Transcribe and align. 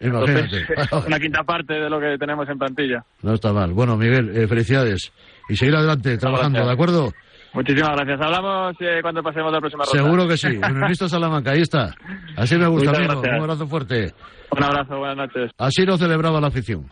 Imagínate. 0.00 0.66
Entonces, 0.68 0.92
una 1.06 1.18
quinta 1.18 1.42
parte 1.42 1.74
de 1.74 1.90
lo 1.90 1.98
que 2.00 2.16
tenemos 2.18 2.48
en 2.48 2.58
plantilla. 2.58 3.04
No 3.22 3.34
está 3.34 3.52
mal. 3.52 3.72
Bueno, 3.72 3.96
Miguel, 3.96 4.30
eh, 4.36 4.46
felicidades. 4.46 5.12
Y 5.48 5.56
seguir 5.56 5.74
adelante, 5.74 6.16
trabajando, 6.18 6.58
Gracias. 6.58 6.66
¿de 6.66 6.72
acuerdo? 6.72 7.12
Muchísimas 7.54 7.96
gracias. 7.96 8.20
Hablamos 8.20 8.76
eh, 8.80 8.98
cuando 9.02 9.22
pasemos 9.22 9.52
la 9.52 9.58
próxima 9.60 9.84
ronda. 9.84 10.02
Seguro 10.04 10.28
que 10.28 10.36
sí. 10.36 10.48
Unionista 10.70 11.08
Salamanca, 11.08 11.52
ahí 11.52 11.62
está. 11.62 11.94
Así 12.36 12.56
me 12.56 12.66
gusta, 12.68 12.90
amigo. 12.90 13.20
Un 13.20 13.40
abrazo 13.40 13.66
fuerte. 13.66 14.12
Un 14.50 14.62
abrazo, 14.62 14.98
buenas 14.98 15.16
noches. 15.16 15.50
Así 15.58 15.84
lo 15.84 15.96
celebraba 15.96 16.40
la 16.40 16.48
afición. 16.48 16.86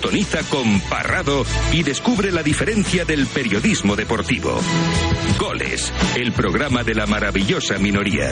Sintoniza 0.00 0.38
con 0.48 0.80
Parrado 0.88 1.44
y 1.74 1.82
descubre 1.82 2.32
la 2.32 2.42
diferencia 2.42 3.04
del 3.04 3.26
periodismo 3.26 3.96
deportivo. 3.96 4.58
Goles, 5.38 5.92
el 6.16 6.32
programa 6.32 6.82
de 6.82 6.94
la 6.94 7.04
maravillosa 7.04 7.76
minoría. 7.78 8.30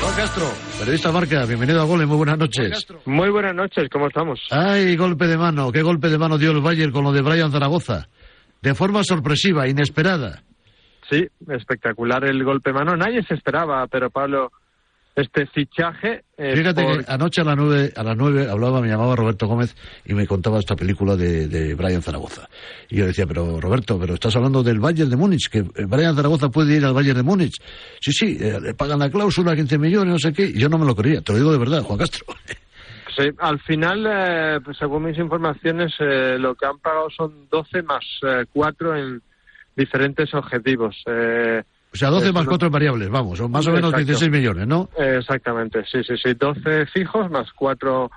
Juan 0.00 0.14
Castro, 0.16 0.44
periodista 0.80 1.12
Marca, 1.12 1.46
bienvenido 1.46 1.80
a 1.80 1.84
Goles, 1.84 2.08
muy 2.08 2.16
buenas 2.16 2.36
noches. 2.36 2.88
Muy 3.06 3.30
buenas 3.30 3.54
noches, 3.54 3.88
¿cómo 3.92 4.08
estamos? 4.08 4.40
Ay, 4.50 4.96
golpe 4.96 5.28
de 5.28 5.38
mano, 5.38 5.70
qué 5.70 5.82
golpe 5.82 6.08
de 6.08 6.18
mano 6.18 6.36
dio 6.36 6.50
el 6.50 6.60
Bayern 6.60 6.90
con 6.90 7.04
lo 7.04 7.12
de 7.12 7.22
Brian 7.22 7.52
Zaragoza. 7.52 8.08
De 8.60 8.74
forma 8.74 9.04
sorpresiva, 9.04 9.68
inesperada. 9.68 10.42
Sí, 11.08 11.28
espectacular 11.48 12.24
el 12.24 12.42
golpe 12.42 12.72
mano. 12.72 12.96
Nadie 12.96 13.22
se 13.22 13.34
esperaba, 13.34 13.86
pero 13.86 14.10
Pablo, 14.10 14.50
este 15.16 15.46
fichaje. 15.46 16.22
eh, 16.38 16.54
Fíjate 16.56 16.82
por- 16.82 17.04
que 17.04 17.12
anoche 17.12 17.40
a 17.40 17.44
las 17.44 17.56
nueve, 17.56 17.92
a 17.96 18.02
las 18.02 18.16
nueve 18.16 18.48
hablaba, 18.48 18.80
me 18.80 18.88
llamaba 18.88 19.14
Roberto 19.16 19.46
Gómez 19.46 19.74
y 20.04 20.14
me 20.14 20.26
contaba 20.26 20.58
esta 20.58 20.76
película 20.76 21.16
de, 21.16 21.48
de 21.48 21.74
Brian 21.74 22.00
Zaragoza. 22.02 22.48
Y 22.88 22.96
yo 22.96 23.06
decía, 23.06 23.26
pero 23.26 23.60
Roberto, 23.60 23.98
pero 23.98 24.14
estás 24.14 24.34
hablando 24.36 24.62
del 24.62 24.78
Bayern 24.80 25.10
de 25.10 25.16
Múnich, 25.16 25.48
que 25.50 25.58
eh, 25.58 25.84
Brian 25.86 26.14
Zaragoza 26.16 26.48
puede 26.48 26.76
ir 26.76 26.84
al 26.84 26.94
Bayern 26.94 27.16
de 27.18 27.22
Múnich. 27.22 27.60
Sí, 28.00 28.12
sí, 28.12 28.38
eh, 28.40 28.58
le 28.60 28.74
pagan 28.74 28.98
la 29.00 29.10
cláusula, 29.10 29.54
15 29.56 29.78
millones, 29.78 30.12
no 30.12 30.18
sé 30.18 30.32
qué. 30.32 30.44
Y 30.46 30.58
yo 30.58 30.68
no 30.68 30.78
me 30.78 30.86
lo 30.86 30.94
creía, 30.94 31.20
te 31.20 31.32
lo 31.32 31.38
digo 31.38 31.52
de 31.52 31.58
verdad, 31.58 31.82
Juan 31.82 31.98
Castro. 31.98 32.24
Sí, 33.16 33.28
al 33.38 33.58
final, 33.60 34.06
eh, 34.08 34.60
pues, 34.64 34.78
según 34.78 35.02
mis 35.04 35.18
informaciones, 35.18 35.92
eh, 35.98 36.38
lo 36.38 36.54
que 36.54 36.64
han 36.64 36.78
pagado 36.78 37.08
son 37.10 37.48
12 37.50 37.82
más 37.82 38.04
eh, 38.22 38.44
4 38.52 38.96
en 38.96 39.20
diferentes 39.76 40.32
objetivos. 40.32 40.96
Eh, 41.06 41.60
O 41.92 41.96
sea, 41.96 42.08
12 42.08 42.26
Eso 42.26 42.32
más 42.34 42.44
no- 42.44 42.50
4 42.50 42.70
variables, 42.70 43.08
vamos, 43.10 43.38
son 43.38 43.50
más 43.50 43.66
o 43.66 43.72
menos 43.72 43.90
Exacto. 43.90 44.06
16 44.06 44.30
millones, 44.30 44.66
¿no? 44.66 44.88
Eh, 44.96 45.16
Exactamente, 45.18 45.84
sí, 45.90 46.02
sí, 46.04 46.14
sí. 46.22 46.34
12 46.34 46.86
fijos 46.86 47.30
más 47.30 47.52
4 47.52 48.10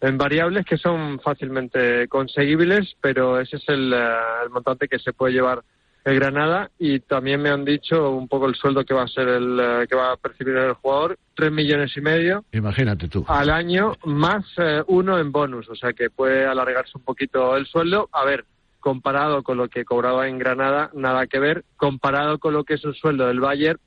en 0.00 0.18
variables 0.18 0.66
que 0.66 0.76
son 0.76 1.20
fácilmente 1.20 2.08
conseguibles, 2.08 2.96
pero 3.00 3.38
ese 3.38 3.56
es 3.56 3.64
el, 3.68 3.92
eh, 3.92 3.98
el 4.44 4.50
montante 4.50 4.88
que 4.88 4.98
se 4.98 5.12
puede 5.12 5.34
llevar 5.34 5.62
el 6.04 6.16
Granada 6.18 6.68
y 6.80 6.98
también 6.98 7.40
me 7.40 7.50
han 7.50 7.64
dicho 7.64 8.10
un 8.10 8.26
poco 8.26 8.48
el 8.48 8.56
sueldo 8.56 8.84
que 8.84 8.92
va 8.92 9.04
a 9.04 9.06
ser 9.06 9.28
el 9.28 9.60
eh, 9.60 9.86
que 9.88 9.94
va 9.94 10.10
a 10.14 10.16
percibir 10.16 10.56
el 10.56 10.72
jugador, 10.72 11.16
3 11.36 11.52
millones 11.52 11.96
y 11.96 12.00
medio 12.00 12.44
Imagínate 12.50 13.06
tú. 13.06 13.24
al 13.28 13.50
año 13.50 13.92
más 14.06 14.44
eh, 14.58 14.82
uno 14.88 15.16
en 15.20 15.30
bonus, 15.30 15.68
o 15.68 15.76
sea 15.76 15.92
que 15.92 16.10
puede 16.10 16.44
alargarse 16.44 16.90
un 16.98 17.04
poquito 17.04 17.56
el 17.56 17.66
sueldo. 17.66 18.08
A 18.12 18.24
ver, 18.24 18.44
comparado 18.82 19.42
con 19.42 19.56
lo 19.56 19.68
que 19.68 19.86
cobraba 19.86 20.28
en 20.28 20.36
Granada, 20.38 20.90
nada 20.94 21.26
que 21.26 21.38
ver. 21.38 21.64
Comparado 21.76 22.38
con 22.38 22.52
lo 22.52 22.64
que 22.64 22.74
es 22.74 22.84
un 22.84 22.92
sueldo 22.94 23.26
del 23.26 23.40
Bayern, 23.40 23.78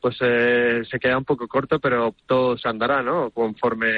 pues 0.00 0.16
eh, 0.20 0.82
se 0.88 1.00
queda 1.00 1.18
un 1.18 1.24
poco 1.24 1.48
corto, 1.48 1.80
pero 1.80 2.14
todo 2.24 2.56
se 2.56 2.68
andará, 2.68 3.02
¿no? 3.02 3.30
Conforme 3.30 3.88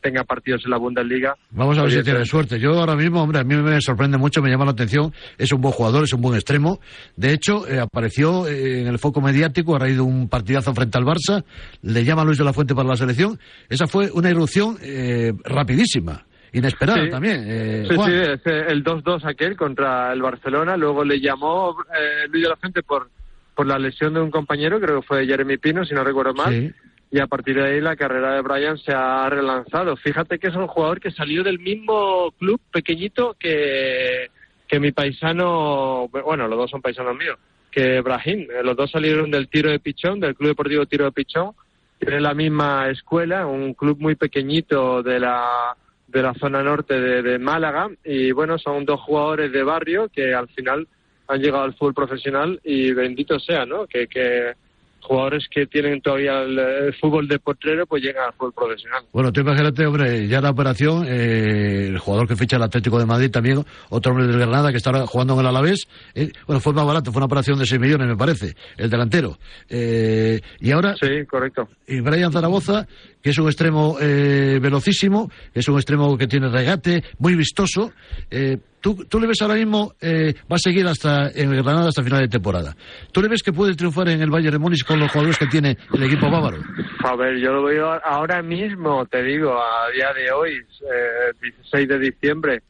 tenga 0.00 0.24
partidos 0.24 0.62
en 0.64 0.70
la 0.70 0.78
Bundesliga. 0.78 1.34
Vamos 1.50 1.76
a 1.76 1.82
ver 1.82 1.90
si 1.92 2.02
tiene 2.02 2.20
te- 2.20 2.24
suerte. 2.24 2.58
Yo 2.58 2.70
ahora 2.70 2.96
mismo, 2.96 3.22
hombre, 3.22 3.40
a 3.40 3.44
mí 3.44 3.54
me 3.54 3.78
sorprende 3.82 4.16
mucho, 4.16 4.40
me 4.40 4.48
llama 4.48 4.64
la 4.64 4.70
atención. 4.70 5.12
Es 5.36 5.52
un 5.52 5.60
buen 5.60 5.74
jugador, 5.74 6.04
es 6.04 6.12
un 6.14 6.22
buen 6.22 6.36
extremo. 6.36 6.80
De 7.16 7.34
hecho, 7.34 7.68
eh, 7.68 7.78
apareció 7.78 8.48
eh, 8.48 8.80
en 8.80 8.86
el 8.86 8.98
foco 8.98 9.20
mediático 9.20 9.76
a 9.76 9.78
raíz 9.78 9.96
de 9.96 10.00
un 10.00 10.26
partidazo 10.30 10.72
frente 10.72 10.96
al 10.96 11.04
Barça. 11.04 11.44
Le 11.82 12.02
llama 12.02 12.24
Luis 12.24 12.38
de 12.38 12.44
la 12.44 12.54
Fuente 12.54 12.74
para 12.74 12.88
la 12.88 12.96
selección. 12.96 13.38
Esa 13.68 13.86
fue 13.86 14.10
una 14.10 14.30
irrupción 14.30 14.78
eh, 14.80 15.34
rapidísima, 15.44 16.24
inesperada 16.52 17.04
Sí. 17.04 17.10
también. 17.10 17.44
eh, 17.46 17.84
Sí, 17.88 17.94
Juan. 17.96 18.10
sí, 18.10 18.16
es, 18.16 18.40
eh, 18.46 18.64
el 18.68 18.82
2-2 18.84 19.24
aquel 19.24 19.56
contra 19.56 20.12
el 20.12 20.22
Barcelona. 20.22 20.76
Luego 20.76 21.04
le 21.04 21.20
llamó 21.20 21.76
eh, 21.98 22.26
Luis 22.30 22.42
de 22.44 22.48
la 22.50 22.56
Fuente 22.56 22.82
por, 22.82 23.08
por 23.54 23.66
la 23.66 23.78
lesión 23.78 24.14
de 24.14 24.20
un 24.20 24.30
compañero, 24.30 24.80
creo 24.80 25.00
que 25.00 25.06
fue 25.06 25.26
Jeremy 25.26 25.56
Pino, 25.58 25.84
si 25.84 25.94
no 25.94 26.04
recuerdo 26.04 26.34
mal. 26.34 26.52
Sí. 26.52 26.72
y 27.12 27.20
a 27.20 27.26
partir 27.28 27.54
de 27.56 27.64
ahí 27.64 27.80
la 27.80 27.94
carrera 27.96 28.34
de 28.34 28.42
Brian 28.42 28.76
se 28.78 28.92
ha 28.92 29.28
relanzado. 29.30 29.96
Fíjate 29.96 30.38
que 30.38 30.48
es 30.48 30.54
un 30.56 30.66
jugador 30.66 31.00
que 31.00 31.10
salió 31.12 31.42
del 31.44 31.58
mismo 31.60 32.32
club 32.38 32.60
pequeñito 32.72 33.36
que, 33.38 34.26
que 34.66 34.80
mi 34.80 34.90
paisano, 34.92 36.08
bueno, 36.08 36.48
los 36.48 36.58
dos 36.58 36.70
son 36.70 36.82
paisanos 36.82 37.16
míos, 37.16 37.38
que 37.70 38.00
Brahim. 38.00 38.40
Eh, 38.50 38.62
Los 38.64 38.76
dos 38.76 38.90
salieron 38.90 39.30
del 39.30 39.48
tiro 39.48 39.70
de 39.70 39.78
Pichón, 39.78 40.18
del 40.18 40.34
Club 40.34 40.48
Deportivo 40.50 40.84
Tiro 40.86 41.04
de 41.04 41.12
Pichón. 41.12 41.52
Tienen 41.98 42.22
la 42.24 42.34
misma 42.34 42.88
escuela, 42.90 43.46
un 43.46 43.72
club 43.74 43.98
muy 44.00 44.16
pequeñito 44.16 45.02
de 45.02 45.20
la 45.20 45.74
de 46.08 46.22
la 46.22 46.34
zona 46.34 46.62
norte 46.62 46.94
de, 47.00 47.22
de 47.22 47.38
Málaga 47.38 47.88
y 48.04 48.32
bueno, 48.32 48.58
son 48.58 48.84
dos 48.84 49.00
jugadores 49.00 49.52
de 49.52 49.62
barrio 49.62 50.08
que 50.14 50.34
al 50.34 50.48
final 50.48 50.86
han 51.28 51.40
llegado 51.40 51.64
al 51.64 51.74
fútbol 51.74 51.94
profesional 51.94 52.60
y 52.62 52.92
bendito 52.92 53.38
sea, 53.40 53.66
¿no? 53.66 53.86
Que, 53.86 54.06
que 54.06 54.52
jugadores 55.00 55.46
que 55.48 55.66
tienen 55.66 56.00
todavía 56.00 56.42
el, 56.42 56.58
el 56.58 56.94
fútbol 56.94 57.28
de 57.28 57.38
potrero 57.38 57.86
pues 57.86 58.02
llegan 58.02 58.24
al 58.26 58.32
fútbol 58.32 58.52
profesional. 58.52 59.04
Bueno, 59.12 59.30
tú 59.32 59.40
imagínate, 59.40 59.86
hombre, 59.86 60.26
ya 60.26 60.40
la 60.40 60.50
operación, 60.50 61.04
eh, 61.08 61.86
el 61.88 61.98
jugador 61.98 62.26
que 62.26 62.34
ficha 62.34 62.56
el 62.56 62.62
Atlético 62.64 62.98
de 62.98 63.06
Madrid 63.06 63.30
también, 63.30 63.62
otro 63.90 64.10
hombre 64.12 64.26
del 64.26 64.38
Granada 64.38 64.70
que 64.72 64.78
está 64.78 64.90
ahora 64.90 65.06
jugando 65.06 65.34
en 65.34 65.40
el 65.40 65.46
Alavés, 65.46 65.86
eh, 66.14 66.30
bueno, 66.48 66.60
fue 66.60 66.72
más 66.72 66.86
barato, 66.86 67.12
fue 67.12 67.20
una 67.20 67.26
operación 67.26 67.56
de 67.58 67.66
6 67.66 67.80
millones, 67.80 68.08
me 68.08 68.16
parece, 68.16 68.54
el 68.76 68.90
delantero. 68.90 69.38
Eh, 69.68 70.40
y 70.58 70.72
ahora, 70.72 70.94
Sí, 71.00 71.24
correcto. 71.28 71.68
y 71.86 72.00
Brian 72.00 72.32
Zaragoza, 72.32 72.86
que 73.26 73.30
es 73.30 73.38
un 73.40 73.46
extremo 73.46 73.96
eh, 74.00 74.60
velocísimo, 74.62 75.28
es 75.52 75.68
un 75.68 75.74
extremo 75.74 76.16
que 76.16 76.28
tiene 76.28 76.48
regate, 76.48 77.02
muy 77.18 77.34
vistoso. 77.34 77.90
Eh, 78.30 78.56
¿tú, 78.80 79.04
¿Tú 79.08 79.18
le 79.18 79.26
ves 79.26 79.42
ahora 79.42 79.56
mismo, 79.56 79.94
eh, 80.00 80.32
va 80.42 80.54
a 80.54 80.58
seguir 80.58 80.86
hasta 80.86 81.28
en 81.34 81.52
el 81.52 81.64
Granada 81.64 81.88
hasta 81.88 82.04
final 82.04 82.20
de 82.20 82.28
temporada? 82.28 82.76
¿Tú 83.10 83.20
le 83.20 83.26
ves 83.26 83.42
que 83.42 83.52
puede 83.52 83.74
triunfar 83.74 84.10
en 84.10 84.22
el 84.22 84.30
Bayern 84.30 84.52
de 84.52 84.58
Múnich 84.60 84.84
con 84.84 85.00
los 85.00 85.10
jugadores 85.10 85.38
que 85.38 85.48
tiene 85.48 85.76
el 85.92 86.04
equipo 86.04 86.30
bávaro? 86.30 86.58
A 87.02 87.16
ver, 87.16 87.40
yo 87.40 87.50
lo 87.50 87.64
veo 87.64 87.98
ahora 88.04 88.42
mismo, 88.42 89.04
te 89.06 89.24
digo, 89.24 89.60
a 89.60 89.90
día 89.90 90.12
de 90.12 90.30
hoy, 90.30 90.52
eh, 90.52 91.32
16 91.42 91.88
de 91.88 91.98
diciembre, 91.98 92.62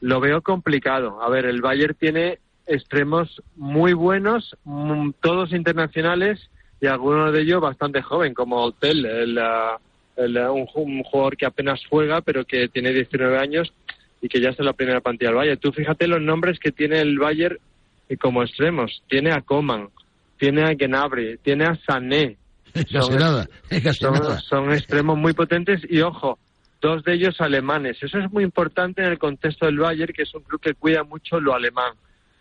lo 0.00 0.18
veo 0.18 0.40
complicado. 0.40 1.22
A 1.22 1.28
ver, 1.28 1.44
el 1.44 1.60
Bayern 1.60 1.94
tiene 1.94 2.38
extremos 2.66 3.42
muy 3.54 3.92
buenos, 3.92 4.56
mm, 4.64 5.10
todos 5.20 5.52
internacionales 5.52 6.48
y 6.80 6.86
algunos 6.86 7.32
de 7.32 7.42
ellos 7.42 7.60
bastante 7.60 8.02
joven, 8.02 8.34
como 8.34 8.62
Hotel, 8.62 9.04
el, 9.06 9.38
el- 10.16 10.38
un, 10.48 10.66
un 10.74 11.02
jugador 11.02 11.36
que 11.36 11.46
apenas 11.46 11.80
juega, 11.88 12.20
pero 12.20 12.44
que 12.44 12.68
tiene 12.68 12.92
19 12.92 13.38
años 13.38 13.72
y 14.20 14.28
que 14.28 14.40
ya 14.40 14.50
está 14.50 14.62
en 14.62 14.66
la 14.66 14.72
primera 14.72 15.00
plantilla 15.00 15.30
del 15.30 15.36
Bayern. 15.38 15.58
Tú 15.60 15.72
fíjate 15.72 16.06
los 16.06 16.20
nombres 16.20 16.58
que 16.58 16.72
tiene 16.72 17.00
el 17.00 17.18
Bayern 17.18 17.58
eh, 18.08 18.16
como 18.16 18.42
extremos. 18.42 19.02
Tiene 19.08 19.32
a 19.32 19.40
Coman, 19.40 19.88
tiene 20.38 20.62
a 20.62 20.74
Gnabry, 20.74 21.38
tiene 21.42 21.64
a 21.66 21.74
Sané. 21.86 22.36
Son- 22.90 23.16
nada, 23.16 23.48
son, 23.98 24.14
nada. 24.14 24.40
son 24.40 24.72
extremos 24.72 25.16
muy 25.18 25.32
potentes 25.32 25.80
y 25.88 26.00
ojo, 26.00 26.38
dos 26.80 27.02
de 27.04 27.14
ellos 27.14 27.40
alemanes. 27.40 27.96
Eso 28.02 28.18
es 28.18 28.30
muy 28.32 28.44
importante 28.44 29.02
en 29.02 29.08
el 29.12 29.18
contexto 29.18 29.66
del 29.66 29.78
Bayern, 29.78 30.12
que 30.12 30.22
es 30.22 30.34
un 30.34 30.42
club 30.42 30.60
que 30.60 30.74
cuida 30.74 31.02
mucho 31.04 31.40
lo 31.40 31.54
alemán. 31.54 31.94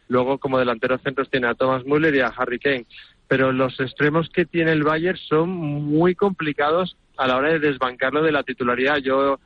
Luego, 0.09 0.37
como 0.37 0.59
delanteros 0.59 1.01
centros, 1.01 1.29
tiene 1.29 1.47
a 1.47 1.53
Thomas 1.55 1.85
Müller 1.85 2.13
y 2.13 2.19
a 2.19 2.27
Harry 2.27 2.59
Kane. 2.59 2.85
Pero 3.27 3.51
los 3.51 3.79
extremos 3.79 4.29
que 4.29 4.45
tiene 4.45 4.71
el 4.71 4.83
Bayern 4.83 5.17
son 5.17 5.49
muy 5.49 6.15
complicados 6.15 6.97
a 7.17 7.27
la 7.27 7.37
hora 7.37 7.53
de 7.53 7.59
desbancarlo 7.59 8.21
de 8.21 8.31
la 8.31 8.43
titularidad. 8.43 8.97
Yo, 8.97 9.39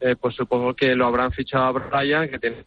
eh, 0.00 0.16
pues 0.16 0.34
supongo 0.34 0.74
que 0.74 0.94
lo 0.94 1.06
habrán 1.06 1.32
fichado 1.32 1.64
a 1.64 1.72
Brian, 1.72 2.28
que 2.28 2.38
tiene 2.38 2.64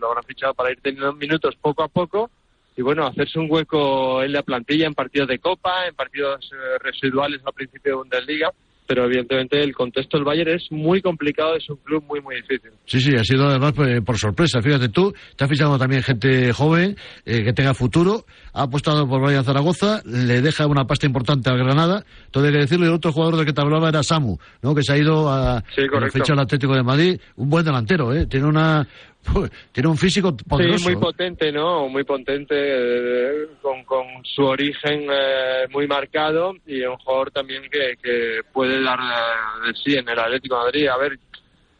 lo 0.00 0.08
habrán 0.08 0.24
fichado 0.24 0.54
para 0.54 0.72
ir 0.72 0.80
teniendo 0.80 1.12
minutos 1.12 1.54
poco 1.56 1.84
a 1.84 1.88
poco 1.88 2.30
y 2.78 2.82
bueno, 2.82 3.04
hacerse 3.04 3.40
un 3.40 3.50
hueco 3.50 4.22
en 4.22 4.32
la 4.32 4.44
plantilla 4.44 4.86
en 4.86 4.94
partidos 4.94 5.26
de 5.26 5.40
Copa, 5.40 5.88
en 5.88 5.96
partidos 5.96 6.48
eh, 6.52 6.78
residuales 6.78 7.40
al 7.44 7.52
principio 7.52 7.90
de 7.90 7.96
Bundesliga, 7.96 8.52
pero 8.88 9.04
evidentemente 9.04 9.62
el 9.62 9.74
contexto 9.74 10.16
del 10.16 10.24
Bayern 10.24 10.52
es 10.52 10.72
muy 10.72 11.02
complicado, 11.02 11.54
es 11.56 11.68
un 11.68 11.76
club 11.76 12.02
muy, 12.08 12.22
muy 12.22 12.36
difícil. 12.36 12.70
Sí, 12.86 13.02
sí, 13.02 13.14
ha 13.14 13.22
sido 13.22 13.46
además 13.46 13.74
pues, 13.76 14.00
por 14.00 14.16
sorpresa. 14.16 14.62
Fíjate 14.62 14.88
tú, 14.88 15.12
te 15.36 15.44
has 15.44 15.50
fichado 15.50 15.78
también 15.78 16.02
gente 16.02 16.54
joven 16.54 16.96
eh, 17.26 17.44
que 17.44 17.52
tenga 17.52 17.74
futuro. 17.74 18.24
Ha 18.54 18.62
apostado 18.62 19.06
por 19.06 19.20
Brian 19.20 19.44
Zaragoza, 19.44 20.00
le 20.06 20.40
deja 20.40 20.66
una 20.66 20.86
pasta 20.86 21.04
importante 21.04 21.50
al 21.50 21.58
Granada. 21.58 22.02
Todo 22.30 22.46
hay 22.46 22.52
que 22.52 22.60
decirlo. 22.60 22.86
Y 22.86 22.88
el 22.88 22.94
otro 22.94 23.12
jugador 23.12 23.36
del 23.36 23.44
que 23.44 23.52
te 23.52 23.60
hablaba 23.60 23.90
era 23.90 24.02
Samu, 24.02 24.38
¿no? 24.62 24.74
que 24.74 24.82
se 24.82 24.94
ha 24.94 24.96
ido 24.96 25.28
a 25.28 25.62
Sí, 25.74 25.82
a 25.82 26.00
la 26.00 26.08
fecha 26.08 26.32
al 26.32 26.38
Atlético 26.38 26.74
de 26.74 26.82
Madrid. 26.82 27.20
Un 27.36 27.50
buen 27.50 27.66
delantero, 27.66 28.14
¿eh? 28.14 28.26
Tiene 28.26 28.46
una 28.46 28.88
tiene 29.72 29.88
un 29.88 29.96
físico 29.96 30.36
poderoso. 30.36 30.78
Sí, 30.78 30.94
muy 30.94 30.96
potente, 30.96 31.52
¿no? 31.52 31.88
Muy 31.88 32.04
potente, 32.04 32.54
eh, 32.56 33.46
con, 33.60 33.84
con 33.84 34.06
su 34.24 34.42
origen 34.44 35.06
eh, 35.10 35.66
muy 35.70 35.86
marcado 35.86 36.54
y 36.66 36.82
un 36.82 36.96
jugador 36.96 37.30
también 37.30 37.62
que, 37.70 37.96
que 38.02 38.40
puede 38.52 38.82
dar 38.82 38.98
eh, 38.98 39.68
de 39.68 39.74
sí 39.74 39.94
en 39.94 40.08
el 40.08 40.18
Atlético 40.18 40.56
de 40.56 40.64
Madrid. 40.64 40.88
A 40.88 40.96
ver, 40.96 41.18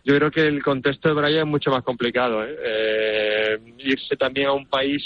yo 0.09 0.15
creo 0.15 0.31
que 0.31 0.41
el 0.41 0.63
contexto 0.63 1.11
de 1.11 1.15
Brian 1.15 1.41
es 1.41 1.47
mucho 1.47 1.71
más 1.71 1.83
complicado. 1.85 2.43
¿eh? 2.43 2.57
Eh, 2.65 3.59
irse 3.77 4.17
también 4.17 4.49
a 4.49 4.53
un 4.55 4.67
país 4.67 5.03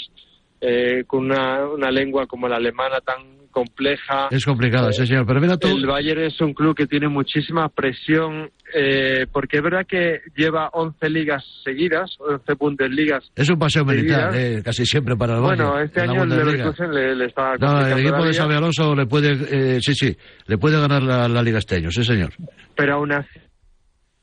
eh, 0.61 1.03
con 1.05 1.25
una, 1.25 1.65
una 1.67 1.91
lengua 1.91 2.25
como 2.25 2.47
la 2.47 2.55
alemana 2.55 3.01
tan 3.01 3.42
compleja. 3.53 4.27
Es 4.31 4.43
complicado, 4.43 4.91
sí, 4.91 5.07
señor. 5.07 5.25
Pero 5.25 5.39
mira 5.39 5.55
tú, 5.55 5.69
El 5.69 5.85
Bayern 5.85 6.23
es 6.23 6.41
un 6.41 6.53
club 6.53 6.75
que 6.75 6.85
tiene 6.87 7.07
muchísima 7.07 7.69
presión, 7.69 8.49
eh, 8.75 9.25
porque 9.31 9.57
es 9.57 9.63
verdad 9.63 9.85
que 9.87 10.19
lleva 10.35 10.67
11 10.73 11.09
ligas 11.09 11.45
seguidas, 11.63 12.17
11 12.19 12.53
Bundesligas. 12.55 13.31
es 13.35 13.49
un 13.49 13.57
paseo 13.57 13.85
militar, 13.85 14.35
eh, 14.35 14.61
casi 14.61 14.85
siempre 14.85 15.15
para 15.15 15.35
el 15.35 15.41
Bueno, 15.41 15.69
Bayern, 15.71 15.85
este 15.87 15.99
en 16.01 16.07
la 16.07 16.13
año 16.13 16.23
el. 16.23 16.29
Leverkusen 16.29 16.93
le, 16.93 17.15
le 17.15 17.25
está 17.27 17.55
No, 17.57 17.87
el 17.87 17.99
equipo 17.99 18.25
de 18.25 18.33
Xabi 18.33 18.55
Alonso 18.55 18.93
le 18.95 19.05
puede, 19.05 19.31
eh, 19.77 19.79
sí, 19.79 19.93
sí, 19.93 20.17
le 20.47 20.57
puede 20.57 20.77
ganar 20.81 21.01
la, 21.03 21.29
la 21.29 21.41
Liga 21.41 21.59
este 21.59 21.75
año, 21.77 21.89
sí, 21.91 22.03
señor. 22.03 22.33
pero 22.75 22.95
aún 22.95 23.13
así 23.13 23.39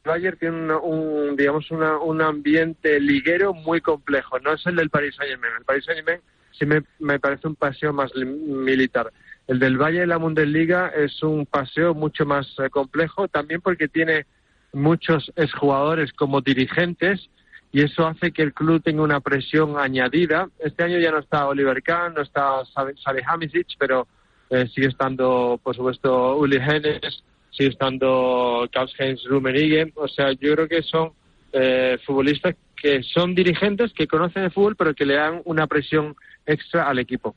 Bayern 0.04 0.38
tiene 0.38 0.56
una- 0.56 0.78
un, 0.78 1.36
digamos 1.36 1.70
una, 1.70 1.98
un 1.98 2.22
ambiente 2.22 2.98
liguero 2.98 3.52
muy 3.52 3.80
complejo. 3.82 4.38
No 4.40 4.54
es 4.54 4.66
el 4.66 4.74
del 4.76 4.88
Paris 4.88 5.14
Saint 5.16 5.30
Germain. 5.30 5.52
El 5.58 5.64
Paris 5.64 5.84
Saint 5.84 5.98
Germain 5.98 6.20
sí 6.52 6.66
me, 6.66 6.82
me 6.98 7.18
parece 7.18 7.48
un 7.48 7.56
paseo 7.56 7.92
más 7.92 8.14
li- 8.14 8.24
militar. 8.24 9.10
El 9.46 9.58
del 9.58 9.78
Bayern 9.78 10.04
en 10.04 10.08
la 10.10 10.16
Bundesliga 10.18 10.88
es 10.88 11.22
un 11.22 11.46
paseo 11.46 11.94
mucho 11.94 12.24
más 12.24 12.46
eh, 12.58 12.70
complejo, 12.70 13.28
también 13.28 13.60
porque 13.60 13.88
tiene 13.88 14.26
muchos 14.72 15.32
exjugadores 15.34 16.12
como 16.12 16.40
dirigentes 16.40 17.28
y 17.72 17.82
eso 17.82 18.06
hace 18.06 18.30
que 18.32 18.42
el 18.42 18.52
club 18.52 18.82
tenga 18.82 19.02
una 19.02 19.20
presión 19.20 19.78
añadida. 19.78 20.48
Este 20.58 20.84
año 20.84 20.98
ya 20.98 21.10
no 21.10 21.18
está 21.18 21.46
Oliver 21.48 21.82
Kahn, 21.82 22.14
no 22.14 22.22
está 22.22 22.62
Salihamidzic, 23.04 23.68
pero 23.78 24.06
eh, 24.50 24.68
sigue 24.74 24.88
estando, 24.88 25.58
por 25.62 25.74
supuesto, 25.76 26.36
Uli 26.36 26.56
Hennes, 26.56 27.22
sigue 27.50 27.70
estando 27.70 28.68
Karl-Heinz 28.72 29.24
Rummenigge. 29.24 29.92
O 29.96 30.08
sea, 30.08 30.32
yo 30.32 30.54
creo 30.54 30.68
que 30.68 30.82
son 30.82 31.12
eh, 31.52 31.98
futbolistas 32.04 32.54
que 32.80 33.02
son 33.02 33.34
dirigentes, 33.34 33.92
que 33.92 34.06
conocen 34.06 34.44
el 34.44 34.50
fútbol, 34.50 34.76
pero 34.76 34.94
que 34.94 35.04
le 35.04 35.14
dan 35.14 35.42
una 35.44 35.66
presión 35.66 36.14
extra 36.46 36.88
al 36.88 36.98
equipo. 36.98 37.36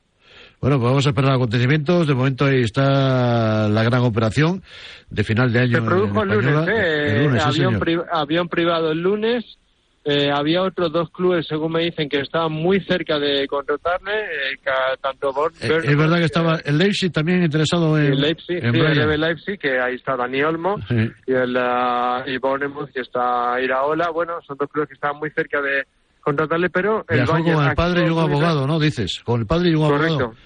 Bueno, 0.60 0.78
pues 0.78 0.88
vamos 0.88 1.06
a 1.06 1.10
esperar 1.10 1.32
acontecimientos. 1.34 2.06
De 2.06 2.14
momento 2.14 2.46
ahí 2.46 2.60
está 2.62 3.68
la 3.68 3.82
gran 3.84 4.00
operación 4.00 4.62
de 5.10 5.22
final 5.24 5.52
de 5.52 5.60
año. 5.60 5.76
Se 5.76 5.82
produjo 5.82 6.22
en 6.22 6.30
el 6.30 6.38
lunes. 6.38 6.68
¿eh? 6.68 7.16
El 7.16 7.24
lunes, 7.24 7.42
sí, 7.42 7.48
avión, 7.62 7.80
pri- 7.80 8.00
avión 8.10 8.48
privado 8.48 8.90
el 8.92 9.00
lunes. 9.02 9.58
Eh, 10.06 10.30
había 10.30 10.62
otros 10.62 10.92
dos 10.92 11.10
clubes, 11.10 11.46
según 11.46 11.72
me 11.72 11.82
dicen, 11.84 12.10
que 12.10 12.20
estaban 12.20 12.52
muy 12.52 12.78
cerca 12.80 13.18
de 13.18 13.46
contratarle, 13.48 14.12
eh, 14.12 14.58
tanto 15.00 15.32
Born, 15.32 15.54
Eh, 15.62 15.80
es 15.82 15.96
verdad 15.96 16.18
que 16.18 16.24
estaba 16.24 16.56
el 16.62 16.76
Leipzig 16.76 17.10
también 17.10 17.42
interesado 17.42 17.96
en, 17.98 18.12
el 18.12 18.20
Leipzig, 18.20 18.62
en 18.62 18.72
sí, 18.74 18.80
el 18.80 19.20
Leipzig, 19.20 19.58
que 19.58 19.80
ahí 19.80 19.94
está 19.94 20.14
Dani 20.14 20.42
Olmo, 20.42 20.76
Sí. 20.88 21.10
y 21.26 21.32
el 21.32 21.56
ah, 21.56 22.22
y 22.26 22.36
Bournemouth, 22.36 22.90
que 22.92 23.00
está 23.00 23.58
Iraola. 23.62 24.10
Bueno, 24.10 24.34
son 24.46 24.58
dos 24.58 24.68
clubes 24.70 24.88
que 24.88 24.94
estaban 24.94 25.18
muy 25.18 25.30
cerca 25.30 25.62
de 25.62 25.84
contratarle, 26.20 26.68
pero 26.68 27.04
el 27.08 27.16
Viajó 27.18 27.32
Bayern 27.32 27.56
con 27.56 27.68
el 27.68 27.74
padre 27.74 28.06
y 28.06 28.10
un 28.10 28.18
abogado, 28.18 28.66
¿no? 28.66 28.78
Dices, 28.78 29.22
con 29.24 29.40
el 29.40 29.46
padre 29.46 29.70
y 29.70 29.74
un 29.74 29.84
abogado. 29.84 30.18
Correcto. 30.18 30.40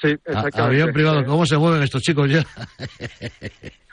Sí, 0.00 0.08
A- 0.08 0.12
exactamente. 0.12 0.62
avión 0.62 0.92
privado, 0.92 1.24
¿cómo 1.24 1.46
se 1.46 1.56
mueven 1.56 1.82
estos 1.82 2.02
chicos 2.02 2.30
ya? 2.30 2.44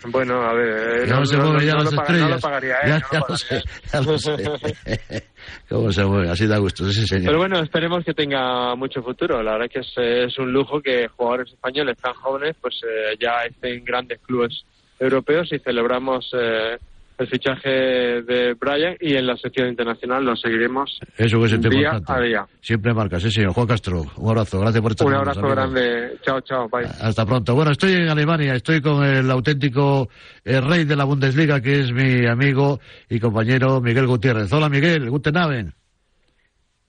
Bueno, 0.05 0.41
a 0.41 0.53
ver, 0.53 1.03
eh, 1.05 1.09
¿Cómo 1.09 1.25
se 1.25 1.37
mueven 1.37 1.65
ya 1.65 1.75
no 1.75 1.83
las 1.83 1.93
no 1.93 2.01
estrellas? 2.01 2.29
lo 2.29 2.39
pagaría, 2.39 2.75
¿eh? 2.75 2.87
ya, 2.89 2.99
No 2.99 3.07
ya 3.13 3.19
lo 3.19 3.25
lo 3.29 3.37
sé, 3.37 3.63
pagaría. 3.63 3.91
ya 3.93 4.01
lo 4.01 4.17
sé. 4.19 5.23
¿Cómo 5.69 5.91
se 5.93 6.03
mueven? 6.05 6.29
Así 6.29 6.45
da 6.47 6.57
gusto, 6.57 6.91
sí, 6.91 7.07
señor. 7.07 7.25
Pero 7.27 7.37
bueno, 7.37 7.59
esperemos 7.61 8.03
que 8.03 8.13
tenga 8.13 8.75
mucho 8.75 9.01
futuro. 9.01 9.41
La 9.41 9.53
verdad 9.53 9.69
que 9.71 9.79
es, 9.79 9.93
eh, 9.97 10.25
es 10.25 10.37
un 10.37 10.51
lujo 10.51 10.81
que 10.81 11.07
jugadores 11.07 11.53
españoles 11.53 11.97
tan 12.01 12.13
jóvenes 12.15 12.55
pues 12.59 12.81
eh, 12.83 13.15
ya 13.17 13.43
estén 13.45 13.75
en 13.79 13.85
grandes 13.85 14.19
clubes 14.19 14.63
europeos 14.99 15.51
y 15.53 15.59
celebramos 15.59 16.29
eh, 16.37 16.77
el 17.23 17.29
fichaje 17.29 17.69
de 17.69 18.53
Brian 18.53 18.95
y 18.99 19.15
en 19.15 19.27
la 19.27 19.35
sección 19.37 19.67
internacional 19.69 20.23
lo 20.23 20.35
seguiremos 20.35 20.99
Eso 21.17 21.39
que 21.39 21.45
es 21.45 21.51
día 21.61 21.69
importante. 21.93 22.11
a 22.13 22.19
día. 22.19 22.45
Siempre 22.61 22.93
marca, 22.93 23.19
sí, 23.19 23.31
señor. 23.31 23.53
Juan 23.53 23.67
Castro, 23.67 24.03
un 24.17 24.29
abrazo, 24.29 24.59
gracias 24.59 24.81
por 24.81 24.91
estar 24.91 25.07
Un 25.07 25.15
abrazo 25.15 25.41
grande. 25.41 26.17
Chao, 26.23 26.41
chao. 26.41 26.69
Bye. 26.69 26.85
Hasta 27.01 27.25
pronto. 27.25 27.55
Bueno, 27.55 27.71
estoy 27.71 27.93
en 27.93 28.09
Alemania, 28.09 28.55
estoy 28.55 28.81
con 28.81 29.03
el 29.03 29.29
auténtico 29.31 30.09
eh, 30.45 30.61
rey 30.61 30.85
de 30.85 30.95
la 30.95 31.05
Bundesliga, 31.05 31.61
que 31.61 31.79
es 31.79 31.91
mi 31.91 32.25
amigo 32.27 32.79
y 33.09 33.19
compañero 33.19 33.81
Miguel 33.81 34.07
Gutiérrez. 34.07 34.51
Hola, 34.53 34.69
Miguel, 34.69 35.09
guten 35.09 35.37
Abend. 35.37 35.73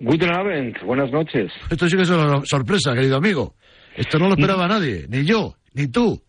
Guten 0.00 0.32
Abend, 0.34 0.76
buenas 0.84 1.10
noches. 1.10 1.52
Esto 1.70 1.88
sí 1.88 1.96
que 1.96 2.02
es 2.02 2.10
una 2.10 2.44
sorpresa, 2.44 2.92
querido 2.94 3.16
amigo. 3.16 3.54
Esto 3.96 4.18
no 4.18 4.26
lo 4.26 4.34
esperaba 4.34 4.66
nadie, 4.66 5.06
ni 5.08 5.24
yo, 5.24 5.54
ni 5.72 5.86
tú. 5.88 6.20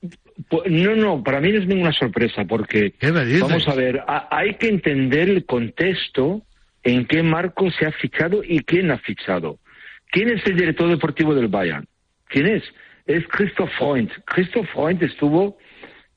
Pu- 0.50 0.64
No, 0.70 0.96
no, 0.96 1.24
para 1.24 1.40
mí 1.40 1.52
no 1.52 1.60
es 1.60 1.68
ninguna 1.68 1.94
sorpresa 1.94 2.46
porque, 2.46 2.94
vamos 3.42 3.68
a 3.68 3.76
ver, 3.76 4.02
ha- 4.08 4.28
hay 4.32 4.56
que 4.56 4.68
entender 4.68 5.30
el 5.30 5.46
contexto 5.46 6.42
en 6.84 7.06
qué 7.06 7.24
marco 7.24 7.72
se 7.72 7.86
ha 7.86 7.92
fichado 7.92 8.42
y 8.44 8.60
quién 8.60 8.92
ha 8.92 8.98
fichado. 8.98 9.60
¿Quién 10.12 10.30
es 10.30 10.46
el 10.46 10.56
director 10.56 10.88
deportivo 10.90 11.34
del 11.34 11.48
Bayern? 11.48 11.86
¿Quién 12.28 12.48
es? 12.48 12.64
Es 13.06 13.26
Christoph 13.28 13.70
Freund. 13.78 14.10
Christoph 14.26 14.68
Freund 14.74 15.02
estuvo 15.04 15.58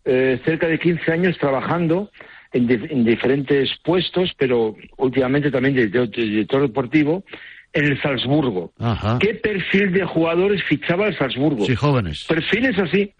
eh, 0.05 0.41
cerca 0.45 0.67
de 0.67 0.79
15 0.79 1.13
años 1.13 1.37
trabajando 1.39 2.11
en, 2.53 2.67
di- 2.67 2.87
en 2.91 3.05
diferentes 3.05 3.71
puestos, 3.85 4.33
pero 4.39 4.75
últimamente 4.97 5.51
también 5.51 5.75
de, 5.75 5.89
de- 5.89 6.07
de 6.07 6.23
director 6.23 6.63
deportivo 6.63 7.25
en 7.73 7.85
el 7.85 8.01
Salzburgo. 8.01 8.73
Ajá. 8.79 9.19
¿Qué 9.21 9.35
perfil 9.35 9.93
de 9.93 10.05
jugadores 10.05 10.63
fichaba 10.65 11.07
el 11.09 11.17
Salzburgo? 11.19 11.67
Sí, 11.67 11.75
jóvenes. 11.75 12.25
perfiles 12.27 12.79
así. 12.79 13.13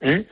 ¿Eh? 0.00 0.26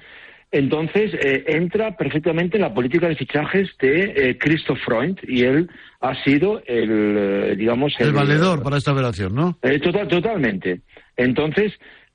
Entonces, 0.53 1.13
eh, 1.15 1.45
entra 1.49 1.97
perfectamente 1.97 2.57
en 2.57 2.63
la 2.63 2.73
política 2.73 3.09
de 3.09 3.17
fichajes 3.17 3.69
de 3.81 4.05
eh, 4.17 4.39
Christoph 4.39 4.79
Freund 4.79 5.19
y 5.27 5.43
él 5.43 5.69
ha 6.01 6.15
sido 6.23 6.63
el, 6.67 7.17
eh, 7.19 7.55
digamos, 7.57 7.95
El 7.99 8.13
valedor 8.13 8.63
para 8.63 8.77
esta 8.77 8.93
operación, 8.93 9.35
¿no? 9.35 9.59
eh, 9.63 9.79
total, 9.81 10.07
totalmente. 10.07 10.81
Entonces, 11.17 11.73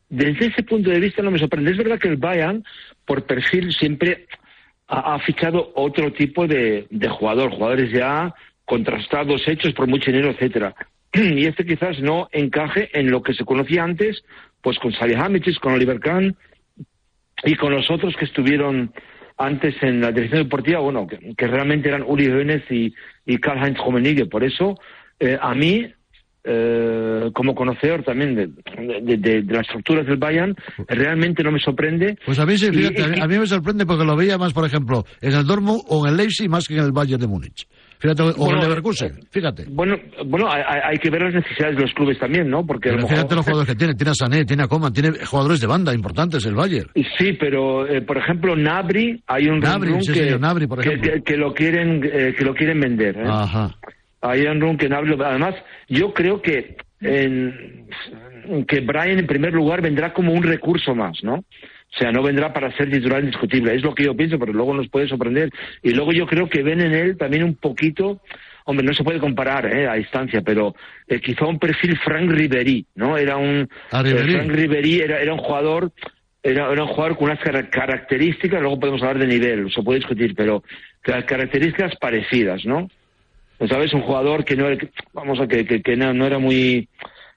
desde 0.09 0.47
ese 0.47 0.63
punto 0.63 0.89
de 0.89 0.99
vista 0.99 1.21
no 1.21 1.31
me 1.31 1.39
sorprende. 1.39 1.71
Es 1.71 1.77
verdad 1.77 1.99
que 1.99 2.07
el 2.07 2.17
Bayern, 2.17 2.63
por 3.05 3.25
perfil, 3.25 3.73
siempre 3.73 4.27
ha, 4.87 5.15
ha 5.15 5.19
fichado 5.19 5.71
otro 5.75 6.11
tipo 6.13 6.47
de, 6.47 6.87
de 6.89 7.09
jugador, 7.09 7.51
jugadores 7.51 7.91
ya 7.91 8.33
contrastados, 8.65 9.45
hechos 9.47 9.73
por 9.73 9.87
mucho 9.87 10.09
dinero, 10.09 10.31
etcétera. 10.31 10.73
Y 11.13 11.45
este 11.45 11.65
quizás 11.65 11.99
no 11.99 12.29
encaje 12.31 12.89
en 12.97 13.11
lo 13.11 13.21
que 13.21 13.33
se 13.33 13.43
conocía 13.43 13.83
antes, 13.83 14.23
pues 14.61 14.79
con 14.79 14.93
Salihamidzic, 14.93 15.59
con 15.59 15.73
Oliver 15.73 15.99
Kahn 15.99 16.37
con 17.55 17.73
los 17.73 17.89
otros 17.89 18.15
que 18.15 18.25
estuvieron 18.25 18.93
antes 19.37 19.75
en 19.81 20.01
la 20.01 20.11
dirección 20.11 20.43
deportiva, 20.43 20.79
bueno, 20.79 21.07
que, 21.07 21.33
que 21.35 21.47
realmente 21.47 21.89
eran 21.89 22.03
Uli 22.05 22.27
Hoeneß 22.27 22.63
y, 22.69 22.93
y 23.25 23.37
Karl-Heinz 23.37 23.79
Rummenigge. 23.79 24.27
Por 24.27 24.43
eso, 24.43 24.79
eh, 25.19 25.37
a 25.41 25.53
mí 25.55 25.91
eh, 26.43 27.29
como 27.33 27.53
conocedor 27.55 28.03
también 28.03 28.35
de, 28.35 28.47
de- 28.47 29.17
de- 29.17 29.41
de 29.43 29.53
las 29.53 29.61
estructuras 29.67 30.05
del 30.07 30.17
Bayern, 30.17 30.55
realmente 30.87 31.43
no 31.43 31.51
me 31.51 31.59
sorprende. 31.59 32.17
Pues 32.25 32.39
a 32.39 32.45
mí, 32.45 32.57
sí, 32.57 32.67
Y- 32.71 32.75
fíjate, 32.75 33.03
a 33.03 33.07
mí, 33.07 33.17
y- 33.17 33.21
a 33.21 33.27
mí 33.27 33.37
me 33.39 33.45
sorprende 33.47 33.85
porque 33.85 34.05
lo 34.05 34.15
veía 34.15 34.37
más, 34.37 34.53
por 34.53 34.65
ejemplo, 34.65 35.05
en 35.21 35.33
el 35.33 35.45
Dortmund 35.45 35.81
o 35.87 36.05
en 36.05 36.11
el 36.11 36.17
Leipzig 36.17 36.49
más 36.49 36.67
que 36.67 36.75
en 36.75 36.83
el 36.85 36.91
Bayern 36.91 37.21
de 37.21 37.27
Múnich. 37.27 37.67
Fíjate, 37.99 38.23
o 38.23 38.29
en 38.31 38.35
Bueno, 38.35 38.55
el 38.55 38.61
Leverkusen, 38.69 39.19
fíjate. 39.29 39.65
Bueno, 39.69 39.95
bueno, 40.25 40.51
hay, 40.51 40.63
hay- 40.83 40.97
que 40.97 41.11
ver 41.11 41.21
las 41.21 41.35
necesidades 41.35 41.75
de 41.75 41.83
los 41.83 41.93
clubes 41.93 42.17
también, 42.17 42.49
¿no? 42.49 42.65
Porque 42.65 42.89
a 42.89 42.93
lo 42.93 42.97
Pero 42.97 43.07
mejor- 43.07 43.17
fíjate 43.17 43.35
los 43.35 43.45
jugadores 43.45 43.69
que 43.69 43.75
tiene. 43.77 43.93
Tiene 43.93 44.09
a 44.11 44.15
Sané, 44.15 44.43
tiene 44.45 44.63
a 44.63 44.67
Coman, 44.67 44.91
tiene 44.91 45.11
jugadores 45.23 45.59
de 45.59 45.67
banda 45.67 45.93
importantes 45.93 46.43
el 46.47 46.55
Bayern. 46.55 46.89
Sí, 47.19 47.33
pero 47.39 47.87
eh, 47.87 48.01
por 48.01 48.17
ejemplo 48.17 48.55
Nabri 48.55 49.21
hay 49.27 49.47
un 49.47 49.61
rum 49.61 50.01
sí, 50.01 50.13
que, 50.13 50.19
señor, 50.23 50.39
Gnabry, 50.39 50.65
por 50.65 50.79
que- 50.81 50.89
ejemplo. 50.89 51.11
que- 51.13 51.21
que 51.21 51.37
lo 51.37 51.53
quieren 51.53 52.01
eh, 52.11 52.33
que 52.35 52.43
lo 52.43 52.55
quieren 52.55 52.79
vender. 52.79 53.17
¿eh? 53.17 53.23
Ajá. 53.27 53.75
Hay 54.21 54.45
un 54.45 54.61
rum 54.61 54.77
que 54.77 54.87
Gnabry 54.87 55.09
lo- 55.15 55.25
además 55.25 55.55
yo 55.87 56.13
creo 56.13 56.41
que 56.41 56.75
en- 57.01 57.87
que 58.67 58.79
Brian 58.81 59.19
en 59.19 59.27
primer 59.27 59.53
lugar 59.53 59.81
vendrá 59.81 60.13
como 60.13 60.33
un 60.33 60.43
recurso 60.43 60.93
más, 60.95 61.23
¿no? 61.23 61.35
O 61.35 61.97
sea, 61.97 62.11
no 62.11 62.23
vendrá 62.23 62.53
para 62.53 62.71
ser 62.77 62.89
titular 62.89 63.19
indiscutible. 63.21 63.75
Es 63.75 63.81
lo 63.81 63.93
que 63.93 64.05
yo 64.05 64.15
pienso, 64.15 64.39
pero 64.39 64.53
luego 64.53 64.73
nos 64.73 64.87
puede 64.87 65.07
sorprender. 65.07 65.49
Y 65.83 65.91
luego 65.91 66.13
yo 66.13 66.25
creo 66.25 66.47
que 66.47 66.63
ven 66.63 66.79
en 66.81 66.93
él 66.93 67.17
también 67.17 67.43
un 67.43 67.55
poquito, 67.55 68.21
hombre, 68.65 68.85
no 68.85 68.93
se 68.93 69.03
puede 69.03 69.19
comparar 69.19 69.65
¿eh? 69.65 69.87
a 69.87 69.95
distancia, 69.95 70.41
pero 70.41 70.73
eh, 71.07 71.19
quizá 71.19 71.45
un 71.47 71.59
perfil 71.59 71.97
Frank 71.97 72.31
Ribery, 72.31 72.85
¿no? 72.95 73.17
Era 73.17 73.35
un 73.37 73.67
Ah, 73.91 74.01
Ribéry. 74.03 74.33
eh, 74.33 74.37
Frank 74.37 74.51
Ribery 74.51 74.99
era, 75.01 75.19
era 75.19 75.33
un 75.33 75.39
jugador 75.39 75.91
era, 76.43 76.71
era 76.71 76.81
un 76.83 76.89
jugador 76.89 77.17
con 77.17 77.25
unas 77.25 77.39
cara- 77.39 77.69
características, 77.69 78.61
luego 78.61 78.79
podemos 78.79 79.01
hablar 79.03 79.19
de 79.19 79.27
nivel, 79.27 79.71
se 79.71 79.83
puede 79.83 79.99
discutir, 79.99 80.33
pero 80.35 80.63
ca- 81.01 81.23
características 81.23 81.95
parecidas, 81.97 82.65
¿no? 82.65 82.87
¿Sabes? 83.67 83.93
Un 83.93 84.01
jugador 84.01 84.43
que 84.43 84.55
no 84.55 84.67
era, 84.67 84.77
vamos 85.13 85.39
a 85.39 85.47
que, 85.47 85.65
que, 85.65 85.81
que 85.81 85.95
no, 85.95 86.13
no 86.13 86.25
era 86.25 86.39
muy 86.39 86.87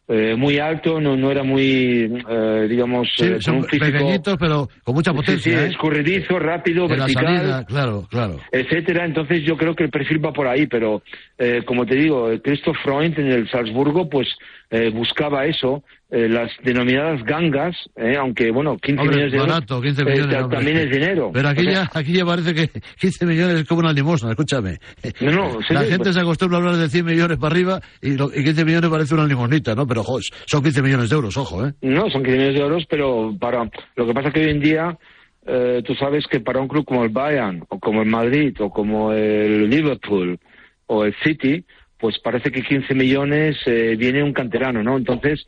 eh, 0.06 0.34
muy 0.36 0.58
alto, 0.58 1.00
no, 1.00 1.16
no 1.16 1.30
era 1.30 1.42
muy, 1.42 2.22
eh, 2.28 2.66
digamos, 2.68 3.08
Sí, 3.16 3.24
eh, 3.24 3.40
son 3.40 3.56
un 3.56 3.64
físico... 3.64 3.86
pequeñitos, 3.86 4.36
pero 4.38 4.68
con 4.82 4.94
mucha 4.94 5.12
potencia. 5.14 5.58
sí, 5.58 5.64
¿eh? 5.64 5.68
escurridizo, 5.68 6.38
rápido, 6.38 6.86
la 6.86 6.96
vertical 6.96 7.24
salida, 7.24 7.64
claro, 7.64 8.06
claro. 8.10 8.36
etcétera. 8.52 9.06
Entonces 9.06 9.42
yo 9.44 9.56
creo 9.56 9.74
que 9.74 9.84
el 9.84 9.90
perfil 9.90 10.22
va 10.22 10.32
por 10.32 10.46
ahí, 10.46 10.66
pero 10.66 11.02
eh, 11.38 11.62
como 11.64 11.86
te 11.86 11.94
digo, 11.94 12.28
Christoph 12.42 12.76
Freund 12.82 13.18
en 13.18 13.28
el 13.28 13.48
Salzburgo 13.48 14.08
pues 14.10 14.28
eh, 14.70 14.90
buscaba 14.90 15.46
eso, 15.46 15.82
eh, 16.16 16.28
las 16.28 16.50
denominadas 16.62 17.24
gangas, 17.24 17.74
eh, 17.96 18.14
aunque 18.16 18.50
bueno, 18.52 18.76
15 18.76 19.00
Hombre, 19.00 19.16
millones 19.16 19.32
de 19.32 19.38
euros 19.38 19.52
barato, 19.54 19.80
15 19.82 20.02
eh, 20.02 20.04
millones. 20.04 20.36
hombre. 20.42 20.56
también 20.58 20.76
es 20.78 20.90
dinero. 20.90 21.30
Pero 21.34 21.48
aquí 21.48 21.60
O 21.60 21.64
sea, 21.64 21.72
ya, 21.72 21.90
aquí 21.92 22.12
ya 22.12 22.24
parece 22.24 22.54
que 22.54 22.68
15 23.00 23.26
millones 23.26 23.60
es 23.60 23.64
como 23.68 23.80
una 23.80 23.92
limosna, 23.92 24.30
escúchame. 24.30 24.78
No, 25.20 25.30
no, 25.32 25.58
La 25.70 25.80
sí, 25.82 25.86
gente 25.90 26.04
pues- 26.04 26.14
se 26.14 26.20
acostumbra 26.20 26.58
a 26.58 26.60
hablar 26.60 26.76
de 26.76 26.88
100 26.88 27.04
millones 27.04 27.38
para 27.38 27.52
arriba 27.54 27.80
y, 28.00 28.16
lo- 28.16 28.30
y 28.32 28.44
15 28.44 28.64
millones 28.64 28.90
parece 28.90 29.14
una 29.14 29.26
limonita, 29.26 29.74
¿no? 29.74 29.86
Pero, 29.86 30.04
jo, 30.04 30.18
son 30.46 30.62
15 30.62 30.82
millones 30.82 31.10
de 31.10 31.16
euros, 31.16 31.36
ojo, 31.36 31.66
¿eh? 31.66 31.72
No, 31.82 32.08
son 32.10 32.22
15 32.22 32.30
millones 32.38 32.54
de 32.54 32.60
euros, 32.60 32.84
pero 32.88 33.34
para 33.40 33.68
lo 33.96 34.06
que 34.06 34.14
pasa 34.14 34.30
que 34.30 34.40
hoy 34.44 34.50
en 34.50 34.60
día 34.60 34.96
eh, 35.46 35.82
tú 35.84 35.94
sabes 35.96 36.26
que 36.26 36.40
para 36.40 36.60
un 36.60 36.68
club 36.68 36.84
como 36.84 37.02
el 37.04 37.10
Bayern 37.10 37.64
o 37.68 37.78
como 37.80 38.02
el 38.02 38.08
Madrid 38.08 38.54
o 38.60 38.70
como 38.70 39.12
el 39.12 39.68
Liverpool 39.68 40.38
o 40.86 41.04
el 41.04 41.14
City, 41.24 41.64
pues 41.98 42.18
parece 42.18 42.50
que 42.50 42.62
15 42.62 42.94
millones 42.94 43.56
eh, 43.66 43.96
viene 43.98 44.22
un 44.22 44.32
canterano, 44.32 44.82
¿no? 44.82 44.96
Entonces, 44.96 45.46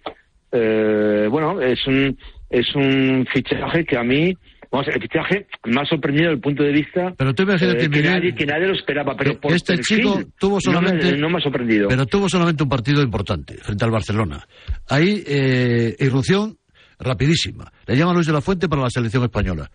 eh, 0.53 1.26
bueno, 1.31 1.61
es 1.61 1.87
un 1.87 2.17
es 2.49 2.67
un 2.76 3.26
fichaje 3.33 3.85
que 3.85 3.99
a 3.99 4.05
mí, 4.05 4.33
vamos, 4.71 4.87
el 4.88 5.00
fichaje 5.03 5.47
me 5.65 5.81
ha 5.81 5.85
sorprendido 5.85 6.26
desde 6.26 6.35
el 6.37 6.41
punto 6.41 6.62
de 6.62 6.71
vista 6.73 7.12
Pero 7.19 7.35
tú 7.35 7.43
imagínate, 7.43 7.79
eh, 7.79 7.83
que, 7.83 7.97
Miguel, 7.97 8.12
nadie, 8.12 8.35
que 8.35 8.47
nadie 8.47 8.67
lo 8.69 8.75
esperaba, 8.75 9.17
pero 9.17 9.33
que 9.33 9.38
por 9.38 9.53
este 9.53 9.75
perfil 9.75 9.97
chico 9.99 10.23
tuvo 10.38 10.59
no 10.67 10.81
me- 10.81 10.88
solamente- 10.88 11.17
no 11.17 11.29
me, 11.29 11.38
ha 11.38 11.41
sorprendido. 11.41 11.88
Pero 11.88 12.07
tuvo 12.07 12.29
solamente 12.29 12.62
un 12.62 12.69
partido 12.69 13.03
importante 13.03 13.55
frente 13.59 13.85
al 13.85 13.91
Barcelona. 13.91 14.47
Ahí, 14.88 15.25
eh, 15.26 15.97
irrupción 15.99 16.57
rapidísima. 17.00 17.71
Le 17.87 17.97
llama 17.97 18.15
Luis 18.15 18.26
de 18.26 18.33
la 18.33 18.41
Fuente 18.41 18.69
para 18.69 18.83
la 18.83 18.91
selección 18.91 19.23
española. 19.25 19.71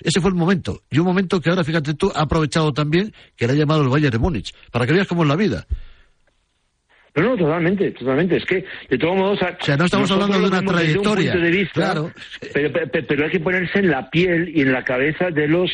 Ese 0.00 0.20
fue 0.20 0.30
el 0.30 0.36
momento. 0.36 0.80
Y 0.90 0.98
un 0.98 1.06
momento 1.06 1.40
que 1.40 1.50
ahora, 1.50 1.62
fíjate 1.62 1.94
tú, 1.94 2.10
ha 2.14 2.22
aprovechado 2.22 2.72
también 2.72 3.12
que 3.36 3.46
le 3.46 3.52
ha 3.52 3.56
llamado 3.56 3.82
el 3.82 3.88
Bayern 3.88 4.10
de 4.12 4.18
Múnich. 4.18 4.52
Para 4.72 4.86
que 4.86 4.92
veas 4.92 5.06
cómo 5.06 5.22
es 5.22 5.28
la 5.28 5.36
vida. 5.36 5.66
No, 7.16 7.22
no, 7.22 7.36
totalmente, 7.36 7.90
totalmente. 7.92 8.36
Es 8.38 8.44
que, 8.44 8.64
de 8.90 8.98
todos 8.98 9.16
modos... 9.16 9.38
O 9.42 9.64
sea, 9.64 9.76
no 9.76 9.84
estamos 9.84 10.10
hablando 10.10 10.40
de 10.40 10.46
una 10.48 10.58
un 10.60 10.66
trayectoria. 10.66 11.32
punto 11.32 11.44
de 11.46 11.50
vista, 11.52 11.72
Claro. 11.74 12.10
Pero, 12.52 12.72
pero, 12.90 13.06
pero 13.06 13.24
hay 13.24 13.30
que 13.30 13.40
ponerse 13.40 13.78
en 13.78 13.90
la 13.90 14.10
piel 14.10 14.50
y 14.54 14.62
en 14.62 14.72
la 14.72 14.82
cabeza 14.84 15.30
de 15.30 15.46
los 15.48 15.70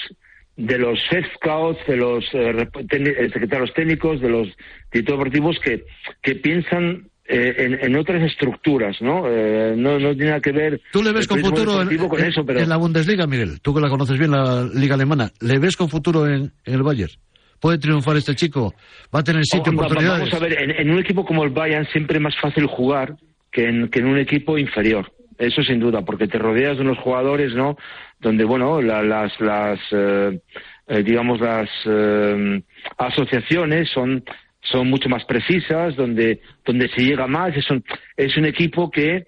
de 0.56 0.76
los 0.78 0.98
head 1.10 1.24
scouts, 1.36 1.78
de 1.86 1.96
los 1.96 2.22
eh, 2.34 2.68
eh, 2.90 3.30
secretarios 3.32 3.72
técnicos, 3.72 4.20
de 4.20 4.28
los 4.28 4.48
directores 4.92 5.18
deportivos 5.18 5.58
que, 5.60 5.84
que 6.20 6.34
piensan 6.34 7.08
eh, 7.26 7.54
en, 7.56 7.78
en 7.82 7.96
otras 7.96 8.22
estructuras, 8.22 9.00
¿no? 9.00 9.22
Eh, 9.26 9.72
no, 9.74 9.98
no 9.98 10.10
tiene 10.12 10.26
nada 10.32 10.40
que 10.40 10.52
ver 10.52 10.80
¿Tú 10.92 11.02
le 11.02 11.12
ves 11.12 11.26
con 11.26 11.40
futuro 11.40 11.80
en, 11.80 11.96
con 11.96 12.20
en- 12.20 12.26
eso, 12.26 12.44
pero 12.44 12.60
en 12.60 12.68
la 12.68 12.76
Bundesliga, 12.76 13.26
Miguel? 13.26 13.60
Tú 13.62 13.72
que 13.72 13.80
la 13.80 13.88
conoces 13.88 14.18
bien, 14.18 14.32
la 14.32 14.68
liga 14.74 14.96
alemana. 14.96 15.30
¿Le 15.40 15.58
ves 15.58 15.76
con 15.78 15.88
futuro 15.88 16.26
en, 16.26 16.52
en 16.66 16.74
el 16.74 16.82
Bayern? 16.82 17.12
¿Puede 17.60 17.78
triunfar 17.78 18.16
este 18.16 18.34
chico? 18.34 18.74
¿Va 19.14 19.20
a 19.20 19.24
tener 19.24 19.44
sitio, 19.44 19.72
oportunidades? 19.72 20.20
Vamos 20.30 20.34
a 20.34 20.38
ver, 20.38 20.60
en, 20.62 20.70
en 20.70 20.90
un 20.90 20.98
equipo 20.98 21.24
como 21.24 21.44
el 21.44 21.50
Bayern 21.50 21.86
siempre 21.92 22.16
es 22.16 22.22
más 22.22 22.36
fácil 22.40 22.66
jugar 22.66 23.16
que 23.52 23.68
en, 23.68 23.88
que 23.88 23.98
en 24.00 24.06
un 24.06 24.18
equipo 24.18 24.56
inferior. 24.58 25.12
Eso 25.38 25.62
sin 25.62 25.80
duda, 25.80 26.02
porque 26.02 26.26
te 26.26 26.38
rodeas 26.38 26.76
de 26.76 26.82
unos 26.82 26.98
jugadores, 26.98 27.54
¿no? 27.54 27.76
Donde, 28.20 28.44
bueno, 28.44 28.80
la- 28.82 29.02
las, 29.02 29.38
las 29.40 29.78
eh, 29.90 30.40
eh, 30.86 31.02
digamos, 31.02 31.40
las 31.40 31.68
eh, 31.86 32.62
asociaciones 32.98 33.90
son 33.90 34.24
son 34.62 34.90
mucho 34.90 35.08
más 35.08 35.24
precisas, 35.24 35.96
donde 35.96 36.40
donde 36.66 36.88
se 36.90 37.02
llega 37.02 37.26
más. 37.26 37.56
Es 37.56 37.70
un, 37.70 37.82
es 38.16 38.36
un 38.36 38.44
equipo 38.44 38.90
que 38.90 39.26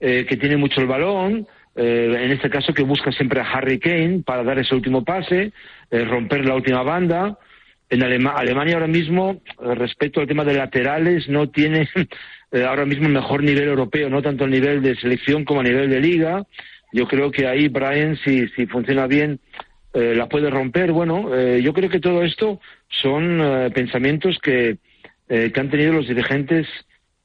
eh, 0.00 0.26
que 0.28 0.36
tiene 0.36 0.56
mucho 0.58 0.80
el 0.82 0.86
balón, 0.86 1.46
eh, 1.76 2.14
en 2.24 2.30
este 2.32 2.50
caso 2.50 2.74
que 2.74 2.82
busca 2.82 3.10
siempre 3.12 3.40
a 3.40 3.44
Harry 3.50 3.78
Kane 3.78 4.22
para 4.24 4.42
dar 4.44 4.58
ese 4.58 4.74
último 4.74 5.02
pase, 5.02 5.52
eh, 5.90 6.04
romper 6.04 6.44
la 6.46 6.54
última 6.54 6.82
banda. 6.82 7.38
En 7.94 8.02
Alema- 8.02 8.34
Alemania 8.36 8.74
ahora 8.74 8.88
mismo, 8.88 9.40
eh, 9.62 9.74
respecto 9.76 10.20
al 10.20 10.26
tema 10.26 10.42
de 10.44 10.54
laterales, 10.54 11.28
no 11.28 11.48
tiene 11.48 11.88
eh, 12.52 12.64
ahora 12.64 12.84
mismo 12.84 13.06
el 13.06 13.12
mejor 13.12 13.40
nivel 13.44 13.68
europeo, 13.68 14.10
no 14.10 14.20
tanto 14.20 14.44
a 14.44 14.48
nivel 14.48 14.82
de 14.82 14.96
selección 14.96 15.44
como 15.44 15.60
a 15.60 15.62
nivel 15.62 15.88
de 15.88 16.00
liga. 16.00 16.42
Yo 16.92 17.06
creo 17.06 17.30
que 17.30 17.46
ahí 17.46 17.68
Brian, 17.68 18.16
si, 18.24 18.48
si 18.48 18.66
funciona 18.66 19.06
bien, 19.06 19.38
eh, 19.92 20.12
la 20.16 20.28
puede 20.28 20.50
romper. 20.50 20.90
Bueno, 20.90 21.32
eh, 21.36 21.62
yo 21.62 21.72
creo 21.72 21.88
que 21.88 22.00
todo 22.00 22.24
esto 22.24 22.60
son 22.88 23.40
eh, 23.40 23.70
pensamientos 23.72 24.38
que, 24.42 24.78
eh, 25.28 25.52
que 25.52 25.60
han 25.60 25.70
tenido 25.70 25.92
los 25.92 26.08
dirigentes 26.08 26.66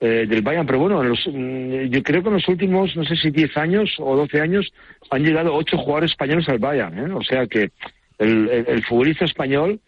del 0.01 0.41
Bayern, 0.43 0.65
pero 0.65 0.79
bueno, 0.79 1.01
en 1.03 1.09
los, 1.09 1.19
mm, 1.27 1.91
yo 1.93 2.01
creo 2.03 2.21
que 2.23 2.29
en 2.29 2.35
los 2.35 2.47
últimos, 2.47 2.95
no 2.95 3.03
sé 3.03 3.17
si 3.17 3.31
10 3.31 3.57
años 3.57 3.95
o 3.99 4.15
12 4.15 4.39
años, 4.39 4.71
han 5.11 5.25
llegado 5.25 5.53
ocho 5.53 5.77
jugadores 5.77 6.11
españoles 6.11 6.47
al 6.47 6.57
Bayern. 6.59 7.11
O 7.11 7.21
sea 7.21 7.47
que 7.47 7.71
el 8.17 8.81
futbolista 8.87 9.25
español 9.25 9.81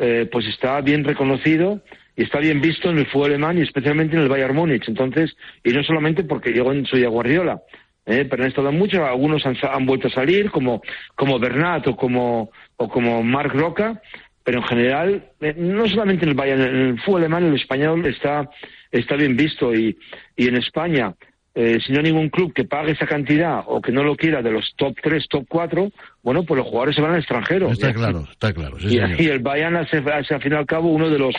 eh, 0.00 0.28
pues 0.30 0.46
está 0.46 0.80
bien 0.80 1.04
reconocido 1.04 1.80
y 2.16 2.22
está 2.22 2.38
bien 2.38 2.60
visto 2.60 2.90
en 2.90 2.98
el 2.98 3.06
fútbol 3.06 3.30
alemán 3.30 3.58
y 3.58 3.62
especialmente 3.62 4.16
en 4.16 4.22
el 4.22 4.28
Bayern 4.28 4.56
Múnich. 4.56 4.88
Entonces, 4.88 5.36
y 5.62 5.70
no 5.70 5.82
solamente 5.82 6.24
porque 6.24 6.50
llegó 6.50 6.72
en 6.72 6.86
Soy 6.86 7.04
Guardiola, 7.04 7.60
eh, 8.06 8.26
pero 8.28 8.42
han 8.42 8.48
estado 8.48 8.72
muchos, 8.72 9.00
algunos 9.00 9.44
han 9.44 9.86
vuelto 9.86 10.08
a 10.08 10.10
salir, 10.10 10.50
como, 10.50 10.82
como 11.14 11.38
Bernat 11.38 11.86
o 11.86 11.96
como, 11.96 12.50
o 12.76 12.88
como 12.88 13.22
Marc 13.22 13.54
Roca, 13.54 14.00
pero 14.42 14.58
en 14.58 14.64
general, 14.64 15.24
eh, 15.40 15.54
no 15.56 15.86
solamente 15.86 16.24
en 16.24 16.30
el 16.30 16.34
Bayern, 16.34 16.60
en 16.62 16.76
el 16.76 17.00
fútbol 17.00 17.20
alemán, 17.20 17.44
el 17.44 17.54
español 17.54 18.04
está, 18.06 18.48
está 18.90 19.16
bien 19.16 19.36
visto 19.36 19.74
y, 19.74 19.96
y 20.34 20.48
en 20.48 20.56
España, 20.56 21.14
eh, 21.62 21.78
si 21.84 21.92
no 21.92 21.98
hay 21.98 22.04
ningún 22.04 22.30
club 22.30 22.54
que 22.54 22.64
pague 22.64 22.92
esa 22.92 23.06
cantidad 23.06 23.64
o 23.66 23.82
que 23.82 23.92
no 23.92 24.02
lo 24.02 24.16
quiera 24.16 24.40
de 24.40 24.50
los 24.50 24.72
top 24.76 24.96
3, 25.02 25.28
top 25.28 25.44
4, 25.46 25.92
bueno, 26.22 26.42
pues 26.44 26.56
los 26.56 26.66
jugadores 26.66 26.96
se 26.96 27.02
van 27.02 27.12
al 27.12 27.18
extranjero. 27.18 27.70
Está 27.70 27.92
claro, 27.92 28.26
está 28.32 28.54
claro. 28.54 28.78
sí, 28.80 28.86
y, 28.86 28.98
señor. 28.98 29.20
y 29.20 29.26
el 29.28 29.40
Bayern 29.40 29.76
hace, 29.76 29.98
hace, 29.98 30.34
al 30.34 30.40
fin 30.40 30.52
y 30.52 30.56
al 30.56 30.64
cabo 30.64 30.88
uno 30.88 31.10
de 31.10 31.18
los 31.18 31.34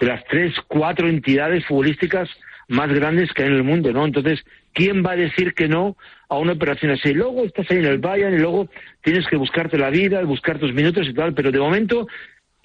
de 0.00 0.06
las 0.06 0.24
tres, 0.24 0.52
cuatro 0.66 1.08
entidades 1.08 1.64
futbolísticas 1.64 2.28
más 2.66 2.92
grandes 2.92 3.32
que 3.32 3.44
hay 3.44 3.48
en 3.48 3.54
el 3.54 3.62
mundo, 3.62 3.92
¿no? 3.92 4.04
Entonces, 4.04 4.44
¿quién 4.72 5.06
va 5.06 5.12
a 5.12 5.16
decir 5.16 5.54
que 5.54 5.68
no 5.68 5.96
a 6.28 6.38
una 6.38 6.54
operación 6.54 6.90
así? 6.90 7.14
Luego 7.14 7.44
estás 7.44 7.70
ahí 7.70 7.78
en 7.78 7.84
el 7.84 7.98
Bayern 7.98 8.34
y 8.34 8.40
luego 8.40 8.68
tienes 9.00 9.28
que 9.28 9.36
buscarte 9.36 9.78
la 9.78 9.90
vida, 9.90 10.20
buscar 10.24 10.58
tus 10.58 10.74
minutos 10.74 11.06
y 11.08 11.14
tal, 11.14 11.34
pero 11.34 11.52
de 11.52 11.60
momento 11.60 12.08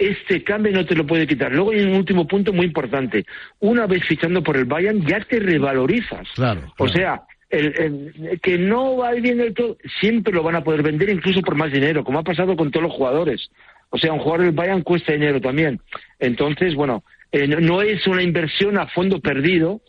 este 0.09 0.43
cambio 0.43 0.71
no 0.71 0.85
te 0.85 0.95
lo 0.95 1.05
puede 1.05 1.27
quitar. 1.27 1.51
Luego 1.51 1.71
hay 1.71 1.81
un 1.81 1.95
último 1.95 2.27
punto 2.27 2.51
muy 2.53 2.65
importante. 2.65 3.25
Una 3.59 3.85
vez 3.87 4.03
fichando 4.05 4.41
por 4.41 4.57
el 4.57 4.65
Bayern 4.65 5.05
ya 5.05 5.19
te 5.21 5.39
revalorizas. 5.39 6.27
Claro, 6.35 6.73
O 6.77 6.87
sea, 6.87 7.21
el, 7.49 8.11
el- 8.21 8.39
que 8.41 8.57
no 8.57 8.97
va 8.97 9.11
bien 9.13 9.37
del 9.37 9.53
todo, 9.53 9.77
siempre 9.99 10.33
lo 10.33 10.41
van 10.43 10.55
a 10.55 10.63
poder 10.63 10.81
vender 10.83 11.09
incluso 11.09 11.41
por 11.41 11.55
más 11.55 11.71
dinero, 11.71 12.03
como 12.03 12.19
ha 12.19 12.23
pasado 12.23 12.55
con 12.55 12.71
todos 12.71 12.83
los 12.87 12.93
jugadores. 12.93 13.49
O 13.89 13.97
sea, 13.97 14.13
un 14.13 14.19
jugador 14.19 14.45
del 14.45 14.55
Bayern 14.55 14.81
cuesta 14.83 15.11
dinero 15.13 15.39
también. 15.41 15.79
Entonces, 16.19 16.73
bueno, 16.75 17.03
eh, 17.31 17.47
no- 17.47 17.59
no 17.59 17.81
es 17.81 18.07
una 18.07 18.23
inversión 18.23 18.77
a 18.77 18.87
fondo 18.87 19.19
perdido, 19.19 19.81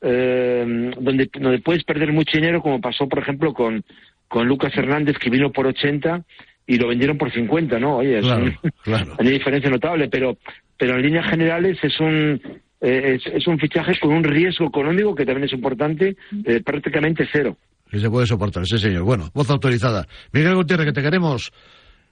eh, 0.00 0.90
donde, 1.00 1.28
donde 1.32 1.58
puedes 1.60 1.84
perder 1.84 2.12
mucho 2.12 2.36
dinero, 2.38 2.62
como 2.62 2.80
pasó, 2.80 3.08
por 3.08 3.18
ejemplo, 3.20 3.52
con, 3.52 3.84
con 4.28 4.46
Lucas 4.46 4.76
Hernández, 4.76 5.18
que 5.18 5.30
vino 5.30 5.50
por 5.52 5.66
80 5.66 6.22
y 6.68 6.76
lo 6.76 6.86
vendieron 6.86 7.18
por 7.18 7.32
50, 7.32 7.78
¿no? 7.80 7.96
Oye, 7.96 8.18
es 8.18 8.24
Claro, 8.24 8.44
un- 8.44 8.70
claro. 8.84 9.12
hay 9.18 9.26
una 9.26 9.30
diferencia 9.38 9.70
notable, 9.70 10.08
pero, 10.08 10.38
pero 10.76 10.94
en 10.96 11.02
líneas 11.02 11.28
generales 11.28 11.78
es 11.82 11.98
un, 11.98 12.40
eh, 12.80 13.16
es, 13.16 13.26
es 13.34 13.46
un 13.48 13.58
fichaje 13.58 13.98
con 13.98 14.12
un 14.12 14.22
riesgo 14.22 14.66
económico 14.66 15.14
que 15.14 15.24
también 15.26 15.46
es 15.46 15.52
importante, 15.52 16.16
eh, 16.44 16.60
prácticamente 16.64 17.26
cero. 17.32 17.56
Que 17.90 17.98
se 17.98 18.08
puede 18.10 18.26
soportar, 18.26 18.64
sí, 18.66 18.78
señor. 18.78 19.02
Bueno, 19.02 19.30
voz 19.34 19.48
autorizada. 19.50 20.06
Miguel 20.32 20.54
Gutiérrez, 20.54 20.86
que 20.88 20.92
te 20.92 21.02
queremos. 21.02 21.50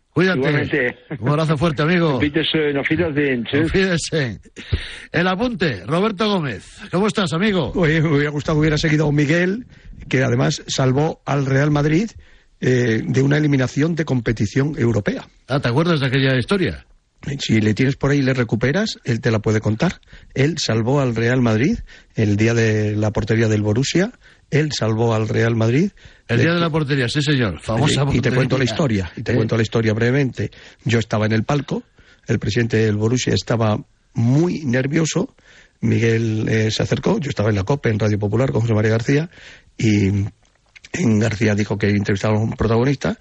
Cuídate. 0.08 0.38
Igualmente. 0.38 0.96
Un 1.20 1.28
abrazo 1.28 1.58
fuerte, 1.58 1.82
amigo. 1.82 2.18
Fíjese. 3.68 4.40
El 5.12 5.28
apunte, 5.28 5.84
Roberto 5.84 6.26
Gómez. 6.28 6.80
¿Cómo 6.90 7.06
estás, 7.06 7.34
amigo? 7.34 7.72
Oye, 7.75 8.00
me 8.00 8.08
hubiera 8.08 8.30
gustado 8.30 8.56
que 8.56 8.60
hubiera 8.60 8.78
seguido 8.78 9.06
a 9.06 9.12
Miguel, 9.12 9.66
que 10.08 10.22
además 10.22 10.62
salvó 10.66 11.20
al 11.26 11.44
Real 11.44 11.70
Madrid 11.70 12.08
eh, 12.60 13.02
de 13.06 13.22
una 13.22 13.36
eliminación 13.36 13.94
de 13.94 14.04
competición 14.04 14.75
europea. 14.78 15.28
Ah, 15.48 15.60
¿te 15.60 15.68
acuerdas 15.68 16.00
de 16.00 16.06
aquella 16.06 16.36
historia? 16.36 16.86
Si 17.40 17.60
le 17.60 17.75
tienes 17.75 17.96
por 17.96 18.10
ahí 18.10 18.18
y 18.18 18.22
le 18.22 18.34
recuperas, 18.34 18.98
él 19.04 19.20
te 19.20 19.30
la 19.30 19.40
puede 19.40 19.60
contar. 19.60 20.00
Él 20.34 20.58
salvó 20.58 21.00
al 21.00 21.16
Real 21.16 21.40
Madrid 21.40 21.78
el 22.14 22.36
día 22.36 22.54
de 22.54 22.94
la 22.94 23.10
portería 23.10 23.48
del 23.48 23.62
Borussia. 23.62 24.12
Él 24.50 24.70
salvó 24.72 25.12
al 25.12 25.28
Real 25.28 25.56
Madrid. 25.56 25.90
El 26.28 26.40
día 26.40 26.54
de 26.54 26.60
la 26.60 26.70
portería, 26.70 27.08
sí, 27.08 27.20
señor. 27.22 27.60
Famosa 27.60 28.04
y, 28.12 28.18
y 28.18 28.20
te 28.20 28.30
cuento 28.30 28.56
la 28.58 28.64
historia. 28.64 29.10
Y 29.16 29.22
te 29.22 29.32
Eh, 29.32 29.34
cuento 29.34 29.56
la 29.56 29.62
historia 29.62 29.92
brevemente. 29.92 30.50
Yo 30.84 30.98
estaba 31.00 31.26
en 31.26 31.32
el 31.32 31.42
palco. 31.42 31.82
El 32.28 32.38
presidente 32.38 32.76
del 32.76 32.96
Borussia 32.96 33.34
estaba 33.34 33.82
muy 34.14 34.64
nervioso. 34.64 35.34
Miguel 35.80 36.46
eh, 36.48 36.70
se 36.70 36.82
acercó. 36.82 37.18
Yo 37.18 37.30
estaba 37.30 37.48
en 37.48 37.56
la 37.56 37.64
COPE, 37.64 37.90
en 37.90 37.98
Radio 37.98 38.18
Popular, 38.20 38.52
con 38.52 38.60
José 38.60 38.75
María 38.75 38.90
García. 38.92 39.30
Y 39.76 40.26
en 40.98 41.18
García 41.18 41.54
dijo 41.54 41.78
que 41.78 41.88
entrevistaba 41.88 42.36
a 42.36 42.40
un 42.40 42.52
protagonista 42.52 43.16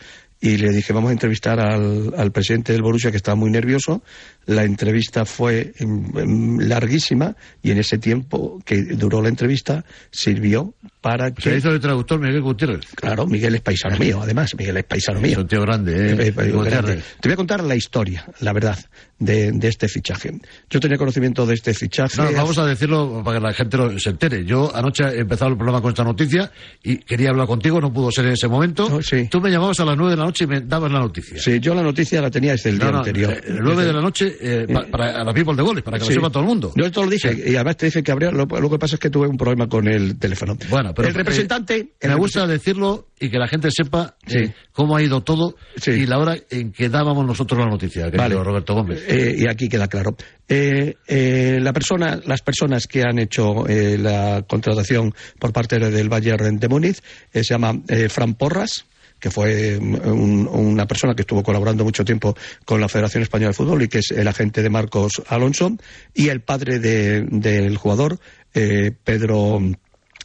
y 0.47 0.57
le 0.57 0.69
dije 0.71 0.93
vamos 0.93 1.09
a 1.09 1.13
entrevistar 1.13 1.59
al, 1.59 2.13
al 2.17 2.31
presidente 2.31 2.71
del 2.73 2.81
Borussia 2.81 3.11
que 3.11 3.17
estaba 3.17 3.35
muy 3.35 3.49
nervioso. 3.49 4.03
La 4.45 4.63
entrevista 4.63 5.25
fue 5.25 5.73
em, 5.79 6.05
em, 6.17 6.59
larguísima 6.59 7.35
y 7.63 7.71
en 7.71 7.79
ese 7.79 7.97
tiempo 7.97 8.61
que 8.63 8.83
duró 8.83 9.21
la 9.21 9.29
entrevista 9.29 9.83
sirvió 10.11 10.75
para 11.01 11.31
que... 11.31 11.41
Se 11.49 11.57
hizo 11.57 11.71
de 11.71 11.79
traductor 11.79 12.19
Miguel 12.19 12.41
Gutiérrez. 12.43 12.85
Claro, 12.95 13.25
Miguel 13.25 13.55
es 13.55 13.61
paisano 13.61 13.97
mío, 13.97 14.19
además, 14.21 14.55
Miguel 14.55 14.77
es 14.77 14.83
paisano 14.83 15.19
mío. 15.19 15.31
Es 15.31 15.37
un 15.39 15.47
tío 15.47 15.61
grande, 15.61 15.93
¿eh? 15.95 16.15
Eh, 16.19 16.33
eh, 16.37 16.51
grande. 16.63 17.01
Te 17.19 17.27
voy 17.29 17.33
a 17.33 17.35
contar 17.37 17.63
la 17.63 17.75
historia, 17.75 18.25
la 18.41 18.53
verdad, 18.53 18.77
de, 19.17 19.51
de 19.51 19.67
este 19.67 19.87
fichaje. 19.87 20.31
Yo 20.69 20.79
tenía 20.79 20.97
conocimiento 20.97 21.45
de 21.47 21.55
este 21.55 21.73
fichaje. 21.73 22.21
No, 22.21 22.31
vamos 22.33 22.57
a 22.59 22.65
decirlo 22.67 23.21
para 23.23 23.39
que 23.39 23.43
la 23.47 23.53
gente 23.53 23.77
lo- 23.77 23.97
se 23.99 24.09
entere. 24.11 24.45
Yo 24.45 24.75
anoche 24.75 25.03
he 25.05 25.19
empezado 25.21 25.49
el 25.51 25.57
programa 25.57 25.81
con 25.81 25.89
esta 25.91 26.03
noticia 26.03 26.51
y 26.83 26.97
quería 26.97 27.29
hablar 27.29 27.47
contigo, 27.47 27.79
no 27.81 27.91
pudo 27.91 28.11
ser 28.11 28.25
en 28.25 28.33
ese 28.33 28.47
momento. 28.47 29.01
Sí. 29.01 29.27
Tú 29.29 29.41
me 29.41 29.49
llamabas 29.49 29.79
a 29.79 29.85
las 29.85 29.97
nueve 29.97 30.11
de 30.11 30.17
la 30.17 30.25
noche 30.25 30.34
y 30.43 30.47
me 30.47 30.61
dabas 30.61 30.91
la 30.91 30.99
noticia. 30.99 31.39
Sí, 31.39 31.59
yo 31.59 31.73
la 31.73 31.81
noticia 31.81 32.21
la 32.21 32.29
tenía 32.29 32.51
desde 32.51 32.69
el 32.69 32.77
No, 32.77 32.83
día 32.85 32.91
no, 32.91 32.97
anterior. 32.99 33.33
eh, 33.33 33.41
el 33.47 33.59
9 33.61 33.85
de 33.85 33.93
la 33.93 34.01
noche 34.01 34.35
eh, 34.39 34.67
pa- 34.71 34.85
para 34.85 35.21
a 35.21 35.23
la 35.23 35.33
people 35.33 35.55
de 35.55 35.63
goles, 35.63 35.83
para 35.83 35.97
que 35.97 36.03
Sí. 36.05 36.09
lo 36.13 36.15
sepa 36.21 36.29
todo 36.29 36.43
el 36.43 36.49
mundo. 36.49 36.73
Yo 36.75 36.85
esto 36.85 37.03
lo 37.03 37.09
dije, 37.09 37.33
y 37.47 37.55
además 37.55 37.77
te 37.77 37.85
dije 37.87 38.03
que 38.03 38.11
habría. 38.11 38.31
Lo, 38.31 38.45
lo 38.45 38.69
que 38.69 38.77
pasa 38.79 38.95
es 38.95 38.99
que 38.99 39.09
tuve 39.09 39.27
un 39.27 39.37
problema 39.37 39.67
con 39.67 39.87
el 39.87 40.17
teléfono. 40.19 40.57
Bueno, 40.69 40.93
pero 40.93 41.07
el 41.07 41.13
representante. 41.13 41.75
eh, 41.77 41.89
el 42.01 42.09
me 42.09 42.15
gusta 42.17 42.45
decirlo 42.45 43.07
y 43.19 43.29
que 43.29 43.37
la 43.39 43.47
gente 43.47 43.69
sepa 43.71 44.15
Sí. 44.27 44.37
eh, 44.39 44.53
cómo 44.73 44.95
ha 44.97 45.01
ido 45.01 45.21
todo 45.23 45.55
y 45.87 46.05
la 46.05 46.19
hora 46.19 46.35
en 46.49 46.71
que 46.73 46.89
dábamos 46.89 47.25
nosotros 47.25 47.57
la 47.59 47.67
noticia, 47.67 48.03
querido 48.05 48.21
Vale. 48.23 48.35
Roberto 48.43 48.73
Gómez. 48.73 49.03
Eh, 49.07 49.35
y 49.39 49.47
aquí 49.49 49.69
queda 49.69 49.87
claro. 49.87 50.15
Eh, 50.47 50.95
eh, 51.07 51.59
la 51.61 51.71
persona, 51.73 52.19
las 52.25 52.41
personas 52.41 52.85
que 52.87 53.01
han 53.03 53.17
hecho 53.19 53.67
eh, 53.67 53.97
la 53.97 54.43
contratación 54.47 55.13
por 55.39 55.51
parte 55.53 55.79
del 55.79 56.09
Bayern 56.09 56.57
de 56.57 56.67
Múnich 56.67 56.99
eh, 57.33 57.43
se 57.43 57.53
llama 57.53 57.81
eh, 57.87 58.09
Fran 58.09 58.33
Porras 58.35 58.85
que 59.19 59.31
fue 59.31 59.79
mm, 59.79 59.95
un- 60.07 60.47
una 60.51 60.87
persona 60.87 61.15
que 61.15 61.21
estuvo 61.21 61.43
colaborando 61.43 61.83
mucho 61.83 62.03
tiempo 62.05 62.35
con 62.65 62.79
la 62.81 62.89
Federación 62.89 63.23
Española 63.23 63.49
de 63.49 63.53
Fútbol 63.55 63.81
y 63.83 63.87
que 63.87 63.99
es 63.99 64.11
el 64.11 64.27
agente 64.27 64.61
de 64.61 64.69
Marcos 64.69 65.21
Alonso, 65.27 65.75
y 66.13 66.29
el 66.29 66.41
padre 66.41 66.79
de- 66.79 67.21
del 67.29 67.77
jugador, 67.77 68.19
eh, 68.53 68.91
Pedro, 69.03 69.59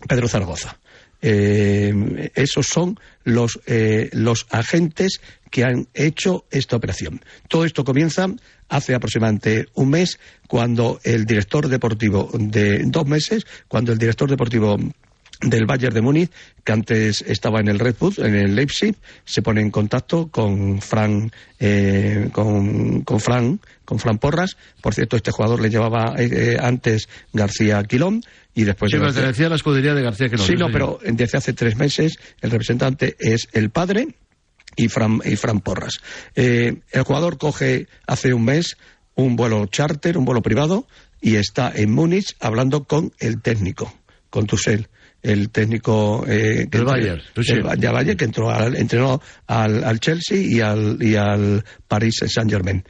Pedro 0.08 0.28
Zaragoza. 0.28 0.76
Eh, 1.22 2.30
esos 2.34 2.66
son 2.66 2.98
los, 3.24 3.60
eh, 3.66 4.08
los 4.12 4.46
agentes 4.50 5.20
que 5.50 5.64
han 5.64 5.86
hecho 5.92 6.46
esta 6.50 6.76
operación. 6.76 7.20
Todo 7.48 7.64
esto 7.66 7.84
comienza 7.84 8.26
hace 8.70 8.94
aproximadamente 8.94 9.66
un 9.74 9.90
mes, 9.90 10.18
cuando 10.48 10.98
el 11.04 11.26
director 11.26 11.68
deportivo 11.68 12.30
de 12.32 12.84
dos 12.86 13.06
meses, 13.06 13.44
cuando 13.68 13.92
el 13.92 13.98
director 13.98 14.30
deportivo 14.30 14.78
del 15.40 15.64
Bayern 15.66 15.94
de 15.94 16.00
Múnich, 16.02 16.30
que 16.64 16.72
antes 16.72 17.22
estaba 17.22 17.60
en 17.60 17.68
el 17.68 17.78
Red 17.78 17.94
Bull, 17.98 18.14
en 18.18 18.34
el 18.34 18.54
Leipzig, 18.54 18.94
se 19.24 19.40
pone 19.42 19.60
en 19.62 19.70
contacto 19.70 20.28
con 20.28 20.80
Fran, 20.82 21.30
eh, 21.58 22.28
con, 22.32 23.02
con 23.02 23.20
Fran, 23.20 23.60
con 23.84 23.98
Fran 23.98 24.18
Porras. 24.18 24.56
Por 24.82 24.94
cierto, 24.94 25.16
este 25.16 25.30
jugador 25.30 25.60
le 25.62 25.70
llevaba 25.70 26.14
eh, 26.18 26.28
eh, 26.30 26.56
antes 26.60 27.08
García 27.32 27.82
Quilón 27.84 28.22
y 28.54 28.64
después 28.64 28.90
Sí, 28.90 28.98
de 28.98 29.02
García- 29.04 29.14
pertenecía 29.22 29.46
a 29.46 29.50
la 29.50 29.56
escudería 29.56 29.94
de 29.94 30.02
García 30.02 30.28
que 30.28 30.38
Sí, 30.38 30.54
no, 30.56 30.70
pero 30.70 30.98
desde 31.02 31.38
hace 31.38 31.52
tres 31.54 31.76
meses 31.76 32.18
el 32.42 32.50
representante 32.50 33.16
es 33.18 33.48
el 33.52 33.70
padre 33.70 34.08
y 34.76 34.88
Fran, 34.88 35.20
y 35.24 35.36
Fran 35.36 35.60
Porras. 35.60 35.94
Eh, 36.36 36.76
el 36.92 37.02
jugador 37.02 37.38
coge 37.38 37.86
hace 38.06 38.34
un 38.34 38.44
mes 38.44 38.76
un 39.14 39.36
vuelo 39.36 39.66
charter, 39.66 40.16
un 40.16 40.24
vuelo 40.24 40.40
privado, 40.42 40.86
y 41.20 41.36
está 41.36 41.70
en 41.74 41.92
Múnich 41.92 42.36
hablando 42.40 42.84
con 42.84 43.12
el 43.18 43.42
técnico, 43.42 43.92
con 44.30 44.46
Tuchel, 44.46 44.88
el 45.22 45.50
técnico 45.50 46.24
eh, 46.26 46.68
que 46.70 46.78
entró- 46.78 46.86
Bayern, 46.86 47.22
del 47.34 47.92
Bayern, 47.92 48.16
que 48.16 48.24
entró 48.24 48.50
al- 48.50 48.76
entrenó 48.76 49.20
al, 49.46 49.84
al 49.84 50.00
Chelsea 50.00 50.38
y 50.38 50.60
al, 50.60 50.96
y 51.00 51.16
al 51.16 51.64
Paris 51.86 52.16
Saint 52.26 52.50
Germain. 52.50 52.84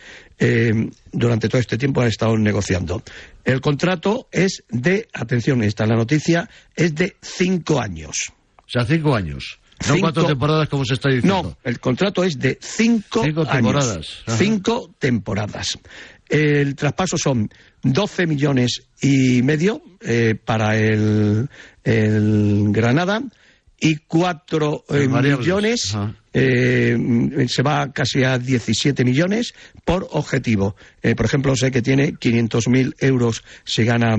durante 1.13 1.49
todo 1.49 1.61
este 1.61 1.77
tiempo 1.77 2.01
han 2.01 2.09
estado 2.09 2.37
negociando. 2.39 3.03
El 3.45 3.61
contrato 3.61 4.29
es 4.31 4.65
de, 4.71 5.09
atención, 5.13 5.63
está 5.63 5.85
en 5.85 5.91
la 5.91 5.97
noticia, 5.97 6.49
es 6.77 6.95
de 6.95 7.17
cinco 7.21 7.81
años. 7.81 8.33
O 8.59 8.69
sea, 8.69 8.85
cinco 8.85 9.15
años. 9.15 9.59
No 9.89 9.95
Cinco- 9.95 10.01
cuatro 10.03 10.27
temporadas 10.27 10.69
como 10.69 10.85
se 10.85 10.95
está 10.95 11.09
diciendo. 11.09 11.43
No, 11.43 11.57
el 11.65 11.81
contrato 11.81 12.23
es 12.23 12.39
de 12.39 12.59
cinco, 12.61 13.23
Cinco 13.25 13.41
años. 13.43 13.53
temporadas. 13.53 14.07
Ajá. 14.27 14.37
Cinco 14.37 14.95
temporadas. 14.99 15.79
El 16.31 16.77
traspaso 16.77 17.19
son 17.19 17.51
12 17.83 18.27
millones 18.29 18.83
y 19.03 19.43
medio 19.43 19.83
eh, 20.01 20.37
para 20.43 20.79
el, 20.79 21.49
el 21.85 22.67
Granada 22.71 23.21
y 23.81 23.97
cuatro 23.97 24.85
eh, 24.91 25.01
Los 25.05 25.11
variables. 25.11 25.41
millones, 25.47 25.97
eh, 26.33 27.47
se 27.49 27.63
va 27.63 27.93
casi 27.93 28.23
a 28.23 28.39
17 28.39 29.05
millones 29.05 29.55
por 29.85 30.07
objetivo. 30.13 30.77
Eh, 31.03 31.17
por 31.17 31.27
ejemplo, 31.27 31.57
sé 31.57 31.71
que 31.73 31.83
tiene 31.83 32.13
500.000 32.15 32.95
euros 33.01 33.43
si 33.65 33.85
gana 33.85 34.17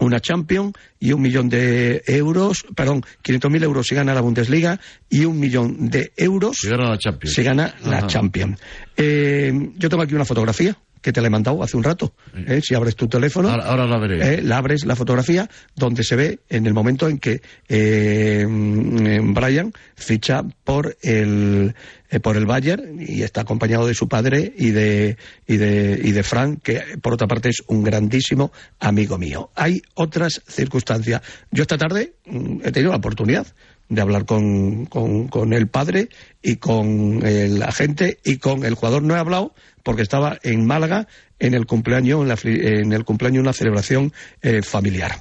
una 0.00 0.20
Champions 0.20 0.72
y 0.98 1.12
un 1.12 1.22
millón 1.22 1.48
de 1.48 2.02
euros, 2.06 2.66
perdón, 2.74 3.02
500.000 3.22 3.62
euros 3.64 3.86
si 3.86 3.94
gana 3.94 4.14
la 4.14 4.20
Bundesliga 4.20 4.80
y 5.08 5.24
un 5.24 5.38
millón 5.38 5.88
de 5.90 6.12
euros 6.16 6.56
Si 6.60 6.68
gana 6.68 6.90
la 6.90 6.98
Champions. 6.98 7.38
gana 7.38 7.74
la. 7.84 8.06
Champions. 8.06 8.58
Yo 8.98 9.88
tengo 9.88 10.02
aquí 10.02 10.14
una 10.14 10.24
fotografía 10.26 10.76
que 11.06 11.12
te 11.12 11.20
la 11.20 11.28
he 11.28 11.30
mandado 11.30 11.62
hace 11.62 11.76
un 11.76 11.84
rato. 11.84 12.12
eh, 12.34 12.60
si 12.60 12.74
abres 12.74 12.96
tu 12.96 13.06
teléfono, 13.06 13.48
Ahora, 13.48 13.66
ahora 13.66 13.86
la 13.86 13.98
veré. 13.98 14.34
eh, 14.34 14.42
la 14.42 14.56
abres 14.56 14.84
la 14.84 14.96
fotografía 14.96 15.48
donde 15.76 16.02
se 16.02 16.16
ve 16.16 16.40
en 16.48 16.66
el 16.66 16.74
momento 16.74 17.08
en 17.08 17.18
que 17.20 17.42
eh, 17.68 18.44
Brian 18.48 19.72
ficha 19.94 20.42
por 20.64 20.96
el 21.02 21.76
eh, 22.10 22.18
por 22.18 22.36
el 22.36 22.44
Bayern 22.44 22.96
y 23.00 23.22
está 23.22 23.42
acompañado 23.42 23.86
de 23.86 23.94
su 23.94 24.08
padre 24.08 24.52
y 24.56 24.70
de 24.70 25.16
y 25.46 25.56
de 25.58 26.00
y 26.02 26.10
de 26.10 26.22
Frank 26.24 26.58
que 26.62 26.82
por 27.00 27.12
otra 27.14 27.28
parte 27.28 27.50
es 27.50 27.62
un 27.68 27.84
grandísimo 27.84 28.50
amigo 28.80 29.16
mío. 29.16 29.50
Hay 29.54 29.82
otras 29.94 30.42
circunstancias. 30.48 31.22
Yo 31.52 31.62
esta 31.62 31.78
tarde 31.78 32.14
mm, 32.26 32.62
he 32.64 32.72
tenido 32.72 32.90
la 32.90 32.98
oportunidad 32.98 33.46
de 33.88 34.00
hablar 34.00 34.24
con, 34.24 34.86
con, 34.86 35.52
el 35.52 35.68
padre 35.68 36.08
y 36.42 36.56
con 36.56 37.24
el 37.24 37.62
agente 37.62 38.18
y 38.24 38.38
con 38.38 38.64
el 38.64 38.74
jugador. 38.74 39.02
No 39.02 39.14
he 39.14 39.18
hablado 39.18 39.54
porque 39.82 40.02
estaba 40.02 40.38
en 40.42 40.66
Málaga 40.66 41.06
en 41.38 41.54
el 41.54 41.66
cumpleaños, 41.66 42.22
en, 42.22 42.28
la 42.28 42.38
en 42.42 42.92
el 42.92 43.04
cumpleaños 43.04 43.42
una 43.42 43.52
celebración 43.52 44.12
eh, 44.42 44.62
familiar. 44.62 45.16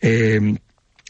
Eh, 0.00 0.54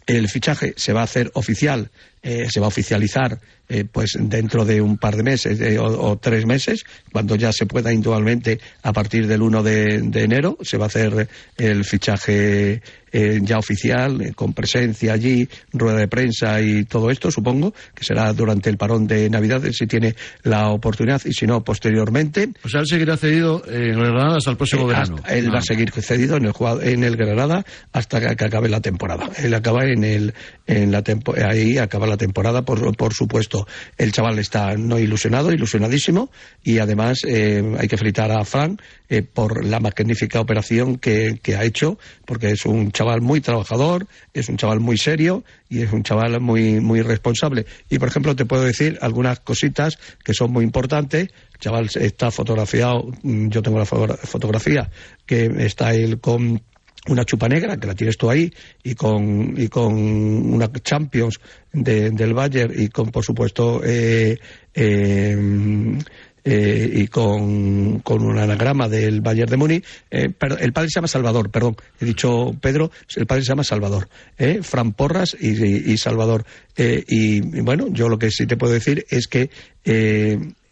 el 0.06 0.28
fichaje 0.28 0.72
se 0.76 0.92
va 0.92 1.02
a 1.02 1.04
hacer 1.04 1.30
oficial, 1.34 1.90
eh, 2.22 2.46
se 2.50 2.60
va 2.60 2.66
a 2.66 2.68
oficializar 2.68 3.38
eh, 3.70 3.84
pues 3.90 4.16
dentro 4.18 4.64
de 4.64 4.80
un 4.80 4.96
par 4.96 5.14
de 5.16 5.22
meses 5.22 5.60
eh, 5.60 5.78
o, 5.78 5.84
o 5.84 6.16
tres 6.18 6.46
meses, 6.46 6.84
cuando 7.12 7.36
ya 7.36 7.52
se 7.52 7.66
pueda 7.66 7.92
individualmente 7.92 8.58
a 8.82 8.92
partir 8.94 9.26
del 9.26 9.42
1 9.42 9.62
de, 9.62 10.00
de 10.02 10.22
enero, 10.24 10.56
se 10.62 10.78
va 10.78 10.84
a 10.84 10.88
hacer 10.88 11.28
el 11.58 11.84
fichaje 11.84 12.80
eh, 13.12 13.40
ya 13.42 13.58
oficial, 13.58 14.20
eh, 14.20 14.32
con 14.34 14.52
presencia 14.54 15.12
allí, 15.14 15.48
rueda 15.72 15.98
de 15.98 16.08
prensa 16.08 16.60
y 16.62 16.84
todo 16.84 17.10
esto, 17.10 17.30
supongo, 17.30 17.72
que 17.94 18.04
será 18.04 18.32
durante 18.32 18.68
el 18.70 18.76
parón 18.78 19.06
de 19.06 19.28
Navidad, 19.30 19.62
si 19.72 19.86
tiene 19.86 20.14
la 20.42 20.68
oportunidad, 20.70 21.20
y 21.24 21.32
si 21.32 21.46
no, 21.46 21.62
posteriormente. 21.64 22.48
O 22.64 22.68
sea, 22.68 22.80
él 22.80 22.86
seguirá 22.86 23.16
cedido 23.16 23.62
en 23.66 23.82
el 23.82 23.96
Granada 23.96 24.36
hasta 24.38 24.50
el 24.50 24.56
próximo 24.56 24.82
Eh, 24.84 24.86
verano. 24.88 25.16
hasta- 25.16 25.34
él 25.36 25.46
Ah. 25.48 25.52
va 25.54 25.58
a 25.58 25.62
seguir 25.62 25.90
cedido 25.92 26.36
en 26.36 26.44
el 26.46 26.52
en 26.82 27.04
el 27.04 27.16
Granada 27.16 27.64
hasta 27.92 28.20
que, 28.20 28.36
que 28.36 28.44
acabe 28.44 28.68
la 28.68 28.80
temporada. 28.80 29.30
Él 29.38 29.54
acaba 29.54 29.84
en 29.84 30.04
el 30.04 30.34
en 30.66 30.90
la 30.92 31.02
tempo- 31.02 31.34
ahí 31.36 31.78
acaba 31.78 32.06
la 32.08 32.16
temporada, 32.16 32.62
por, 32.62 32.96
por 32.96 33.14
supuesto. 33.14 33.66
El 33.96 34.12
chaval 34.12 34.38
está 34.38 34.76
no 34.76 34.98
ilusionado, 34.98 35.52
ilusionadísimo, 35.52 36.30
y 36.62 36.78
además 36.78 37.18
eh, 37.26 37.62
hay 37.78 37.88
que 37.88 37.96
felicitar 37.96 38.30
a 38.32 38.44
Frank 38.44 38.80
eh, 39.08 39.22
por 39.22 39.64
la 39.64 39.80
magnífica 39.80 40.40
operación 40.40 40.98
que, 40.98 41.38
que 41.42 41.56
ha 41.56 41.64
hecho, 41.64 41.98
porque 42.24 42.50
es 42.50 42.66
un 42.66 42.92
chaval 42.92 43.20
muy 43.20 43.40
trabajador, 43.40 44.06
es 44.34 44.48
un 44.48 44.56
chaval 44.56 44.80
muy 44.80 44.98
serio 44.98 45.44
y 45.68 45.82
es 45.82 45.92
un 45.92 46.02
chaval 46.02 46.40
muy, 46.40 46.80
muy 46.80 47.02
responsable. 47.02 47.66
Y, 47.88 47.98
por 47.98 48.08
ejemplo, 48.08 48.34
te 48.36 48.44
puedo 48.46 48.64
decir 48.64 48.98
algunas 49.00 49.40
cositas 49.40 49.98
que 50.24 50.34
son 50.34 50.50
muy 50.52 50.64
importantes. 50.64 51.28
El 51.54 51.58
chaval 51.60 51.88
está 51.94 52.30
fotografiado, 52.30 53.10
mm, 53.22 53.48
yo 53.48 53.62
tengo 53.62 53.78
la 53.78 53.84
fotogra- 53.84 54.16
fotografía, 54.16 54.90
que 55.26 55.46
está 55.58 55.94
él 55.94 56.20
con 56.20 56.62
una 57.08 57.24
chupa 57.24 57.48
negra, 57.48 57.76
que 57.76 57.86
la 57.86 57.94
tienes 57.94 58.16
tú 58.16 58.30
ahí, 58.30 58.50
y 58.82 58.94
con, 58.94 59.54
y 59.56 59.68
con 59.68 59.94
una 59.94 60.70
Champions 60.72 61.38
de- 61.72 62.10
del 62.10 62.34
Bayern 62.34 62.72
y 62.76 62.88
con, 62.88 63.10
por 63.10 63.24
supuesto, 63.24 63.80
eh, 63.84 64.38
eh, 64.74 65.98
eh, 66.44 66.90
y 66.94 67.08
con, 67.08 67.98
con 68.00 68.22
un 68.24 68.38
anagrama 68.38 68.88
del 68.88 69.20
Bayern 69.20 69.50
de 69.50 69.56
Múnich. 69.56 69.84
Eh, 70.10 70.28
el 70.60 70.72
padre 70.72 70.88
se 70.88 70.94
llama 70.98 71.08
Salvador, 71.08 71.50
perdón, 71.50 71.76
he 72.00 72.04
dicho 72.06 72.56
Pedro, 72.60 72.90
el 73.16 73.26
padre 73.26 73.42
se 73.42 73.48
llama 73.48 73.64
Salvador. 73.64 74.08
Eh, 74.38 74.60
Fran 74.62 74.92
Porras 74.92 75.36
y, 75.38 75.96
Salvador. 75.98 76.44
Eh, 76.76 77.04
y, 77.06 77.40
bueno, 77.60 77.88
yo 77.90 78.08
lo 78.08 78.18
que 78.18 78.30
sí 78.30 78.46
te 78.46 78.56
puedo 78.56 78.72
decir 78.72 79.04
es 79.10 79.26
que 79.28 79.50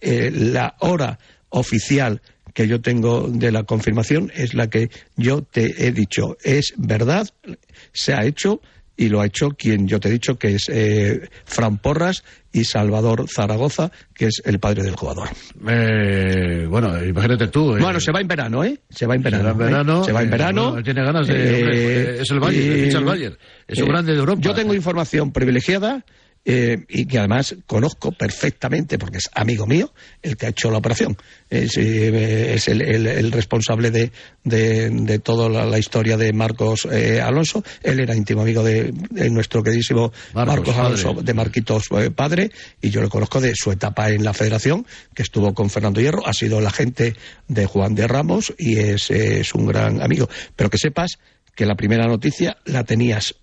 la 0.00 0.76
hora 0.80 1.18
oficial 1.50 2.20
que 2.56 2.66
yo 2.66 2.80
tengo 2.80 3.28
de 3.28 3.52
la 3.52 3.64
confirmación 3.64 4.32
es 4.34 4.54
la 4.54 4.70
que 4.70 4.88
yo 5.14 5.42
te 5.42 5.86
he 5.86 5.92
dicho. 5.92 6.38
Es 6.42 6.72
verdad, 6.78 7.28
se 7.92 8.14
ha 8.14 8.24
hecho 8.24 8.62
y 8.96 9.10
lo 9.10 9.20
ha 9.20 9.26
hecho 9.26 9.50
quien 9.50 9.86
yo 9.86 10.00
te 10.00 10.08
he 10.08 10.12
dicho 10.12 10.38
que 10.38 10.54
es 10.54 10.70
eh, 10.70 11.28
Fran 11.44 11.76
Porras 11.76 12.24
y 12.52 12.64
Salvador 12.64 13.26
Zaragoza, 13.28 13.92
que 14.14 14.28
es 14.28 14.40
el 14.46 14.58
padre 14.58 14.84
del 14.84 14.96
jugador. 14.96 15.28
Eh, 15.68 16.64
bueno, 16.66 17.04
imagínate 17.04 17.48
tú. 17.48 17.76
eh, 17.76 17.80
Bueno, 17.80 18.00
se 18.00 18.10
va 18.10 18.22
en 18.22 18.28
verano, 18.28 18.64
¿eh? 18.64 18.80
Se 18.88 19.04
va 19.04 19.14
en 19.16 19.22
verano. 19.22 19.42
Será 19.42 19.52
en 19.52 19.58
verano, 19.58 20.00
¿eh? 20.00 20.04
Se 20.06 20.12
va 20.12 20.22
en 20.22 20.28
eh, 20.28 20.30
verano. 20.30 20.68
bueno, 20.70 20.82
tiene 20.82 21.04
ganas 21.04 21.26
de- 21.26 21.54
hombre, 21.56 22.20
es 22.22 22.30
el 22.30 22.40
Bayern, 22.40 22.84
ficha 22.84 22.98
el 22.98 23.04
Bayern. 23.04 23.36
Es 23.68 23.78
un 23.82 23.88
grande 23.88 24.12
de 24.14 24.18
Europa. 24.18 24.40
Yo 24.40 24.54
tengo 24.54 24.72
información 24.72 25.30
privilegiada 25.30 26.06
eh, 26.48 26.84
y 26.88 27.06
que 27.06 27.18
además 27.18 27.56
conozco 27.66 28.12
perfectamente, 28.12 28.98
porque 28.98 29.18
es 29.18 29.28
amigo 29.34 29.66
mío, 29.66 29.92
el 30.22 30.36
que 30.36 30.46
ha 30.46 30.48
hecho 30.50 30.70
la 30.70 30.78
operación. 30.78 31.16
Es, 31.50 31.76
eh, 31.76 32.54
es 32.54 32.68
el, 32.68 32.82
el- 32.82 33.06
el 33.08 33.32
responsable 33.32 33.90
de, 33.90 34.12
de, 34.44 34.90
de 34.90 35.18
toda 35.18 35.48
la, 35.48 35.66
la 35.66 35.78
historia 35.78 36.16
de 36.16 36.32
Marcos 36.32 36.86
eh, 36.90 37.20
Alonso. 37.20 37.64
Él 37.82 37.98
era 38.00 38.14
íntimo 38.14 38.42
amigo 38.42 38.62
de, 38.62 38.92
de 39.10 39.28
nuestro 39.30 39.62
queridísimo 39.62 40.12
Marcos, 40.34 40.56
Marcos, 40.56 40.76
Alonso, 40.76 41.08
padre. 41.14 41.24
de 41.24 41.34
Marquitos 41.34 41.84
eh, 41.98 42.10
padre, 42.10 42.50
y 42.80 42.90
yo 42.90 43.02
le 43.02 43.08
conozco 43.08 43.40
de 43.40 43.52
su 43.56 43.72
etapa 43.72 44.10
en 44.10 44.22
la 44.24 44.32
federación, 44.32 44.86
que 45.14 45.22
estuvo 45.22 45.52
con 45.52 45.68
Fernando 45.68 46.00
Hierro, 46.00 46.26
ha 46.26 46.32
sido 46.32 46.60
el 46.60 46.66
agente 46.66 47.16
de 47.48 47.66
Juan 47.66 47.94
de 47.96 48.06
Ramos 48.06 48.54
y 48.56 48.78
es, 48.78 49.10
es 49.10 49.52
un 49.54 49.66
gran 49.66 50.00
amigo. 50.00 50.28
Pero 50.54 50.70
que 50.70 50.78
sepas 50.78 51.18
que 51.56 51.66
la 51.66 51.74
primera 51.74 52.06
noticia 52.06 52.56
la 52.66 52.84
tenías. 52.84 53.34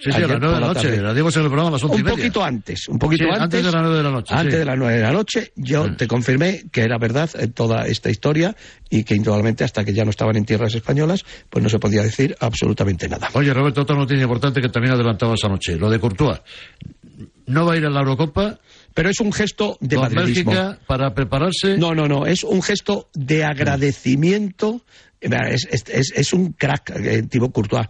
Sí, 0.00 0.12
sí, 0.12 0.16
a 0.16 0.20
las 0.28 0.28
nueve 0.28 0.46
de 0.46 0.52
por 0.52 0.60
la 0.60 0.66
noche. 0.68 0.88
tarde. 0.88 1.02
La 1.02 1.12
dimos 1.14 1.34
en 1.36 1.42
el 1.42 1.48
programa 1.48 1.68
a 1.68 1.72
las 1.72 1.82
once 1.84 1.96
y 1.96 1.98
Un 2.00 2.04
media. 2.04 2.16
poquito 2.16 2.44
antes, 2.44 2.88
un 2.88 2.98
poquito 3.00 3.24
Sí, 3.24 3.30
antes. 3.30 3.42
antes 3.42 3.64
de 3.64 3.72
las 3.72 3.82
nueve 3.82 3.96
de 3.96 4.02
la 4.04 4.10
noche, 4.10 4.34
Antes 4.34 4.52
sí. 4.54 4.58
de 4.60 4.64
las 4.64 4.78
nueve 4.78 4.94
de 4.96 5.02
la 5.02 5.12
noche, 5.12 5.52
yo 5.56 5.88
Mm. 5.88 5.96
te 5.96 6.06
confirmé 6.06 6.62
que 6.70 6.82
era 6.82 6.98
verdad 6.98 7.28
eh, 7.38 7.48
toda 7.48 7.86
esta 7.86 8.08
historia 8.10 8.54
y 8.88 9.02
que 9.04 9.14
indudablemente 9.16 9.64
hasta 9.64 9.84
que 9.84 9.92
ya 9.92 10.04
no 10.04 10.10
estaban 10.10 10.36
en 10.36 10.44
tierras 10.44 10.74
españolas, 10.74 11.24
pues 11.50 11.62
no 11.62 11.68
se 11.68 11.78
podía 11.80 12.02
decir 12.02 12.36
absolutamente 12.38 13.08
nada. 13.08 13.28
Oye, 13.34 13.52
Roberto, 13.52 13.82
otra 13.82 13.96
noticia 13.96 14.22
importante 14.22 14.60
que 14.60 14.68
también 14.68 14.94
adelantaba 14.94 15.34
esa 15.34 15.48
noche. 15.48 15.76
Lo 15.76 15.90
de 15.90 15.98
Courtois. 15.98 16.38
No 17.46 17.66
va 17.66 17.72
a 17.72 17.76
ir 17.76 17.84
a 17.86 17.90
la 17.90 18.00
Eurocopa 18.00 18.58
Pero 18.94 19.10
es 19.10 19.20
un 19.20 19.32
gesto 19.32 19.76
de 19.80 19.94
con 19.96 20.12
madridismo. 20.12 20.50
Bélgica 20.50 20.78
para 20.86 21.14
prepararse. 21.14 21.76
No, 21.78 21.94
no, 21.94 22.08
no, 22.08 22.26
es 22.26 22.42
un 22.42 22.62
gesto 22.62 23.08
de 23.14 23.44
agradecimiento. 23.44 24.82
Eh, 25.20 25.28
Es, 25.50 25.66
es- 25.70 25.84
es- 25.88 26.12
es 26.16 26.32
un 26.32 26.52
crack, 26.52 26.90
eh, 26.96 27.22
Thibaut 27.22 27.52
Courtois. 27.52 27.86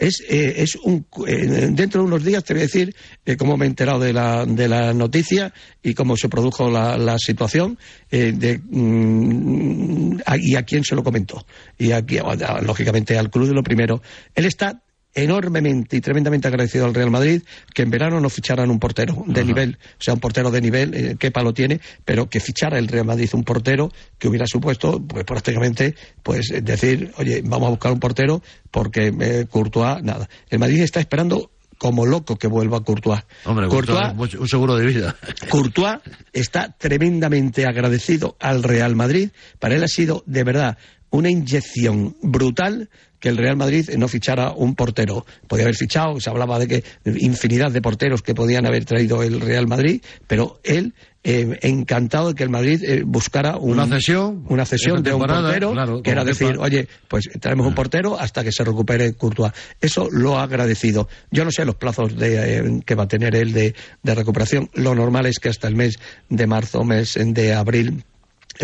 Es, 0.00 0.24
eh, 0.26 0.54
es 0.56 0.76
un, 0.76 1.06
eh, 1.26 1.68
dentro 1.72 2.00
de 2.00 2.06
unos 2.06 2.24
días 2.24 2.42
te 2.42 2.54
voy 2.54 2.62
a 2.62 2.64
decir 2.64 2.96
eh, 3.26 3.36
cómo 3.36 3.58
me 3.58 3.66
he 3.66 3.68
enterado 3.68 4.00
de 4.00 4.14
la, 4.14 4.46
de 4.46 4.66
la 4.66 4.94
noticia 4.94 5.52
y 5.82 5.92
cómo 5.92 6.16
se 6.16 6.30
produjo 6.30 6.70
la, 6.70 6.96
la 6.96 7.18
situación 7.18 7.78
eh, 8.10 8.32
mm, 8.62 10.20
y 10.38 10.56
a 10.56 10.62
quién 10.62 10.84
se 10.84 10.94
lo 10.94 11.04
comentó. 11.04 11.44
Y 11.76 11.92
aquí, 11.92 12.18
lógicamente, 12.62 13.18
al 13.18 13.30
club 13.30 13.48
de 13.48 13.54
lo 13.54 13.62
primero. 13.62 14.00
Él 14.34 14.46
está 14.46 14.82
enormemente 15.14 15.96
y 15.96 16.00
tremendamente 16.00 16.48
agradecido 16.48 16.86
al 16.86 16.94
Real 16.94 17.10
Madrid 17.10 17.42
que 17.74 17.82
en 17.82 17.90
verano 17.90 18.20
no 18.20 18.28
ficharan 18.30 18.70
un 18.70 18.78
portero 18.78 19.24
de 19.26 19.44
nivel, 19.44 19.78
o 19.82 20.02
sea, 20.02 20.14
un 20.14 20.20
portero 20.20 20.50
de 20.50 20.60
nivel, 20.60 20.94
eh, 20.94 21.16
qué 21.18 21.30
palo 21.30 21.52
tiene, 21.52 21.80
pero 22.04 22.28
que 22.28 22.40
fichara 22.40 22.78
el 22.78 22.88
Real 22.88 23.06
Madrid 23.06 23.28
un 23.32 23.44
portero 23.44 23.92
que 24.18 24.28
hubiera 24.28 24.46
supuesto, 24.46 25.00
pues 25.00 25.24
prácticamente, 25.24 25.94
pues 26.22 26.52
decir, 26.62 27.12
oye, 27.16 27.42
vamos 27.44 27.68
a 27.68 27.70
buscar 27.70 27.92
un 27.92 28.00
portero 28.00 28.42
porque 28.70 29.12
eh, 29.20 29.46
Courtois, 29.50 30.02
nada. 30.02 30.28
El 30.48 30.58
Madrid 30.58 30.82
está 30.82 31.00
esperando 31.00 31.50
como 31.80 32.04
loco 32.04 32.36
que 32.36 32.46
vuelva 32.46 32.84
Courtois. 32.84 33.22
Hombre, 33.46 33.66
Courtois, 33.68 34.12
Courtois, 34.14 34.34
un 34.34 34.48
seguro 34.48 34.76
de 34.76 34.84
vida. 34.84 35.16
Courtois 35.48 35.98
está 36.32 36.76
tremendamente 36.76 37.64
agradecido 37.66 38.36
al 38.38 38.62
Real 38.62 38.94
Madrid. 38.94 39.30
Para 39.58 39.74
él 39.74 39.82
ha 39.82 39.88
sido, 39.88 40.22
de 40.26 40.44
verdad, 40.44 40.76
una 41.10 41.30
inyección 41.30 42.16
brutal 42.22 42.90
que 43.20 43.28
el 43.28 43.36
Real 43.36 43.56
Madrid 43.56 43.88
no 43.96 44.08
fichara 44.08 44.50
un 44.52 44.74
portero. 44.74 45.24
Podía 45.46 45.64
haber 45.66 45.76
fichado, 45.76 46.18
se 46.20 46.30
hablaba 46.30 46.58
de 46.58 46.66
que 46.66 46.84
infinidad 47.04 47.70
de 47.70 47.82
porteros 47.82 48.22
que 48.22 48.34
podían 48.34 48.66
haber 48.66 48.84
traído 48.84 49.22
el 49.22 49.40
Real 49.40 49.66
Madrid, 49.68 50.02
pero 50.26 50.58
él 50.64 50.94
eh, 51.22 51.58
encantado 51.60 52.28
de 52.28 52.34
que 52.34 52.42
el 52.44 52.48
Madrid 52.48 52.82
eh, 52.82 53.02
buscara 53.04 53.58
un- 53.58 53.72
Una 53.72 53.86
cesión, 53.86 54.42
una 54.48 54.64
cesión 54.64 55.02
de 55.02 55.12
un 55.12 55.20
portero, 55.26 55.72
claro, 55.72 56.02
que 56.02 56.10
era 56.10 56.24
decir, 56.24 56.52
Kepa. 56.52 56.62
oye, 56.64 56.88
pues 57.08 57.28
traemos 57.40 57.66
un 57.66 57.74
portero 57.74 58.18
hasta 58.18 58.42
que 58.42 58.50
se 58.52 58.64
recupere 58.64 59.12
Courtois. 59.12 59.52
Eso 59.82 60.08
lo 60.10 60.38
ha 60.38 60.44
agradecido. 60.44 61.08
Yo 61.30 61.44
no 61.44 61.50
sé 61.50 61.66
los 61.66 61.74
plazos 61.74 62.16
de, 62.16 62.56
eh, 62.58 62.80
que 62.86 62.94
va 62.94 63.02
a 63.04 63.08
tener 63.08 63.36
él 63.36 63.52
de, 63.52 63.74
de 64.02 64.14
recuperación. 64.14 64.70
Lo 64.72 64.94
normal 64.94 65.26
es 65.26 65.38
que 65.38 65.50
hasta 65.50 65.68
el 65.68 65.76
mes 65.76 65.98
de 66.30 66.46
marzo, 66.46 66.84
mes 66.84 67.18
de 67.22 67.52
abril, 67.52 68.02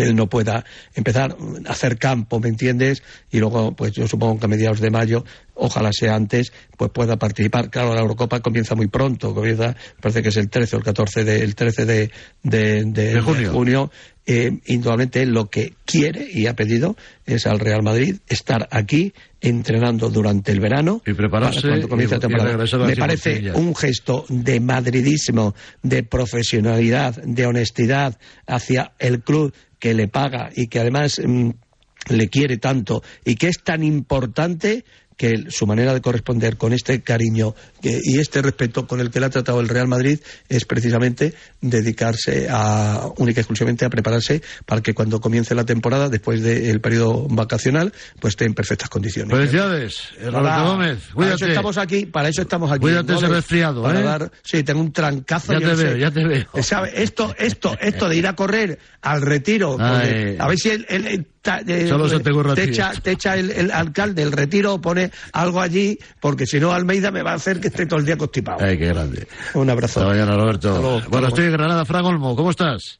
él 0.03 0.15
no 0.15 0.27
pueda 0.29 0.63
empezar 0.95 1.35
a 1.65 1.71
hacer 1.71 1.97
campo, 1.97 2.39
¿me 2.39 2.49
entiendes? 2.49 3.03
Y 3.31 3.39
luego, 3.39 3.75
pues 3.75 3.91
yo 3.93 4.07
supongo 4.07 4.39
que 4.39 4.45
a 4.45 4.49
mediados 4.49 4.79
de 4.79 4.89
mayo, 4.89 5.23
ojalá 5.55 5.89
sea 5.93 6.15
antes, 6.15 6.51
pues 6.77 6.91
pueda 6.91 7.17
participar. 7.17 7.69
Claro, 7.69 7.93
la 7.93 8.01
Eurocopa 8.01 8.39
comienza 8.41 8.75
muy 8.75 8.87
pronto, 8.87 9.33
comienza, 9.33 9.75
parece 10.01 10.21
que 10.21 10.29
es 10.29 10.37
el 10.37 10.49
13 10.49 10.75
o 10.75 10.79
el 10.79 10.85
14 10.85 11.23
de, 11.23 11.41
el 11.43 11.55
13 11.55 11.85
de, 11.85 12.11
de, 12.43 12.83
de- 12.85 13.13
De 13.15 13.21
junio. 13.21 13.91
Eh, 14.29 14.59
indudablemente 14.65 15.21
él 15.21 15.29
lo 15.29 15.49
que 15.49 15.75
quiere 15.85 16.27
y 16.29 16.47
ha 16.47 16.53
pedido 16.53 16.97
es 17.25 17.47
al 17.47 17.59
Real 17.61 17.81
Madrid 17.81 18.17
estar 18.27 18.67
aquí 18.71 19.13
entrenando 19.39 20.09
durante 20.09 20.51
el 20.51 20.59
verano 20.59 21.01
Y 21.05 21.13
prepararse 21.13 21.61
para 21.61 21.71
cuando 21.75 21.87
comience 21.87 22.15
y- 22.15 22.17
la 22.17 22.19
temporada. 22.19 22.49
y 22.49 22.51
regresar 22.51 22.79
a 22.81 22.83
la 22.83 22.89
Me 22.89 22.95
parece 22.97 23.51
un 23.53 23.73
gesto 23.73 24.25
de 24.27 24.59
madridismo, 24.59 25.55
de 25.81 26.03
profesionalidad, 26.03 27.15
de 27.23 27.45
honestidad 27.45 28.17
hacia 28.45 28.91
el 28.99 29.21
club 29.21 29.53
que 29.79 29.93
le 29.93 30.07
paga 30.07 30.49
y 30.55 30.67
que 30.67 30.79
además 30.79 31.19
mm, 31.23 31.49
le 32.09 32.29
quiere 32.29 32.57
tanto 32.57 33.03
y 33.25 33.35
que 33.35 33.47
es 33.47 33.63
tan 33.63 33.83
importante 33.83 34.85
que 35.17 35.45
su 35.49 35.65
manera 35.67 35.93
de 35.93 36.01
corresponder 36.01 36.57
con 36.57 36.73
este 36.73 37.01
cariño 37.01 37.55
que- 37.81 37.99
y 38.03 38.19
este 38.19 38.41
respeto 38.41 38.85
con 38.87 38.99
el 39.01 39.09
que 39.09 39.19
le 39.19 39.25
ha 39.25 39.29
tratado 39.29 39.59
el 39.59 39.67
Real 39.67 39.87
Madrid 39.87 40.19
es 40.47 40.63
precisamente 40.65 41.33
dedicarse 41.59 42.47
a 42.49 43.07
única 43.17 43.39
y 43.39 43.41
exclusivamente 43.41 43.85
a 43.85 43.89
prepararse 43.89 44.41
para 44.65 44.81
que 44.81 44.93
cuando 44.93 45.19
comience 45.19 45.53
la 45.55 45.65
temporada, 45.65 46.09
después 46.09 46.41
del 46.41 46.79
periodo 46.81 47.27
vacacional, 47.29 47.91
pues 48.19 48.33
esté 48.33 48.45
en 48.45 48.53
perfectas 48.53 48.89
condiciones. 48.89 49.35
Felicidades, 49.35 50.09
Roberto 50.23 50.63
Gómez. 50.65 50.97
Para 50.99 51.13
Cuídate. 51.15 51.35
eso 51.35 51.45
estamos 51.47 51.77
aquí, 51.77 52.05
para 52.05 52.29
eso 52.29 52.41
estamos 52.41 52.71
aquí. 52.71 52.79
Cuídate 52.81 53.13
ese 53.15 53.27
resfriado, 53.27 53.81
Para 53.83 53.99
¿eh? 53.99 54.03
dar- 54.03 54.31
sí, 54.43 54.63
tengo 54.63 54.79
un 54.81 54.91
trancazo. 54.93 55.53
Ya 55.53 55.59
te 55.59 55.65
no 55.65 55.75
sé. 55.75 55.83
veo, 55.83 55.97
ya 55.97 56.11
te 56.11 56.23
veo. 56.25 56.45
¿sabe? 56.63 56.91
Esto, 57.01 57.33
esto, 57.37 57.75
esto 57.81 58.07
de 58.07 58.15
ir 58.17 58.27
a 58.27 58.35
correr 58.35 58.77
al 59.01 59.21
retiro, 59.21 59.77
Ay. 59.79 60.35
a 60.39 60.47
ver 60.47 60.57
si 60.57 60.69
el, 60.69 60.85
el- 60.89 61.07
el- 61.07 61.27
ta- 61.47 61.61
eh, 61.65 61.87
Solo 61.87 62.09
se 62.09 62.19
te 62.19 62.63
echa, 62.63 62.91
te 62.91 63.11
echa 63.11 63.35
el, 63.37 63.51
el 63.51 63.71
alcalde 63.71 64.21
el 64.21 64.33
retiro, 64.33 64.81
pone 64.81 65.11
algo 65.31 65.61
allí, 65.61 65.97
porque 66.19 66.45
si 66.45 66.59
no 66.59 66.73
Almeida 66.73 67.09
me 67.09 67.23
va 67.23 67.31
a 67.31 67.35
hacer 67.35 67.61
que 67.61 67.69
esté 67.69 67.85
todo 67.85 67.99
el 68.01 68.05
día 68.05 68.17
constipado. 68.17 68.57
Ay, 68.59 68.77
qué 68.77 68.87
grande. 68.87 69.25
Un 69.53 69.69
abrazo. 69.69 70.01
Hasta 70.01 70.11
mañana, 70.11 70.35
Roberto. 70.35 70.69
Hasta 70.69 70.81
luego, 70.81 71.01
bueno, 71.09 71.27
estoy 71.29 71.45
en 71.45 71.51
Granada, 71.53 71.85
Fran 71.85 72.03
Olmo. 72.05 72.35
¿Cómo 72.35 72.49
estás? 72.49 72.99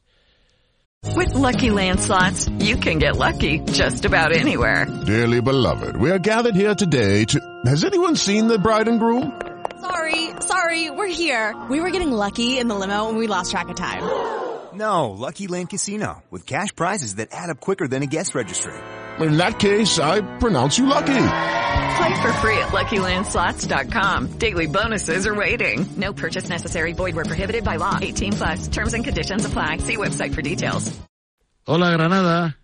With 1.14 1.34
Lucky 1.34 1.70
Land 1.70 2.00
slots, 2.00 2.48
you 2.58 2.76
can 2.78 2.98
get 2.98 3.16
lucky 3.16 3.60
just 3.72 4.04
about 4.06 4.32
anywhere. 4.32 4.86
Dearly 5.06 5.40
beloved, 5.40 5.96
we 5.96 6.10
are 6.10 6.18
gathered 6.18 6.56
here 6.56 6.74
today 6.74 7.24
to. 7.26 7.38
Has 7.66 7.84
anyone 7.84 8.16
seen 8.16 8.48
the 8.48 8.58
bride 8.58 8.88
and 8.88 8.98
groom? 8.98 9.30
Sorry, 9.80 10.30
sorry, 10.40 10.90
we're 10.90 11.06
here. 11.06 11.54
We 11.70 11.80
were 11.80 11.90
getting 11.90 12.10
lucky 12.10 12.58
in 12.58 12.66
the 12.66 12.74
limo 12.74 13.08
and 13.10 13.16
we 13.18 13.26
lost 13.28 13.50
track 13.52 13.68
of 13.68 13.76
time. 13.76 14.02
No, 14.78 15.10
Lucky 15.10 15.48
Land 15.48 15.70
Casino, 15.70 16.22
with 16.30 16.46
cash 16.46 16.74
prizes 16.74 17.16
that 17.16 17.30
add 17.32 17.50
up 17.50 17.58
quicker 17.58 17.88
than 17.88 18.04
a 18.04 18.06
guest 18.06 18.34
registry. 18.34 18.74
In 19.18 19.36
that 19.36 19.58
case, 19.58 19.98
I 19.98 20.20
pronounce 20.38 20.78
you 20.78 20.86
lucky. 20.86 21.06
Play 21.06 22.22
for 22.22 22.32
free 22.34 22.58
at 22.58 22.68
LuckyLandSlots.com. 22.68 24.38
Daily 24.38 24.66
bonuses 24.66 25.26
are 25.26 25.34
waiting. 25.34 25.84
No 25.96 26.12
purchase 26.12 26.48
necessary. 26.48 26.92
Void 26.92 27.16
were 27.16 27.24
prohibited 27.24 27.64
by 27.64 27.76
law. 27.76 27.98
18 28.00 28.32
plus. 28.34 28.68
Terms 28.68 28.94
and 28.94 29.02
conditions 29.02 29.44
apply. 29.44 29.78
See 29.78 29.96
website 29.96 30.32
for 30.32 30.42
details. 30.42 30.96
Hola, 31.66 31.90
Granada. 31.92 32.56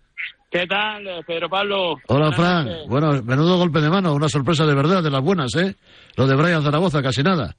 ¿Qué 0.49 0.65
tal, 0.67 1.03
Pedro 1.27 1.49
Pablo? 1.49 1.97
Hola, 2.07 2.29
Buenas 2.29 2.35
Fran. 2.37 2.67
Bueno, 2.87 3.21
menudo 3.23 3.57
golpe 3.57 3.81
de 3.81 3.89
mano, 3.89 4.13
una 4.13 4.29
sorpresa 4.29 4.65
de 4.65 4.73
verdad, 4.73 5.03
de 5.03 5.11
las 5.11 5.21
buenas, 5.21 5.53
¿eh? 5.55 5.75
Lo 6.15 6.27
de 6.27 6.35
Brian 6.35 6.63
Zaragoza, 6.63 7.01
casi 7.03 7.23
nada. 7.23 7.57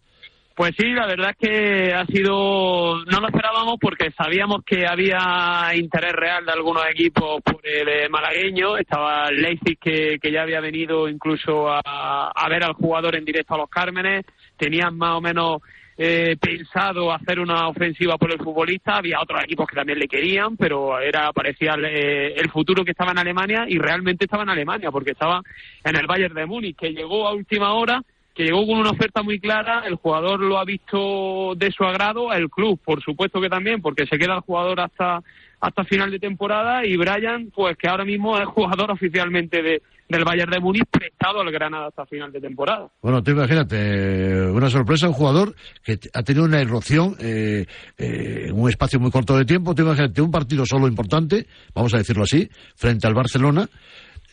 Pues 0.57 0.75
sí, 0.75 0.87
la 0.95 1.07
verdad 1.07 1.35
es 1.39 1.49
que 1.49 1.93
ha 1.93 2.07
sido, 2.07 3.05
no 3.05 3.21
lo 3.21 3.29
esperábamos 3.29 3.77
porque 3.79 4.11
sabíamos 4.13 4.65
que 4.65 4.87
había 4.87 5.71
interés 5.75 6.15
real 6.15 6.47
de 6.47 6.53
algunos 6.53 6.83
equipos 6.91 7.43
por 7.43 7.61
el 7.63 7.87
eh, 7.87 8.09
malagueño. 8.09 8.79
Estaba 8.79 9.29
el 9.29 9.43
Leipzig 9.43 9.79
que, 9.79 10.19
que 10.19 10.33
ya 10.33 10.41
había 10.41 10.61
venido 10.63 11.11
incluso 11.11 11.69
a, 11.69 12.31
a 12.35 12.49
ver 12.49 12.65
al 12.65 12.73
jugador 12.73 13.17
en 13.17 13.27
directo 13.27 13.55
a 13.55 13.59
los 13.59 13.69
Cármenes. 13.69 14.25
Tenían 14.57 14.97
más 14.97 15.19
o 15.19 15.21
menos 15.21 15.61
eh, 15.99 16.39
pensado 16.41 17.13
hacer 17.13 17.39
una 17.39 17.69
ofensiva 17.69 18.17
por 18.17 18.33
el 18.33 18.39
futbolista. 18.39 18.97
Había 18.97 19.21
otros 19.21 19.45
equipos 19.45 19.67
que 19.67 19.77
también 19.77 19.99
le 19.99 20.09
querían, 20.09 20.57
pero 20.57 20.99
era 20.99 21.35
parecía 21.35 21.75
eh, 21.75 22.33
el 22.35 22.51
futuro 22.51 22.83
que 22.83 22.93
estaba 22.93 23.11
en 23.11 23.19
Alemania 23.19 23.67
y 23.69 23.77
realmente 23.77 24.25
estaba 24.25 24.45
en 24.45 24.49
Alemania 24.49 24.91
porque 24.91 25.11
estaba 25.11 25.43
en 25.85 25.97
el 25.97 26.07
Bayern 26.07 26.35
de 26.35 26.47
Múnich, 26.47 26.77
que 26.79 26.95
llegó 26.95 27.29
a 27.29 27.35
última 27.35 27.75
hora 27.75 28.03
que 28.37 28.45
llegó 28.45 28.67
con 28.67 28.79
una 28.79 28.91
oferta 28.91 29.23
muy 29.23 29.41
clara, 29.41 29.85
el 29.87 29.95
jugador 29.95 30.41
lo 30.41 30.59
ha 30.59 30.65
visto 30.65 31.55
de 31.57 31.73
su 31.73 31.85
agrado, 31.85 32.33
el 32.33 32.51
club 32.51 32.79
por 32.85 33.03
supuesto 33.03 33.41
que 33.41 33.49
también, 33.49 33.81
porque 33.81 34.07
se 34.07 34.19
queda 34.19 34.35
el 34.35 34.41
jugador 34.41 34.81
hasta 34.81 35.23
hasta 35.59 35.85
final 35.85 36.11
de 36.11 36.19
temporada 36.19 36.85
y 36.85 36.97
Brian, 36.97 37.51
pues 37.55 37.79
que 37.79 37.89
ahora 37.89 38.05
mismo 38.05 38.37
es 38.39 38.45
jugador 38.47 38.91
oficialmente 38.91 39.63
de, 39.63 39.83
del 40.07 40.25
Bayern 40.25 40.51
de 40.51 40.61
Múnich 40.61 40.85
prestado 40.91 41.41
al 41.41 41.51
Granada 41.51 41.89
hasta 41.89 42.05
final 42.05 42.31
de 42.31 42.41
temporada. 42.41 42.89
Bueno, 43.01 43.23
tú 43.23 43.31
imagínate, 43.31 44.51
una 44.51 44.69
sorpresa, 44.69 45.09
un 45.09 45.15
jugador 45.15 45.55
que 45.83 45.99
ha 46.13 46.23
tenido 46.23 46.45
una 46.45 46.61
irrupción 46.61 47.17
eh, 47.21 47.65
eh, 47.97 48.47
en 48.49 48.61
un 48.61 48.69
espacio 48.69 49.01
muy 49.01 49.11
corto 49.11 49.37
de 49.37 49.47
tiempo. 49.47 49.75
Tú 49.75 49.83
imagínate, 49.83 50.21
un 50.21 50.31
partido 50.31 50.67
solo 50.67 50.87
importante, 50.87 51.47
vamos 51.75 51.95
a 51.95 51.99
decirlo 51.99 52.25
así, 52.25 52.49
frente 52.77 53.07
al 53.07 53.15
Barcelona, 53.15 53.67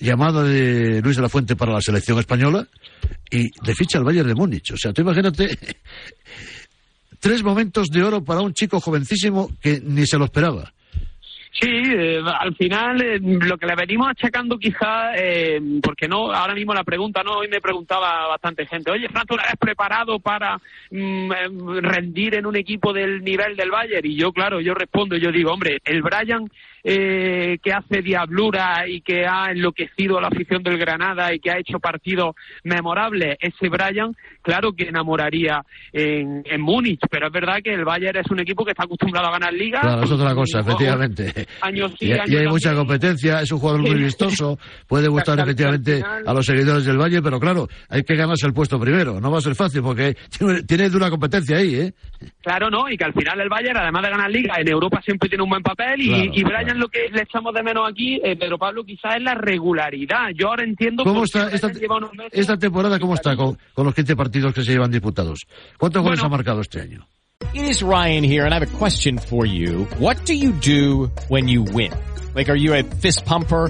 llamada 0.03 0.43
de 0.43 1.01
Luis 1.01 1.15
de 1.15 1.21
la 1.21 1.29
Fuente 1.29 1.55
para 1.55 1.73
la 1.73 1.81
selección 1.81 2.19
española 2.19 2.67
y 3.31 3.49
de 3.65 3.73
ficha 3.73 3.97
al 3.97 4.03
Bayern 4.03 4.27
de 4.27 4.35
Múnich. 4.35 4.71
O 4.71 4.77
sea, 4.77 4.91
tú 4.91 5.01
imagínate 5.01 5.57
tres 7.19 7.41
momentos 7.43 7.87
de 7.87 8.03
oro 8.03 8.23
para 8.23 8.41
un 8.41 8.53
chico 8.53 8.79
jovencísimo 8.79 9.49
que 9.61 9.79
ni 9.81 10.05
se 10.05 10.17
lo 10.17 10.25
esperaba. 10.25 10.73
Sí, 11.59 11.69
eh, 11.69 12.19
al 12.39 12.55
final 12.55 13.01
eh, 13.01 13.19
lo 13.21 13.57
que 13.57 13.67
le 13.67 13.75
venimos 13.75 14.07
achacando 14.09 14.57
quizá, 14.57 15.15
eh, 15.15 15.61
porque 15.83 16.07
no, 16.07 16.33
ahora 16.33 16.55
mismo 16.55 16.73
la 16.73 16.83
pregunta, 16.83 17.21
no, 17.23 17.37
hoy 17.37 17.47
me 17.47 17.61
preguntaba 17.61 18.27
bastante 18.27 18.65
gente, 18.65 18.89
oye, 18.91 19.07
Fran, 19.07 19.25
¿tú 19.27 19.35
eres 19.35 19.55
preparado 19.59 20.19
para 20.19 20.57
mm, 20.89 21.31
eh, 21.31 21.81
rendir 21.81 22.35
en 22.35 22.47
un 22.47 22.55
equipo 22.55 22.91
del 22.91 23.23
nivel 23.23 23.55
del 23.55 23.69
Bayern? 23.69 24.05
Y 24.05 24.15
yo, 24.15 24.33
claro, 24.33 24.59
yo 24.61 24.73
respondo, 24.73 25.15
yo 25.15 25.31
digo, 25.31 25.53
hombre, 25.53 25.77
el 25.85 26.01
Brian 26.01 26.49
eh, 26.83 27.57
que 27.63 27.71
hace 27.71 28.01
diablura 28.01 28.83
y 28.87 29.01
que 29.01 29.25
ha 29.25 29.51
enloquecido 29.51 30.17
a 30.17 30.21
la 30.21 30.27
afición 30.27 30.61
del 30.63 30.77
Granada 30.77 31.33
y 31.33 31.39
que 31.39 31.51
ha 31.51 31.59
hecho 31.59 31.79
partidos 31.79 32.35
memorables, 32.63 33.37
ese 33.39 33.69
Brian, 33.69 34.15
claro 34.41 34.73
que 34.73 34.89
enamoraría 34.89 35.61
en, 35.91 36.43
en 36.45 36.61
Múnich, 36.61 36.99
pero 37.09 37.27
es 37.27 37.33
verdad 37.33 37.57
que 37.63 37.73
el 37.73 37.85
Bayern 37.85 38.17
es 38.17 38.29
un 38.31 38.39
equipo 38.39 38.65
que 38.65 38.71
está 38.71 38.83
acostumbrado 38.83 39.27
a 39.27 39.31
ganar 39.31 39.53
ligas. 39.53 39.81
Claro, 39.81 40.03
es 40.03 40.11
otra 40.11 40.33
cosa, 40.35 40.59
efectivamente. 40.59 41.47
años 41.61 41.93
Y, 41.99 42.07
y 42.07 42.13
años 42.13 42.41
hay 42.41 42.47
mucha 42.47 42.73
competencia, 42.73 43.41
es 43.41 43.51
un 43.51 43.59
jugador 43.59 43.81
muy 43.81 43.95
vistoso, 43.95 44.57
puede 44.87 45.07
gustar 45.07 45.39
efectivamente 45.39 45.97
final- 45.97 46.23
a 46.27 46.33
los 46.33 46.45
seguidores 46.45 46.85
del 46.85 46.97
Valle, 46.97 47.21
pero 47.21 47.39
claro, 47.39 47.67
hay 47.89 48.03
que 48.03 48.15
ganarse 48.15 48.47
el 48.47 48.53
puesto 48.53 48.79
primero, 48.79 49.19
no 49.21 49.31
va 49.31 49.37
a 49.37 49.41
ser 49.41 49.55
fácil 49.55 49.81
porque 49.81 50.15
tiene, 50.37 50.63
tiene 50.63 50.89
dura 50.89 51.09
competencia 51.09 51.57
ahí, 51.57 51.75
¿eh? 51.75 51.93
Claro, 52.41 52.69
no, 52.69 52.89
y 52.89 52.97
que 52.97 53.05
al 53.05 53.13
final 53.13 53.39
el 53.39 53.49
Bayern, 53.49 53.77
además 53.77 54.03
de 54.03 54.09
ganar 54.09 54.29
liga, 54.31 54.55
en 54.59 54.67
Europa 54.69 55.01
siempre 55.03 55.29
tiene 55.29 55.43
un 55.43 55.49
buen 55.49 55.63
papel 55.63 56.01
y, 56.01 56.07
Claro, 56.09 56.23
y 56.33 56.43
Brian 56.73 56.79
lo 56.79 56.87
que 56.89 57.09
le 57.11 57.21
echamos 57.23 57.53
de 57.53 57.63
menos 57.63 57.89
aquí, 57.89 58.19
eh, 58.23 58.35
Pedro 58.35 58.57
Pablo, 58.57 58.83
quizás 58.83 59.15
es 59.17 59.23
la 59.23 59.35
regularidad. 59.35 60.29
Yo 60.35 60.49
ahora 60.49 60.63
entiendo 60.63 61.03
¿Cómo 61.03 61.23
está 61.23 61.49
esta, 61.49 61.71
lleva 61.71 61.97
unos 61.97 62.13
meses- 62.13 62.39
esta 62.39 62.57
temporada, 62.57 62.99
cómo 62.99 63.13
está 63.13 63.35
con, 63.35 63.57
con 63.73 63.85
los 63.85 63.93
15 63.95 64.15
partidos 64.15 64.53
que 64.53 64.63
se 64.63 64.71
llevan 64.71 64.91
disputados? 64.91 65.45
¿Cuántos 65.77 66.01
goles 66.01 66.19
Bueno. 66.19 66.33
ha 66.33 66.37
marcado 66.37 66.61
este 66.61 66.81
año? 66.81 67.07
It 67.53 67.63
is 67.69 67.81
Ryan 67.81 68.23
here, 68.23 68.43
and 68.45 68.53
I 68.53 68.55
have 68.55 68.63
a 68.63 68.77
question 68.79 69.17
for 69.19 69.45
you. 69.45 69.85
What 69.99 70.17
do 70.25 70.33
you 70.33 70.53
do 70.53 71.11
when 71.29 71.47
you 71.47 71.63
win? 71.73 71.91
Like, 72.35 72.49
are 72.49 72.57
you 72.57 72.73
a 72.73 72.83
fist 72.83 73.25
pumper, 73.25 73.69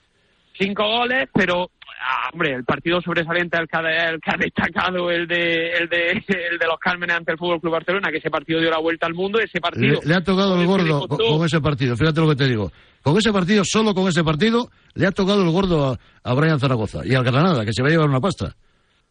Cinco 0.57 0.83
goles, 0.87 1.29
pero 1.33 1.71
ah, 2.01 2.29
hombre, 2.31 2.53
el 2.53 2.63
partido 2.63 3.01
sobresaliente 3.01 3.57
el 3.57 3.67
que, 3.67 3.77
ha, 3.77 4.09
el 4.09 4.19
que 4.19 4.31
ha 4.31 4.37
destacado 4.37 5.11
el 5.11 5.27
de 5.27 5.77
el 5.77 5.89
de 5.89 6.11
el 6.11 6.57
de 6.57 6.65
los 6.67 6.79
Cármenes 6.79 7.15
ante 7.15 7.31
el 7.31 7.37
Fútbol 7.37 7.59
Club 7.59 7.73
Barcelona, 7.73 8.09
que 8.11 8.17
ese 8.17 8.29
partido 8.29 8.59
dio 8.59 8.69
la 8.69 8.79
vuelta 8.79 9.07
al 9.07 9.13
mundo, 9.13 9.39
ese 9.39 9.59
partido 9.59 9.99
le 10.03 10.15
ha 10.15 10.23
tocado 10.23 10.59
el 10.59 10.67
gordo 10.67 11.07
con 11.07 11.45
ese 11.45 11.61
partido, 11.61 11.95
fíjate 11.95 12.21
lo 12.21 12.29
que 12.29 12.35
te 12.35 12.47
digo. 12.47 12.71
Con 13.01 13.17
ese 13.17 13.33
partido, 13.33 13.63
solo 13.65 13.95
con 13.95 14.07
ese 14.07 14.23
partido, 14.23 14.69
le 14.93 15.07
ha 15.07 15.11
tocado 15.11 15.41
el 15.41 15.49
gordo 15.49 15.87
a, 15.87 15.99
a 16.23 16.33
Brian 16.35 16.59
Zaragoza 16.59 17.01
y 17.03 17.15
al 17.15 17.23
Granada, 17.23 17.65
que 17.65 17.73
se 17.73 17.81
va 17.81 17.87
a 17.87 17.91
llevar 17.91 18.09
una 18.09 18.21
pasta. 18.21 18.55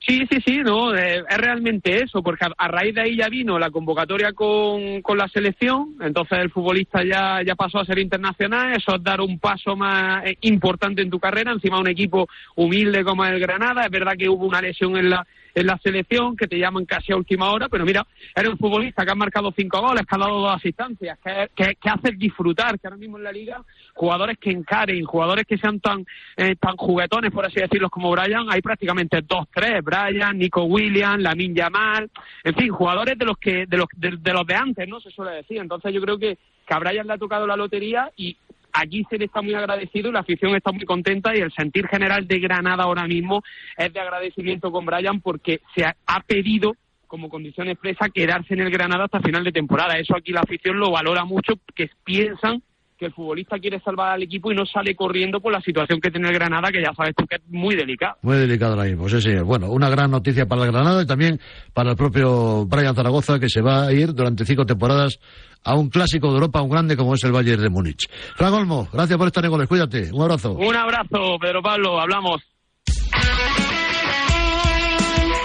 Sí, 0.02 0.26
sí, 0.30 0.38
sí, 0.46 0.58
no, 0.64 0.96
eh, 0.96 1.22
es 1.28 1.36
realmente 1.36 2.02
eso, 2.02 2.22
porque 2.22 2.46
a, 2.56 2.68
raíz 2.68 2.94
de 2.94 3.02
ahí 3.02 3.16
ya 3.16 3.28
vino 3.28 3.58
la 3.58 3.70
convocatoria 3.70 4.32
con, 4.32 5.02
con 5.02 5.18
la 5.18 5.28
selección, 5.28 5.96
entonces 6.00 6.38
el 6.38 6.50
futbolista 6.50 7.04
ya, 7.04 7.42
ya 7.44 7.54
pasó 7.54 7.80
a 7.80 7.84
ser 7.84 7.98
internacional, 7.98 8.72
eso 8.72 8.96
es 8.96 9.02
dar 9.02 9.20
un 9.20 9.38
paso 9.38 9.76
más 9.76 10.24
eh, 10.24 10.38
importante 10.40 11.02
en 11.02 11.10
tu 11.10 11.20
carrera, 11.20 11.52
encima 11.52 11.78
un 11.78 11.88
equipo 11.88 12.28
humilde 12.56 13.04
como 13.04 13.26
el 13.26 13.38
Granada, 13.38 13.84
es 13.84 13.90
verdad 13.90 14.14
que 14.18 14.30
hubo 14.30 14.46
una 14.46 14.62
lesión 14.62 14.96
en 14.96 15.10
la 15.10 15.26
en 15.54 15.66
la 15.66 15.78
selección, 15.78 16.36
que 16.36 16.46
te 16.46 16.58
llaman 16.58 16.84
casi 16.84 17.12
a 17.12 17.16
última 17.16 17.50
hora, 17.50 17.68
pero 17.68 17.84
mira, 17.84 18.06
eres 18.34 18.50
un 18.50 18.58
futbolista 18.58 19.04
que 19.04 19.10
ha 19.10 19.14
marcado 19.14 19.52
cinco 19.56 19.80
goles, 19.80 20.06
que 20.06 20.14
ha 20.14 20.18
dado 20.18 20.40
dos 20.40 20.54
asistencias, 20.54 21.18
que, 21.18 21.76
que, 21.80 21.90
haces 21.90 22.18
disfrutar, 22.18 22.78
que 22.78 22.86
ahora 22.86 22.96
mismo 22.96 23.18
en 23.18 23.24
la 23.24 23.32
liga, 23.32 23.62
jugadores 23.94 24.38
que 24.38 24.50
encaren, 24.50 25.04
jugadores 25.04 25.46
que 25.46 25.58
sean 25.58 25.80
tan, 25.80 26.06
eh, 26.36 26.56
tan 26.56 26.76
juguetones, 26.76 27.32
por 27.32 27.46
así 27.46 27.60
decirlo, 27.60 27.90
como 27.90 28.10
Brian, 28.10 28.46
hay 28.50 28.60
prácticamente 28.60 29.20
dos, 29.22 29.46
tres, 29.52 29.82
Brian, 29.82 30.38
Nico 30.38 30.64
Williams, 30.64 31.22
Lamin 31.22 31.54
Yamal, 31.54 32.10
en 32.44 32.54
fin, 32.54 32.70
jugadores 32.70 33.18
de 33.18 33.24
los 33.24 33.38
que, 33.38 33.66
de 33.66 33.76
los, 33.76 33.86
de, 33.96 34.16
de 34.16 34.32
los 34.32 34.46
de 34.46 34.54
antes, 34.54 34.88
¿no? 34.88 35.00
Se 35.00 35.10
suele 35.10 35.36
decir. 35.36 35.58
Entonces 35.58 35.92
yo 35.92 36.00
creo 36.00 36.18
que, 36.18 36.38
que 36.66 36.74
a 36.74 36.78
Brian 36.78 37.06
le 37.06 37.14
ha 37.14 37.18
tocado 37.18 37.46
la 37.46 37.56
lotería 37.56 38.10
y 38.16 38.36
aquí 38.72 39.04
se 39.08 39.18
le 39.18 39.26
está 39.26 39.42
muy 39.42 39.54
agradecido 39.54 40.08
y 40.08 40.12
la 40.12 40.20
afición 40.20 40.54
está 40.54 40.72
muy 40.72 40.84
contenta 40.84 41.36
y 41.36 41.40
el 41.40 41.52
sentir 41.52 41.86
general 41.88 42.26
de 42.26 42.38
Granada 42.38 42.84
ahora 42.84 43.06
mismo 43.06 43.42
es 43.76 43.92
de 43.92 44.00
agradecimiento 44.00 44.70
con 44.70 44.86
Brian 44.86 45.20
porque 45.20 45.60
se 45.74 45.84
ha 45.84 46.20
pedido 46.20 46.74
como 47.10 47.28
condición 47.28 47.68
expresa 47.68 48.08
quedarse 48.08 48.54
en 48.54 48.60
el 48.60 48.70
Granada 48.70 49.06
hasta 49.06 49.20
final 49.20 49.42
de 49.42 49.50
temporada. 49.50 49.98
Eso 49.98 50.16
aquí 50.16 50.32
la 50.32 50.42
afición 50.42 50.78
lo 50.78 50.92
valora 50.92 51.24
mucho, 51.24 51.54
que 51.74 51.90
piensan 52.04 52.62
que 53.00 53.06
el 53.06 53.14
futbolista 53.14 53.58
quiere 53.58 53.80
salvar 53.80 54.12
al 54.12 54.22
equipo 54.22 54.52
y 54.52 54.54
no 54.54 54.66
sale 54.66 54.94
corriendo 54.94 55.40
por 55.40 55.50
la 55.50 55.60
situación 55.62 56.00
que 56.00 56.10
tiene 56.10 56.28
el 56.28 56.34
Granada, 56.34 56.70
que 56.70 56.82
ya 56.82 56.92
sabes 56.94 57.14
tú 57.16 57.24
que 57.26 57.36
es 57.36 57.42
muy 57.48 57.74
delicada. 57.74 58.16
Muy 58.20 58.36
delicado 58.36 58.74
ahora 58.74 58.84
mismo, 58.84 59.08
sí, 59.08 59.22
sí. 59.22 59.34
Bueno, 59.38 59.70
una 59.70 59.88
gran 59.88 60.10
noticia 60.10 60.44
para 60.46 60.64
el 60.64 60.70
Granada 60.70 61.02
y 61.02 61.06
también 61.06 61.40
para 61.72 61.92
el 61.92 61.96
propio 61.96 62.66
Brian 62.66 62.94
Zaragoza, 62.94 63.40
que 63.40 63.48
se 63.48 63.62
va 63.62 63.86
a 63.86 63.92
ir 63.92 64.12
durante 64.12 64.44
cinco 64.44 64.66
temporadas 64.66 65.18
a 65.64 65.74
un 65.76 65.88
clásico 65.88 66.28
de 66.28 66.34
Europa, 66.34 66.60
un 66.60 66.68
grande 66.68 66.94
como 66.94 67.14
es 67.14 67.24
el 67.24 67.32
Bayern 67.32 67.62
de 67.62 67.70
Múnich. 67.70 68.06
Fran 68.36 68.52
Olmo, 68.52 68.86
gracias 68.92 69.16
por 69.16 69.26
estar 69.28 69.42
en 69.44 69.50
goles, 69.50 69.66
cuídate, 69.66 70.10
un 70.12 70.20
abrazo. 70.20 70.52
Un 70.52 70.76
abrazo, 70.76 71.38
Pedro 71.40 71.62
Pablo, 71.62 71.98
hablamos. 71.98 72.42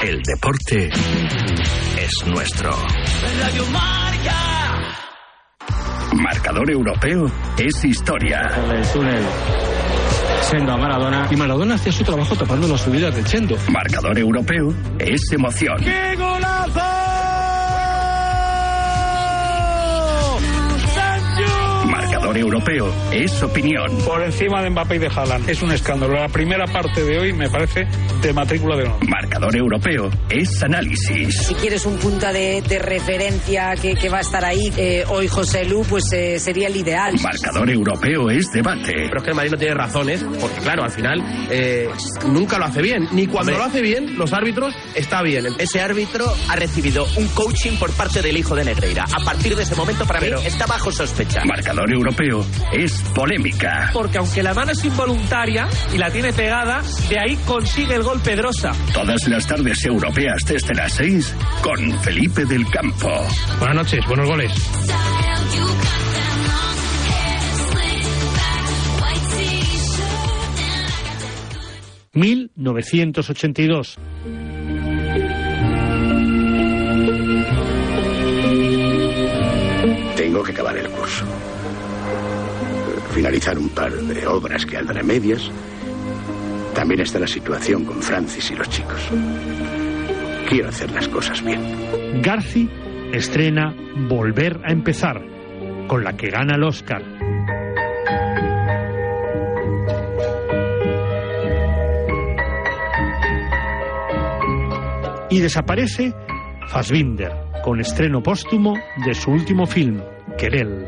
El 0.04 0.22
deporte 0.22 0.90
es 0.90 2.28
nuestro. 2.28 2.72
Marcador 6.16 6.70
europeo 6.70 7.30
es 7.58 7.84
historia. 7.84 8.42
el 8.74 8.88
túnel 8.88 9.24
Sendo 10.42 10.74
a 10.74 10.78
Maradona 10.78 11.28
y 11.32 11.36
Maradona 11.36 11.76
hacía 11.76 11.92
su 11.92 12.04
trabajo 12.04 12.36
tapando 12.36 12.68
las 12.68 12.82
subidas 12.82 13.16
de 13.16 13.24
Chendo. 13.24 13.58
Marcador 13.72 14.18
europeo 14.18 14.74
es 15.00 15.22
emoción. 15.32 15.78
¡Qué 15.80 16.16
golazo! 16.16 16.95
Marcador 22.36 22.54
Europeo 22.54 22.94
es 23.14 23.44
opinión. 23.44 23.98
Por 24.06 24.22
encima 24.22 24.62
de 24.62 24.70
Mbappé 24.70 24.96
y 24.96 25.00
de 25.00 25.08
Haaland. 25.08 25.50
Es 25.50 25.62
un 25.62 25.72
escándalo. 25.72 26.16
La 26.16 26.28
primera 26.28 26.66
parte 26.66 27.02
de 27.02 27.18
hoy 27.18 27.32
me 27.32 27.50
parece 27.50 27.88
de 28.22 28.34
matrícula 28.34 28.76
de 28.76 28.84
honor. 28.84 29.08
Marcador 29.08 29.56
Europeo 29.56 30.10
es 30.30 30.62
análisis. 30.62 31.34
Si 31.34 31.54
quieres 31.54 31.86
un 31.86 31.98
punto 31.98 32.26
de, 32.34 32.62
de 32.62 32.80
referencia 32.80 33.76
que, 33.82 33.94
que, 33.96 34.10
va 34.10 34.18
a 34.18 34.22
estar 34.22 34.44
ahí, 34.44 34.70
eh, 34.76 35.06
hoy 35.08 35.30
José 35.30 35.64
Lu, 35.64 35.84
pues 35.84 36.12
eh, 36.12 36.38
sería 36.38 36.68
el 36.68 36.76
ideal. 36.76 37.16
Marcador 37.24 37.70
Europeo 37.70 38.30
es 38.30 38.52
debate. 38.52 38.92
Pero 38.94 39.18
es 39.18 39.24
que 39.24 39.30
el 39.30 39.36
Madrid 39.36 39.52
no 39.52 39.58
tiene 39.58 39.74
razones, 39.76 40.26
porque 40.42 40.60
claro, 40.62 40.84
al 40.84 40.92
final 40.92 41.24
eh, 41.50 41.88
nunca 42.28 42.58
lo 42.58 42.66
hace 42.66 42.82
bien. 42.82 43.08
Ni 43.14 43.28
cuando 43.28 43.54
Hombre. 43.54 43.58
lo 43.60 43.64
hace 43.64 43.82
bien, 43.82 44.18
los 44.18 44.34
árbitros 44.34 44.76
está 44.94 45.22
bien. 45.22 45.46
Ese 45.58 45.80
árbitro 45.80 46.26
ha 46.50 46.56
recibido 46.58 47.08
un 47.16 47.30
coaching 47.30 47.78
por 47.78 47.92
parte 47.92 48.22
del 48.22 48.36
hijo 48.36 48.56
de 48.56 48.66
Negreira. 48.66 49.06
A 49.06 49.24
partir 49.24 49.56
de 49.56 49.64
ese 49.64 49.76
momento, 49.76 50.06
para 50.06 50.20
Pero... 50.20 50.42
mí, 50.42 50.48
está 50.48 50.66
bajo 50.66 50.92
sospecha. 50.92 51.40
Marcador 51.46 51.90
Europeo 51.90 52.25
es 52.74 53.02
polémica. 53.14 53.90
Porque 53.94 54.18
aunque 54.18 54.42
la 54.42 54.54
mano 54.54 54.72
es 54.72 54.84
involuntaria 54.84 55.68
y 55.94 55.98
la 55.98 56.10
tiene 56.10 56.34
pegada, 56.34 56.82
de 57.10 57.20
ahí 57.20 57.36
consigue 57.46 57.96
el 57.96 58.04
gol 58.04 58.20
Pedrosa. 58.22 58.72
Todas 58.94 59.28
las 59.28 59.46
tardes 59.48 59.86
europeas 59.86 60.42
desde 60.48 60.74
las 60.74 60.94
6 60.94 61.36
con 61.62 62.00
Felipe 62.02 62.46
del 62.46 62.68
Campo. 62.70 63.10
Buenas 63.60 63.76
noches, 63.76 64.06
buenos 64.08 64.28
goles. 64.28 64.52
1982. 72.16 73.98
Tengo 80.16 80.44
que 80.44 80.52
acabar 80.52 80.78
el. 80.78 80.95
Finalizar 83.16 83.58
un 83.58 83.70
par 83.70 83.94
de 83.94 84.28
obras 84.28 84.66
que 84.66 84.76
andan 84.76 84.98
a 84.98 85.04
medias. 85.04 85.50
También 86.74 87.00
está 87.00 87.18
la 87.18 87.28
situación 87.28 87.86
con 87.86 88.02
Francis 88.02 88.52
y 88.52 88.56
los 88.56 88.68
chicos. 88.68 89.00
Quiero 90.50 90.68
hacer 90.68 90.92
las 90.92 91.08
cosas 91.08 91.42
bien. 91.42 92.22
Garci 92.22 92.70
estrena 93.14 93.74
Volver 94.10 94.60
a 94.66 94.74
empezar, 94.74 95.26
con 95.88 96.04
la 96.04 96.18
que 96.18 96.30
gana 96.30 96.56
el 96.56 96.64
Oscar. 96.64 97.04
y 105.30 105.40
desaparece 105.40 106.14
Fassbinder, 106.68 107.32
con 107.64 107.80
estreno 107.80 108.22
póstumo 108.22 108.74
de 109.06 109.14
su 109.14 109.32
último 109.32 109.66
film, 109.66 110.02
Querel. 110.38 110.88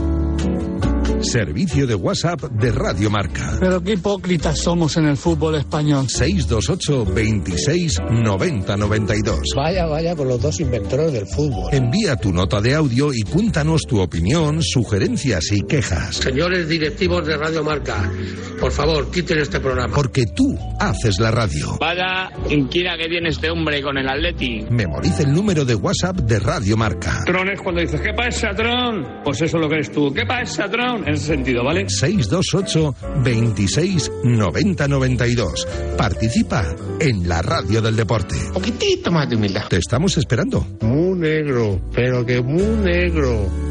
Servicio 1.23 1.87
de 1.87 1.95
WhatsApp 1.95 2.41
de 2.43 2.71
Radio 2.71 3.09
Marca. 3.09 3.57
Pero 3.59 3.81
qué 3.81 3.93
hipócritas 3.93 4.59
somos 4.59 4.97
en 4.97 5.05
el 5.05 5.17
fútbol 5.17 5.55
español. 5.55 6.07
628 6.09 7.05
26 7.13 7.97
90 8.09 8.77
92. 8.77 9.39
Vaya, 9.55 9.85
vaya 9.85 10.15
por 10.15 10.27
los 10.27 10.41
dos 10.41 10.59
inventores 10.59 11.11
del 11.13 11.25
fútbol. 11.27 11.73
Envía 11.73 12.15
tu 12.15 12.31
nota 12.31 12.61
de 12.61 12.75
audio 12.75 13.13
y 13.13 13.21
cuéntanos 13.21 13.81
tu 13.87 13.99
opinión, 13.99 14.61
sugerencias 14.61 15.51
y 15.51 15.61
quejas. 15.61 16.15
Señores 16.17 16.67
directivos 16.67 17.25
de 17.25 17.37
Radio 17.37 17.63
Marca, 17.63 18.11
por 18.59 18.71
favor, 18.71 19.09
quiten 19.11 19.39
este 19.39 19.59
programa. 19.59 19.93
Porque 19.95 20.25
tú 20.35 20.57
haces 20.79 21.19
la 21.19 21.31
radio. 21.31 21.77
Vaya 21.79 22.29
inquina 22.49 22.97
que 22.97 23.07
viene 23.07 23.29
este 23.29 23.49
hombre 23.49 23.81
con 23.81 23.97
el 23.97 24.07
Atleti. 24.07 24.65
Memoriza 24.69 25.23
el 25.23 25.33
número 25.33 25.65
de 25.65 25.75
WhatsApp 25.75 26.17
de 26.17 26.39
Radio 26.39 26.77
Marca. 26.77 27.21
Tron 27.25 27.49
es 27.49 27.61
cuando 27.61 27.81
dices, 27.81 28.01
¿qué 28.01 28.13
pasa, 28.13 28.49
Tron? 28.55 29.21
Pues 29.23 29.41
eso 29.41 29.57
es 29.57 29.61
lo 29.61 29.69
que 29.69 29.75
eres 29.75 29.91
tú. 29.91 30.13
¿Qué 30.13 30.25
pasa, 30.25 30.69
Tron? 30.69 31.07
En 31.11 31.17
ese 31.17 31.25
sentido, 31.25 31.61
¿vale? 31.65 31.89
628 31.89 32.95
26 33.21 34.11
90 34.23 34.87
92. 34.87 35.67
Participa 35.97 36.73
en 37.01 37.27
la 37.27 37.41
radio 37.41 37.81
del 37.81 37.97
deporte. 37.97 38.35
Un 38.47 38.53
poquitito 38.53 39.11
más 39.11 39.29
de 39.29 39.35
humildad. 39.35 39.67
Te 39.67 39.75
estamos 39.75 40.17
esperando. 40.17 40.65
Muy 40.79 41.19
negro, 41.19 41.81
pero 41.93 42.25
que 42.25 42.41
muy 42.41 42.63
negro. 42.63 43.70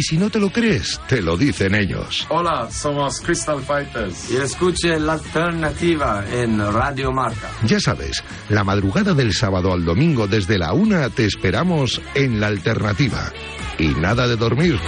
y 0.00 0.02
si 0.02 0.16
no 0.16 0.30
te 0.30 0.38
lo 0.38 0.50
crees, 0.50 0.98
te 1.08 1.20
lo 1.20 1.36
dicen 1.36 1.74
ellos. 1.74 2.26
Hola, 2.30 2.70
somos 2.70 3.20
Crystal 3.20 3.60
Fighters 3.60 4.30
y 4.30 4.38
escuche 4.38 4.98
la 4.98 5.12
alternativa 5.12 6.24
en 6.32 6.58
Radio 6.72 7.12
Marca. 7.12 7.50
Ya 7.66 7.78
sabes, 7.80 8.24
la 8.48 8.64
madrugada 8.64 9.12
del 9.12 9.34
sábado 9.34 9.74
al 9.74 9.84
domingo 9.84 10.26
desde 10.26 10.56
la 10.56 10.72
una 10.72 11.10
te 11.10 11.26
esperamos 11.26 12.00
en 12.14 12.40
la 12.40 12.46
alternativa. 12.46 13.30
Y 13.78 13.88
nada 13.88 14.26
de 14.26 14.36
dormir. 14.36 14.80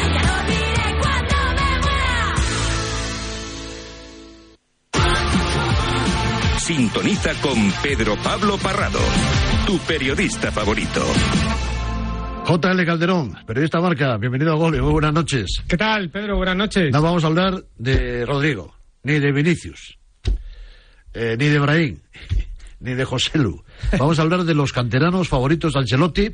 Sintoniza 6.57 7.35
con 7.43 7.71
Pedro 7.83 8.17
Pablo 8.17 8.57
Parrado, 8.57 9.01
tu 9.67 9.79
periodista 9.81 10.51
favorito. 10.51 11.05
JL 12.47 12.85
Calderón, 12.85 13.37
periodista 13.47 13.81
marca, 13.81 14.17
bienvenido 14.19 14.53
a 14.53 14.57
Gole, 14.57 14.83
muy 14.83 14.93
buenas 14.93 15.15
noches. 15.15 15.63
¿Qué 15.69 15.77
tal, 15.77 16.11
Pedro? 16.11 16.37
Buenas 16.37 16.57
noches. 16.57 16.93
No 16.93 17.01
vamos 17.01 17.23
a 17.25 17.29
hablar 17.29 17.65
de 17.79 18.27
Rodrigo, 18.27 18.75
ni 19.05 19.21
de 19.21 19.33
Vinicius, 19.33 19.97
eh, 21.15 21.37
ni 21.39 21.47
de 21.47 21.59
Brahim, 21.61 22.01
ni 22.81 22.95
de 22.95 23.05
José 23.05 23.39
Lu. 23.39 23.63
Vamos 23.97 24.19
a 24.19 24.23
hablar 24.23 24.45
de 24.45 24.55
los 24.55 24.73
canteranos 24.73 25.29
favoritos 25.29 25.73
de 25.73 25.79
Ancelotti. 25.79 26.29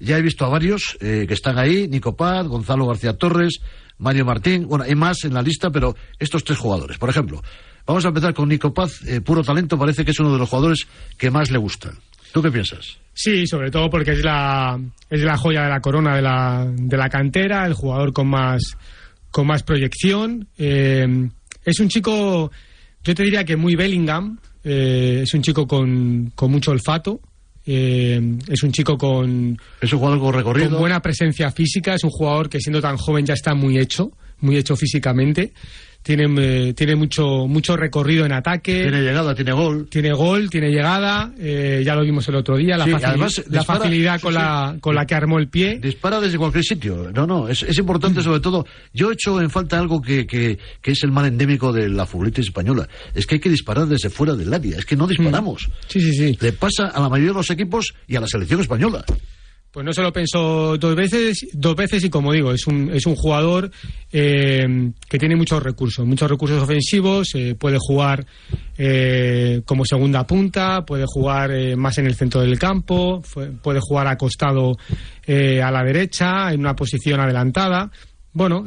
Ya 0.00 0.16
he 0.16 0.22
visto 0.22 0.44
a 0.46 0.48
varios 0.48 0.96
eh, 1.00 1.26
que 1.28 1.34
están 1.34 1.58
ahí, 1.58 1.86
Nico 1.86 2.16
Paz, 2.16 2.46
Gonzalo 2.46 2.86
García 2.86 3.12
Torres, 3.16 3.60
Mario 3.98 4.24
Martín, 4.24 4.66
bueno, 4.66 4.84
hay 4.84 4.94
más 4.94 5.22
en 5.24 5.34
la 5.34 5.42
lista, 5.42 5.70
pero 5.70 5.94
estos 6.18 6.42
tres 6.44 6.58
jugadores, 6.58 6.98
por 6.98 7.10
ejemplo. 7.10 7.42
Vamos 7.86 8.04
a 8.04 8.08
empezar 8.08 8.32
con 8.32 8.48
Nico 8.48 8.72
Paz, 8.72 9.02
eh, 9.06 9.20
puro 9.20 9.42
talento, 9.42 9.78
parece 9.78 10.04
que 10.04 10.12
es 10.12 10.18
uno 10.18 10.32
de 10.32 10.38
los 10.38 10.48
jugadores 10.48 10.86
que 11.18 11.30
más 11.30 11.50
le 11.50 11.58
gustan. 11.58 11.98
¿Tú 12.32 12.42
qué 12.42 12.50
piensas? 12.50 12.98
Sí, 13.14 13.46
sobre 13.46 13.70
todo 13.70 13.90
porque 13.90 14.12
es 14.12 14.24
la, 14.24 14.80
es 15.10 15.20
la 15.20 15.36
joya 15.36 15.64
de 15.64 15.68
la 15.68 15.80
corona 15.80 16.16
de 16.16 16.22
la, 16.22 16.66
de 16.74 16.96
la 16.96 17.08
cantera, 17.08 17.66
el 17.66 17.74
jugador 17.74 18.12
con 18.12 18.28
más, 18.28 18.62
con 19.30 19.46
más 19.46 19.62
proyección. 19.62 20.48
Eh, 20.56 21.28
es 21.64 21.80
un 21.80 21.88
chico, 21.88 22.50
yo 23.04 23.14
te 23.14 23.22
diría 23.22 23.44
que 23.44 23.56
muy 23.56 23.74
Bellingham, 23.74 24.38
eh, 24.64 25.20
es 25.24 25.34
un 25.34 25.42
chico 25.42 25.66
con, 25.66 26.32
con 26.34 26.50
mucho 26.50 26.70
olfato. 26.70 27.20
Eh, 27.64 28.20
es 28.48 28.62
un 28.64 28.72
chico 28.72 28.98
con. 28.98 29.56
Es 29.80 29.92
un 29.92 30.00
jugador 30.00 30.18
con 30.18 30.34
recorrido. 30.34 30.70
Con 30.70 30.80
buena 30.80 31.00
presencia 31.00 31.52
física. 31.52 31.94
Es 31.94 32.02
un 32.02 32.10
jugador 32.10 32.48
que 32.48 32.58
siendo 32.58 32.80
tan 32.80 32.96
joven 32.96 33.24
ya 33.24 33.34
está 33.34 33.54
muy 33.54 33.78
hecho, 33.78 34.10
muy 34.40 34.56
hecho 34.56 34.74
físicamente 34.74 35.52
tiene, 36.02 36.26
eh, 36.68 36.74
tiene 36.74 36.96
mucho, 36.96 37.46
mucho 37.46 37.76
recorrido 37.76 38.24
en 38.26 38.32
ataque. 38.32 38.82
Tiene 38.82 39.02
llegada, 39.02 39.34
tiene 39.34 39.52
gol. 39.52 39.86
Tiene 39.88 40.12
gol, 40.12 40.50
tiene 40.50 40.70
llegada. 40.70 41.32
Eh, 41.38 41.82
ya 41.84 41.94
lo 41.94 42.02
vimos 42.02 42.26
el 42.28 42.34
otro 42.36 42.56
día. 42.56 42.76
La, 42.76 42.84
Sí, 42.84 42.90
facil- 42.90 43.04
además, 43.06 43.42
la 43.48 43.60
dispara- 43.60 43.78
facilidad 43.80 44.16
sí, 44.16 44.22
con, 44.22 44.32
sí. 44.32 44.38
La, 44.38 44.76
con 44.80 44.94
la 44.94 45.06
que 45.06 45.14
armó 45.14 45.38
el 45.38 45.48
pie. 45.48 45.78
Dispara 45.80 46.20
desde 46.20 46.38
cualquier 46.38 46.64
sitio. 46.64 47.10
No, 47.14 47.26
no, 47.26 47.48
es, 47.48 47.62
es 47.62 47.78
importante 47.78 48.22
sobre 48.22 48.40
todo. 48.40 48.66
Yo 48.92 49.10
he 49.10 49.14
hecho 49.14 49.40
en 49.40 49.50
falta 49.50 49.78
algo 49.78 50.00
que, 50.02 50.26
que, 50.26 50.58
que 50.80 50.90
es 50.92 51.02
el 51.04 51.12
mal 51.12 51.26
endémico 51.26 51.72
de 51.72 51.88
la 51.88 52.06
futbolística 52.06 52.42
española. 52.46 52.88
Es 53.14 53.26
que 53.26 53.36
hay 53.36 53.40
que 53.40 53.50
disparar 53.50 53.86
desde 53.86 54.10
fuera 54.10 54.34
del 54.34 54.52
área. 54.52 54.78
Es 54.78 54.84
que 54.84 54.96
no 54.96 55.06
disparamos. 55.06 55.68
Sí, 55.88 56.00
sí, 56.00 56.12
sí. 56.12 56.38
Le 56.40 56.52
pasa 56.52 56.88
a 56.88 57.00
la 57.00 57.08
mayoría 57.08 57.30
de 57.32 57.38
los 57.38 57.50
equipos 57.50 57.94
y 58.08 58.16
a 58.16 58.20
la 58.20 58.26
selección 58.26 58.60
española. 58.60 59.04
Pues 59.72 59.86
no 59.86 59.92
se 59.94 60.02
lo 60.02 60.12
pensó 60.12 60.76
dos 60.76 60.94
veces, 60.94 61.46
dos 61.54 61.74
veces 61.74 62.04
y 62.04 62.10
como 62.10 62.30
digo, 62.30 62.52
es 62.52 62.66
un, 62.66 62.90
es 62.92 63.06
un 63.06 63.16
jugador 63.16 63.70
eh, 64.12 64.92
que 65.08 65.18
tiene 65.18 65.34
muchos 65.34 65.62
recursos, 65.62 66.04
muchos 66.06 66.30
recursos 66.30 66.62
ofensivos, 66.62 67.30
eh, 67.34 67.54
puede 67.58 67.78
jugar 67.80 68.26
eh, 68.76 69.62
como 69.64 69.86
segunda 69.86 70.26
punta, 70.26 70.84
puede 70.84 71.06
jugar 71.06 71.52
eh, 71.52 71.74
más 71.74 71.96
en 71.96 72.04
el 72.04 72.14
centro 72.14 72.42
del 72.42 72.58
campo, 72.58 73.22
puede 73.62 73.80
jugar 73.80 74.08
acostado 74.08 74.76
eh, 75.26 75.62
a 75.62 75.70
la 75.70 75.82
derecha, 75.82 76.52
en 76.52 76.60
una 76.60 76.76
posición 76.76 77.20
adelantada. 77.20 77.90
Bueno, 78.34 78.66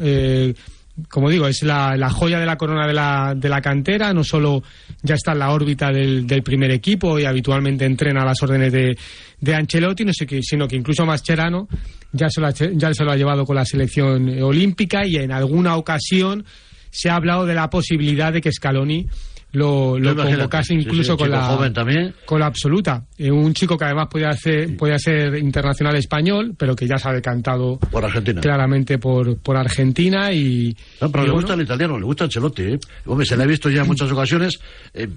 como 1.10 1.30
digo, 1.30 1.48
es 1.48 1.64
la, 1.64 1.96
la 1.98 2.10
joya 2.10 2.40
de 2.40 2.46
la 2.46 2.58
corona 2.58 2.88
de 2.88 2.94
la, 2.94 3.34
de 3.36 3.50
la 3.50 3.62
cantera. 3.62 4.14
No 4.14 4.24
solo 4.24 4.64
ya 5.02 5.16
está 5.16 5.34
en 5.34 5.40
la 5.40 5.52
órbita 5.52 5.92
del, 5.92 6.26
del 6.26 6.44
primer 6.44 6.72
equipo 6.72 7.20
y 7.20 7.26
habitualmente 7.26 7.86
entrena 7.86 8.22
a 8.22 8.26
las 8.26 8.42
órdenes 8.42 8.72
de, 8.72 8.98
de 9.40 9.56
Ancelotti, 9.56 10.06
no 10.06 10.14
sé 10.14 10.26
qué, 10.26 10.42
sino 10.42 10.68
que 10.68 10.76
incluso 10.76 11.06
Mascherano 11.06 11.68
ya 12.12 12.30
se, 12.30 12.40
lo 12.40 12.48
ha, 12.48 12.52
ya 12.52 12.94
se 12.94 13.04
lo 13.04 13.12
ha 13.12 13.18
llevado 13.18 13.46
con 13.46 13.56
la 13.56 13.66
selección 13.66 14.30
eh, 14.30 14.42
olímpica 14.42 15.06
y 15.06 15.18
en 15.18 15.32
alguna 15.32 15.76
ocasión 15.76 16.46
se 16.90 17.10
ha 17.10 17.16
hablado 17.16 17.46
de 17.46 17.56
la 17.56 17.70
posibilidad 17.70 18.32
de 18.32 18.40
que 18.40 18.52
Scaloni 18.52 19.08
lo, 19.56 19.98
lo 19.98 20.16
convocase 20.16 20.74
sí, 20.76 20.82
sí, 20.82 20.88
incluso 20.88 21.14
un 21.14 21.18
con, 21.18 21.32
la, 21.32 21.44
joven 21.46 21.74
también. 21.74 22.14
con 22.26 22.40
la 22.40 22.46
absoluta. 22.48 23.04
Eh, 23.18 23.32
un 23.32 23.54
chico 23.54 23.78
que 23.78 23.86
además 23.86 24.08
podía, 24.10 24.30
hacer, 24.30 24.76
podía 24.78 25.00
ser 25.00 25.36
internacional 25.38 25.96
español, 25.96 26.54
pero 26.58 26.76
que 26.76 26.88
ya 26.88 26.98
se 26.98 27.10
ha 27.10 27.14
decantado 27.14 27.78
Por 27.78 28.04
Argentina. 28.06 28.42
claramente 28.42 28.98
por, 29.00 29.38
por 29.40 29.58
Argentina 29.58 30.32
y... 30.32 30.76
No, 31.02 31.12
pero 31.12 31.24
y 31.24 31.28
le 31.28 31.32
bueno, 31.32 31.42
gusta 31.48 31.54
el 31.54 31.62
italiano, 31.62 31.98
le 32.00 32.06
gusta 32.06 32.26
Ancelotti. 32.26 32.62
¿eh? 32.64 32.80
Hombre, 33.06 33.26
se 33.26 33.36
le 33.38 33.44
ha 33.44 33.48
visto 33.48 33.70
ya 33.70 33.82
en 33.82 33.88
muchas 33.88 34.12
ocasiones, 34.12 34.60
eh, 34.94 35.08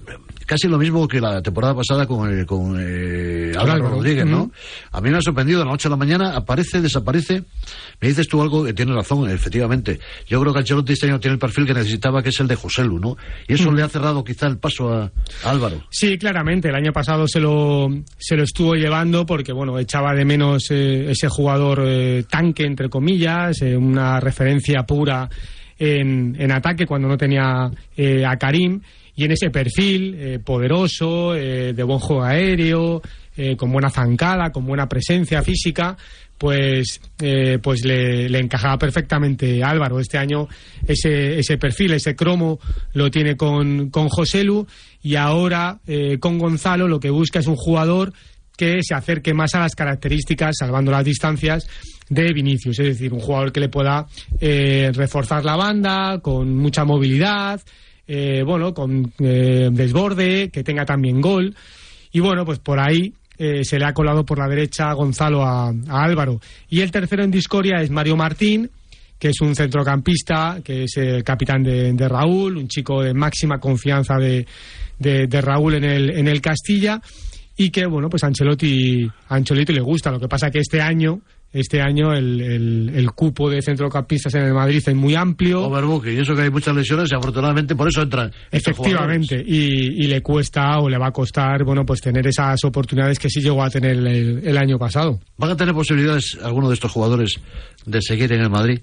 casi 0.45 0.67
lo 0.67 0.77
mismo 0.77 1.07
que 1.07 1.19
la 1.21 1.41
temporada 1.41 1.75
pasada 1.75 2.05
con, 2.07 2.39
eh, 2.39 2.45
con 2.45 2.77
eh, 2.79 3.51
Álvaro 3.57 3.89
Rodríguez, 3.89 4.25
¿no? 4.25 4.43
ujú. 4.43 4.51
A 4.91 5.01
mí 5.01 5.09
me 5.09 5.17
ha 5.17 5.21
sorprendido, 5.21 5.61
a 5.61 5.65
las 5.65 5.73
8 5.75 5.89
de 5.89 5.91
la 5.91 5.97
mañana 5.97 6.35
aparece, 6.35 6.81
desaparece. 6.81 7.43
Me 8.01 8.07
dices 8.07 8.27
tú 8.27 8.41
algo 8.41 8.63
que 8.63 8.73
tienes 8.73 8.95
razón, 8.95 9.29
efectivamente. 9.29 9.99
Yo 10.27 10.39
creo 10.41 10.53
que 10.53 10.59
Ancelotti 10.59 10.93
este 10.93 11.07
año 11.07 11.19
tiene 11.19 11.33
el 11.33 11.39
perfil 11.39 11.65
que 11.65 11.73
necesitaba, 11.73 12.23
que 12.23 12.29
es 12.29 12.39
el 12.39 12.47
de 12.47 12.55
Joselu, 12.55 12.99
¿no? 12.99 13.17
Y 13.47 13.53
eso 13.53 13.63
Ujú. 13.67 13.73
le 13.73 13.83
ha 13.83 13.89
cerrado 13.89 14.23
quizá 14.29 14.47
el 14.47 14.57
paso 14.57 14.93
a, 14.93 15.11
Álvaro. 15.43 15.83
Sí, 15.89 16.17
claramente. 16.17 16.69
El 16.69 16.75
año 16.75 16.93
pasado 16.93 17.27
se 17.27 17.39
lo, 17.39 17.89
se 18.17 18.35
lo 18.35 18.43
estuvo 18.43 18.75
llevando 18.75 19.25
porque, 19.25 19.51
bueno, 19.51 19.77
echaba 19.79 20.13
de 20.13 20.25
menos 20.25 20.69
eh, 20.69 21.11
ese 21.11 21.27
jugador 21.27 21.83
eh, 21.85 22.23
tanque, 22.29 22.63
entre 22.63 22.89
comillas, 22.89 23.61
eh, 23.61 23.75
una 23.75 24.19
referencia 24.19 24.83
pura 24.83 25.29
en, 25.77 26.35
en 26.39 26.51
ataque 26.51 26.85
cuando 26.85 27.07
no 27.07 27.17
tenía 27.17 27.65
a 27.65 28.37
Karim. 28.37 28.81
Y 29.15 29.25
en 29.25 29.31
ese 29.31 29.49
perfil 29.49 30.39
poderoso, 30.45 31.33
de 31.33 31.83
buen 31.83 31.99
juego 31.99 32.23
aéreo, 32.23 33.01
con 33.57 33.69
buena 33.69 33.89
zancada, 33.89 34.49
con 34.49 34.65
buena 34.65 34.87
presencia 34.87 35.41
física, 35.41 35.97
pues, 36.39 37.01
eh, 37.21 37.59
pues 37.61 37.83
le, 37.85 38.25
encajaba 38.39 38.79
perfectamente 38.79 39.61
Álvaro. 39.61 39.99
Este 39.99 40.17
año 40.17 40.47
ese, 40.87 41.37
ese 41.37 41.57
perfil, 41.57 41.93
ese 41.93 42.15
cromo 42.15 42.59
lo 42.93 43.11
tiene 43.11 43.35
con, 43.35 43.89
con 43.89 44.07
Joselu 44.07 44.65
y 45.03 45.15
ahora 45.15 45.79
eh, 45.85 46.17
con 46.17 46.39
Gonzalo 46.39 46.87
lo 46.87 46.99
que 46.99 47.09
busca 47.09 47.39
es 47.39 47.47
un 47.47 47.57
jugador 47.57 48.13
que 48.57 48.79
se 48.81 48.95
acerque 48.95 49.33
más 49.33 49.53
a 49.55 49.59
las 49.59 49.75
características, 49.75 50.55
salvando 50.57 50.91
las 50.91 51.05
distancias, 51.05 51.67
de 52.09 52.33
Vinicius. 52.33 52.79
Es 52.79 52.87
decir, 52.87 53.13
un 53.13 53.19
jugador 53.19 53.51
que 53.51 53.59
le 53.59 53.69
pueda 53.69 54.07
eh, 54.39 54.91
reforzar 54.93 55.45
la 55.45 55.55
banda, 55.55 56.19
con 56.21 56.55
mucha 56.57 56.83
movilidad, 56.83 57.61
eh, 58.07 58.43
bueno, 58.45 58.73
con 58.73 59.13
desborde, 59.17 60.49
que 60.49 60.63
tenga 60.63 60.85
también 60.85 61.21
gol. 61.21 61.55
Y 62.11 62.19
bueno, 62.19 62.43
pues 62.43 62.59
por 62.59 62.79
ahí 62.79 63.13
eh, 63.39 63.63
se 63.63 63.79
le 63.79 63.85
ha 63.85 63.93
colado 63.93 64.23
por 64.23 64.37
la 64.37 64.47
derecha 64.47 64.93
Gonzalo 64.93 65.43
a, 65.43 65.69
a 65.69 66.03
Álvaro. 66.03 66.39
Y 66.69 66.81
el 66.81 66.91
tercero 66.91 67.23
en 67.23 67.31
discordia 67.31 67.81
es 67.81 67.89
Mario 67.89 68.15
Martín, 68.15 68.69
que 69.17 69.29
es 69.29 69.41
un 69.41 69.55
centrocampista, 69.55 70.59
que 70.63 70.83
es 70.83 70.95
el 70.97 71.23
capitán 71.23 71.63
de, 71.63 71.91
de 71.93 72.07
Raúl, 72.07 72.55
un 72.57 72.67
chico 72.67 73.01
de 73.01 73.13
máxima 73.13 73.59
confianza 73.59 74.15
de, 74.17 74.45
de- 74.97 75.41
Raúl 75.41 75.73
en 75.75 75.83
el, 75.83 76.09
en 76.11 76.27
el 76.27 76.39
Castilla, 76.41 77.01
y 77.57 77.69
que, 77.69 77.85
bueno, 77.85 78.07
pues 78.09 78.23
Ancelotti, 78.23 79.09
Ancelotti 79.27 79.73
le 79.73 79.81
gusta. 79.81 80.11
Lo 80.11 80.19
que 80.19 80.29
pasa 80.29 80.49
que 80.49 80.59
este 80.59 80.79
año, 80.81 81.19
este 81.51 81.81
año 81.81 82.13
el, 82.13 82.39
el- 82.41 82.91
el 82.95 83.11
cupo 83.11 83.49
de 83.49 83.61
centrocampistas 83.61 84.33
en 84.35 84.43
el 84.43 84.53
Madrid 84.53 84.83
es 84.85 84.95
muy 84.95 85.15
amplio. 85.15 85.63
Overbooking, 85.65 86.17
y 86.17 86.21
eso 86.21 86.35
que 86.35 86.43
hay 86.43 86.49
muchas 86.51 86.75
lesiones 86.75 87.11
y 87.11 87.15
afortunadamente 87.15 87.75
por 87.75 87.87
eso 87.87 88.01
entran. 88.01 88.31
Efectivamente, 88.51 89.43
y, 89.45 90.03
y 90.03 90.07
le 90.07 90.21
cuesta 90.21 90.79
o 90.79 90.89
le 90.89 90.97
va 90.97 91.07
a 91.07 91.11
costar, 91.11 91.63
bueno, 91.63 91.85
pues 91.85 92.01
tener 92.01 92.25
esas 92.27 92.63
oportunidades 92.63 93.17
que 93.19 93.29
sí 93.29 93.41
llegó 93.41 93.63
a 93.63 93.69
tener 93.69 93.91
el, 93.97 94.41
el 94.45 94.57
año 94.57 94.77
pasado. 94.77 95.19
¿Van 95.37 95.51
a 95.51 95.57
tener 95.57 95.73
posibilidades 95.73 96.37
alguno 96.43 96.67
de 96.69 96.75
estos 96.75 96.91
jugadores 96.91 97.35
de 97.85 98.01
seguir 98.01 98.31
en 98.33 98.41
el 98.41 98.49
Madrid? 98.49 98.79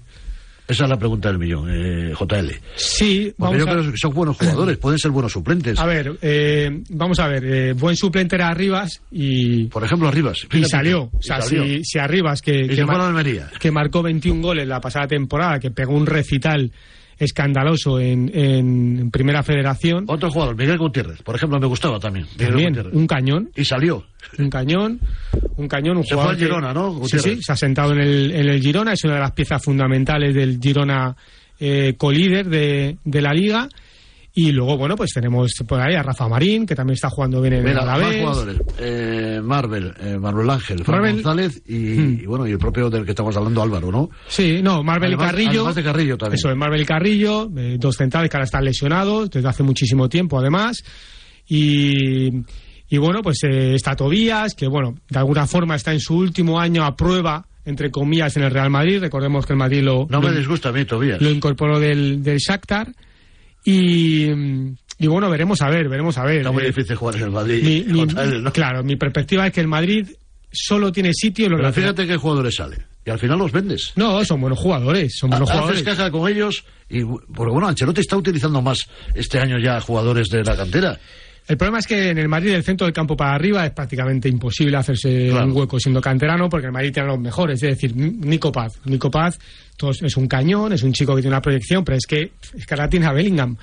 Esa 0.67 0.83
es 0.83 0.89
la 0.89 0.97
pregunta 0.97 1.29
del 1.29 1.37
millón, 1.39 1.69
eh, 1.69 2.13
JL. 2.13 2.51
Sí, 2.75 3.33
Porque 3.37 3.57
vamos 3.57 3.57
yo 3.57 3.63
a- 3.63 3.73
creo 3.81 3.91
que 3.91 3.97
son 3.97 4.13
buenos 4.13 4.35
jugadores, 4.37 4.77
pueden 4.81 4.99
ser 4.99 5.11
buenos 5.11 5.31
suplentes. 5.31 5.79
A 5.79 5.85
ver, 5.85 6.17
eh, 6.21 6.81
vamos 6.89 7.19
a 7.19 7.27
ver, 7.27 7.45
eh, 7.45 7.73
buen 7.73 7.95
suplente 7.95 8.35
era 8.35 8.49
Arribas 8.49 9.01
y... 9.11 9.65
Por 9.67 9.83
ejemplo, 9.85 10.09
Arribas. 10.09 10.45
Y 10.51 10.63
salió. 10.65 11.03
O 11.13 11.21
sea, 11.21 11.39
salió. 11.41 11.63
si, 11.63 11.83
si 11.85 11.99
Arribas, 11.99 12.41
que, 12.41 12.65
mar- 12.85 13.23
que 13.59 13.71
marcó 13.71 14.03
21 14.03 14.41
goles 14.41 14.67
la 14.67 14.81
pasada 14.81 15.07
temporada, 15.07 15.59
que 15.59 15.71
pegó 15.71 15.93
un 15.93 16.05
recital 16.05 16.71
escandaloso 17.19 17.99
en, 17.99 18.31
en 18.33 19.09
Primera 19.11 19.43
Federación. 19.43 20.05
Otro 20.07 20.29
jugador, 20.31 20.55
Miguel 20.55 20.77
Gutiérrez, 20.77 21.21
por 21.23 21.35
ejemplo, 21.35 21.59
me 21.59 21.67
gustaba 21.67 21.99
también. 21.99 22.25
Miguel 22.33 22.47
También, 22.49 22.69
Gutiérrez. 22.69 22.93
un 22.93 23.07
cañón. 23.07 23.49
Y 23.55 23.65
salió. 23.65 24.05
Un 24.39 24.49
cañón, 24.49 24.99
un 25.55 25.67
cañón, 25.67 25.97
un 25.97 26.03
Se 26.03 26.09
fue 26.15 26.15
jugador 26.23 26.33
al 26.33 26.37
que- 26.39 26.45
Girona, 26.45 26.73
¿no, 26.73 26.91
Sí, 26.93 26.99
Gutiérrez? 26.99 27.35
sí, 27.37 27.43
se 27.43 27.51
ha 27.51 27.55
sentado 27.55 27.93
en 27.93 27.99
el, 28.01 28.31
en 28.31 28.49
el 28.49 28.59
Girona, 28.61 28.93
es 28.93 29.03
una 29.05 29.15
de 29.15 29.19
las 29.21 29.31
piezas 29.31 29.63
fundamentales 29.63 30.33
del 30.35 30.59
Girona 30.61 31.15
eh, 31.59 31.95
colíder 31.97 32.47
de, 32.47 32.97
de 33.03 33.21
la 33.21 33.31
liga. 33.33 33.67
Y 34.39 34.51
luego, 34.51 34.77
bueno, 34.77 34.95
pues 34.95 35.09
tenemos 35.13 35.51
por 35.67 35.81
ahí 35.81 35.95
a 35.95 36.03
Rafa 36.03 36.27
Marín, 36.27 36.67
que 36.67 36.75
también 36.75 36.93
está 36.93 37.09
jugando 37.09 37.41
bien 37.41 37.55
en 37.55 37.63
Mira, 37.63 37.79
el 37.81 37.85
más 37.87 37.95
Alavés. 37.97 38.21
jugadores. 38.21 38.57
Eh, 38.77 39.39
Marvel, 39.43 39.93
eh, 39.99 40.17
Manuel 40.19 40.49
Ángel, 40.51 40.83
Fran 40.83 40.99
Marvel. 41.01 41.15
González 41.23 41.63
y, 41.65 42.21
y, 42.21 42.25
bueno, 42.27 42.45
y 42.45 42.51
el 42.51 42.59
propio 42.59 42.87
del 42.91 43.03
que 43.03 43.11
estamos 43.11 43.35
hablando, 43.35 43.63
Álvaro, 43.63 43.91
¿no? 43.91 44.11
Sí, 44.27 44.59
no, 44.61 44.83
Marvel 44.83 45.15
Además- 45.15 45.25
y 45.25 45.31
Carrillo. 45.31 45.59
además 45.61 45.75
de 45.75 45.83
Carrillo 45.83 46.17
también. 46.19 46.35
Eso 46.35 46.51
es, 46.51 46.55
Marvel 46.55 46.81
y 46.81 46.85
Carrillo, 46.85 47.49
eh, 47.57 47.77
dos 47.79 47.95
centrales 47.97 48.29
que 48.29 48.37
ahora 48.37 48.45
están 48.45 48.63
lesionados 48.63 49.31
desde 49.31 49.47
hace 49.49 49.63
muchísimo 49.63 50.07
tiempo, 50.07 50.37
además. 50.39 50.83
Y, 51.47 52.27
y 52.89 52.97
bueno, 52.99 53.21
pues 53.23 53.39
eh, 53.43 53.73
está 53.73 53.95
Tobías, 53.95 54.53
que 54.53 54.67
bueno, 54.67 54.95
de 55.09 55.19
alguna 55.19 55.47
forma 55.47 55.75
está 55.75 55.93
en 55.93 55.99
su 55.99 56.15
último 56.15 56.59
año 56.59 56.83
a 56.85 56.95
prueba, 56.95 57.47
entre 57.65 57.89
comillas, 57.89 58.37
en 58.37 58.43
el 58.43 58.51
Real 58.51 58.69
Madrid. 58.69 58.99
Recordemos 58.99 59.45
que 59.45 59.53
el 59.53 59.59
Madrid 59.59 59.81
lo, 59.81 60.05
No 60.09 60.21
me 60.21 60.31
disgusta 60.31 60.69
a 60.69 60.71
mí 60.71 60.85
todavía. 60.85 61.17
lo 61.19 61.29
incorporó 61.31 61.79
del, 61.79 62.21
del 62.21 62.37
Shakhtar. 62.37 62.93
Y, 63.71 64.27
y 64.99 65.07
bueno, 65.07 65.29
veremos 65.29 65.61
a 65.61 65.69
ver, 65.69 65.89
veremos 65.89 66.17
a 66.17 66.23
ver. 66.23 66.37
Está 66.37 66.51
muy 66.51 66.63
Eh, 66.63 66.67
difícil 66.67 66.95
jugar 66.95 67.15
en 67.17 67.23
el 67.23 67.31
Madrid. 67.31 67.61
mi- 67.61 67.93
mi- 67.93 68.07
JL, 68.07 68.41
¿no? 68.41 68.51
Claro, 68.53 68.81
mi 68.83 68.95
perspectiva 68.95 69.45
es 69.47 69.53
que 69.53 69.59
el 69.59 69.67
Madrid 69.67 70.07
solo 70.51 70.91
tiene 70.91 71.11
sitio 71.13 71.45
en 71.47 71.51
los 71.51 71.57
Pero 71.59 71.67
laterales. 71.69 71.95
fíjate 71.95 72.07
qué 72.13 72.17
jugadores 72.17 72.55
salen. 72.55 72.85
Y 73.05 73.09
al 73.09 73.19
final 73.19 73.37
los 73.39 73.51
vendes. 73.51 73.91
No, 73.97 74.23
son 74.25 74.39
buenos 74.41 74.59
jugadores, 74.59 75.17
son 75.17 75.29
buenos 75.29 75.49
Haces 75.49 75.61
jugadores. 75.61 75.83
caja 75.83 76.11
con 76.11 76.29
ellos 76.31 76.63
y 76.89 77.03
porque 77.03 77.51
bueno 77.51 77.67
Ancelotti 77.67 78.01
está 78.01 78.15
utilizando 78.17 78.61
más 78.61 78.79
este 79.15 79.39
año 79.39 79.57
ya 79.59 79.79
jugadores 79.81 80.29
de 80.29 80.43
la 80.43 80.55
cantera 80.55 80.97
El 81.47 81.57
problema 81.57 81.79
es 81.79 81.87
que 81.87 82.09
en 82.09 82.17
el 82.17 82.27
Madrid, 82.27 82.51
del 82.51 82.63
centro 82.63 82.85
del 82.85 82.93
campo 82.93 83.15
para 83.15 83.33
arriba, 83.33 83.65
es 83.65 83.71
prácticamente 83.71 84.27
imposible 84.27 84.75
hacerse 84.77 85.29
Claro. 85.29 85.45
un 85.47 85.51
hueco 85.53 85.79
siendo 85.79 86.01
canterano, 86.01 86.49
porque 86.49 86.67
el 86.67 86.73
Madrid 86.73 86.91
tiene 86.93 87.07
a 87.09 87.11
los 87.13 87.21
mejores. 87.21 87.63
Es 87.63 87.69
decir, 87.69 87.95
Nico 87.95 88.51
Paz. 88.51 88.79
Nico 88.85 89.09
Paz 89.09 89.39
todos- 89.77 90.01
es 90.03 90.17
un 90.17 90.27
cañón, 90.27 90.73
es 90.73 90.83
un 90.83 90.91
chico 90.91 91.15
que 91.15 91.21
tiene 91.21 91.35
una 91.35 91.41
proyección, 91.41 91.85
pero 91.85 91.97
es 91.97 92.05
que, 92.05 92.31
es 92.57 92.65
que 92.65 92.73
ahora 92.73 92.89
tiene 92.89 93.05
a 93.05 93.13
Bellingham 93.13 93.55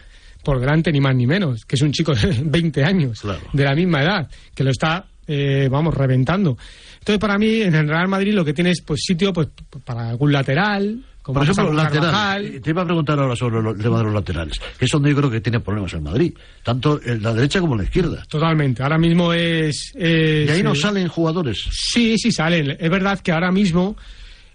por 0.43 0.61
delante, 0.61 0.91
ni 0.93 1.01
más 1.01 1.15
ni 1.15 1.27
menos, 1.27 1.65
que 1.65 1.77
es 1.77 1.83
un 1.83 1.93
chico 1.93 2.15
de 2.15 2.27
20 2.45 2.85
años, 2.85 3.21
de 3.53 3.65
la 3.65 3.75
misma 3.75 4.03
edad, 4.03 4.29
que 4.55 4.65
lo 4.65 4.71
está, 4.71 5.05
eh, 5.27 5.69
vamos, 5.71 5.95
reventando. 5.95 6.57
Entonces, 7.01 7.19
para 7.19 7.37
mí, 7.39 7.61
en 7.63 7.75
el 7.75 7.89
Real 7.89 8.09
Madrid 8.09 8.33
lo 8.35 8.45
que 8.45 8.55
tiene 8.55 8.71
es 8.71 8.81
pues, 8.81 9.01
sitio 9.05 9.33
pues, 9.33 9.49
para 9.85 10.09
algún 10.09 10.33
lateral, 10.33 11.03
como 11.25 11.41
por 11.41 11.43
ejemplo 11.43 11.73
lateral. 11.73 12.45
Eh, 12.45 12.61
te 12.61 12.71
iba 12.71 12.83
a 12.83 12.85
preguntar 12.85 13.19
ahora 13.19 13.35
sobre 13.35 13.59
el 13.59 13.79
tema 13.79 13.99
de 13.99 14.05
los 14.05 14.13
laterales 14.13 14.61
que 14.79 14.85
es 14.85 14.91
donde 14.91 15.09
yo 15.09 15.17
creo 15.17 15.31
que 15.31 15.41
tiene 15.41 15.59
problemas 15.59 15.93
el 15.95 16.03
Madrid 16.03 16.35
tanto 16.63 17.01
en 17.03 17.23
la 17.23 17.33
derecha 17.33 17.61
como 17.61 17.73
en 17.75 17.79
la 17.79 17.85
izquierda 17.85 18.23
Totalmente. 18.29 18.83
Ahora 18.83 18.99
mismo 18.99 19.33
es. 19.33 19.93
es, 19.97 20.49
y 20.49 20.53
ahí 20.53 20.63
no 20.63 20.73
eh, 20.75 20.77
salen 20.77 21.09
jugadores 21.09 21.65
Sí, 21.73 22.19
sí 22.19 22.31
salen. 22.31 22.77
Es 22.79 22.91
verdad 22.91 23.19
que 23.21 23.33
ahora 23.33 23.51
mismo 23.51 23.97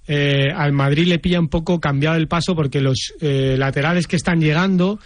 eh, 0.07 0.51
al 0.55 0.71
Madrid 0.71 1.07
le 1.07 1.19
pilla 1.19 1.39
un 1.39 1.49
poco 1.49 1.79
cambiado 1.79 2.17
el 2.17 2.27
paso 2.27 2.55
porque 2.55 2.81
los 2.81 3.13
eh, 3.19 3.55
laterales 3.57 4.07
que 4.07 4.15
están 4.15 4.39
llegando. 4.39 4.99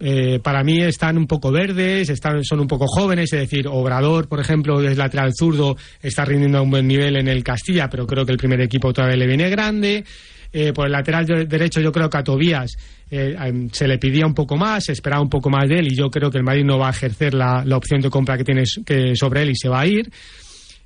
eh, 0.00 0.38
para 0.42 0.62
mí 0.62 0.80
están 0.80 1.18
un 1.18 1.26
poco 1.26 1.50
verdes, 1.50 2.08
están, 2.08 2.44
son 2.44 2.60
un 2.60 2.68
poco 2.68 2.86
jóvenes, 2.86 3.32
es 3.32 3.40
decir, 3.40 3.66
Obrador, 3.66 4.28
por 4.28 4.38
ejemplo, 4.40 4.80
es 4.80 4.96
lateral 4.96 5.32
zurdo, 5.36 5.76
está 6.00 6.24
rindiendo 6.24 6.58
a 6.58 6.62
un 6.62 6.70
buen 6.70 6.86
nivel 6.86 7.16
en 7.16 7.26
el 7.28 7.42
Castilla, 7.42 7.88
pero 7.90 8.06
creo 8.06 8.24
que 8.24 8.32
el 8.32 8.38
primer 8.38 8.60
equipo 8.60 8.92
todavía 8.92 9.16
le 9.16 9.26
viene 9.26 9.50
grande. 9.50 10.04
Eh, 10.50 10.72
por 10.72 10.86
el 10.86 10.92
lateral 10.92 11.26
de- 11.26 11.44
derecho 11.44 11.78
yo 11.80 11.92
creo 11.92 12.08
que 12.08 12.16
a 12.16 12.24
Tobías 12.24 12.70
eh, 13.10 13.36
em, 13.38 13.68
se 13.70 13.86
le 13.86 13.98
pedía 13.98 14.26
un 14.26 14.32
poco 14.32 14.56
más, 14.56 14.84
se 14.84 14.92
esperaba 14.92 15.20
un 15.20 15.28
poco 15.28 15.50
más 15.50 15.68
de 15.68 15.78
él 15.80 15.88
y 15.92 15.94
yo 15.96 16.10
creo 16.10 16.30
que 16.30 16.38
el 16.38 16.44
Madrid 16.44 16.64
no 16.64 16.78
va 16.78 16.86
a 16.88 16.90
ejercer 16.90 17.34
la, 17.34 17.62
opción 17.76 18.00
de 18.00 18.08
compra 18.08 18.38
que 18.38 18.44
tiene 18.44 18.62
que 18.86 19.14
sobre 19.14 19.42
él 19.42 19.50
y 19.50 19.56
se 19.56 19.68
va 19.68 19.80
a 19.80 19.86
ir. 19.86 20.10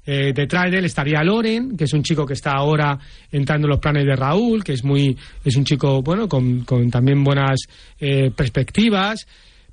Eh, 0.04 0.32
detrás 0.34 0.68
de 0.68 0.78
él 0.78 0.84
estaría 0.84 1.22
Loren, 1.22 1.76
que 1.76 1.84
es 1.84 1.92
un 1.92 2.02
chico 2.02 2.26
que 2.26 2.32
está 2.32 2.52
ahora 2.52 2.98
entrando 3.30 3.68
en 3.68 3.70
los 3.70 3.78
planes 3.78 4.04
de 4.04 4.16
Raúl, 4.16 4.64
que 4.64 4.72
es 4.72 4.82
muy 4.82 5.16
es 5.44 5.54
un 5.54 5.64
chico 5.64 6.02
bueno 6.02 6.28
con, 6.28 6.64
con 6.64 6.90
también 6.90 7.22
buenas 7.22 7.60
perspectivas, 8.36 9.26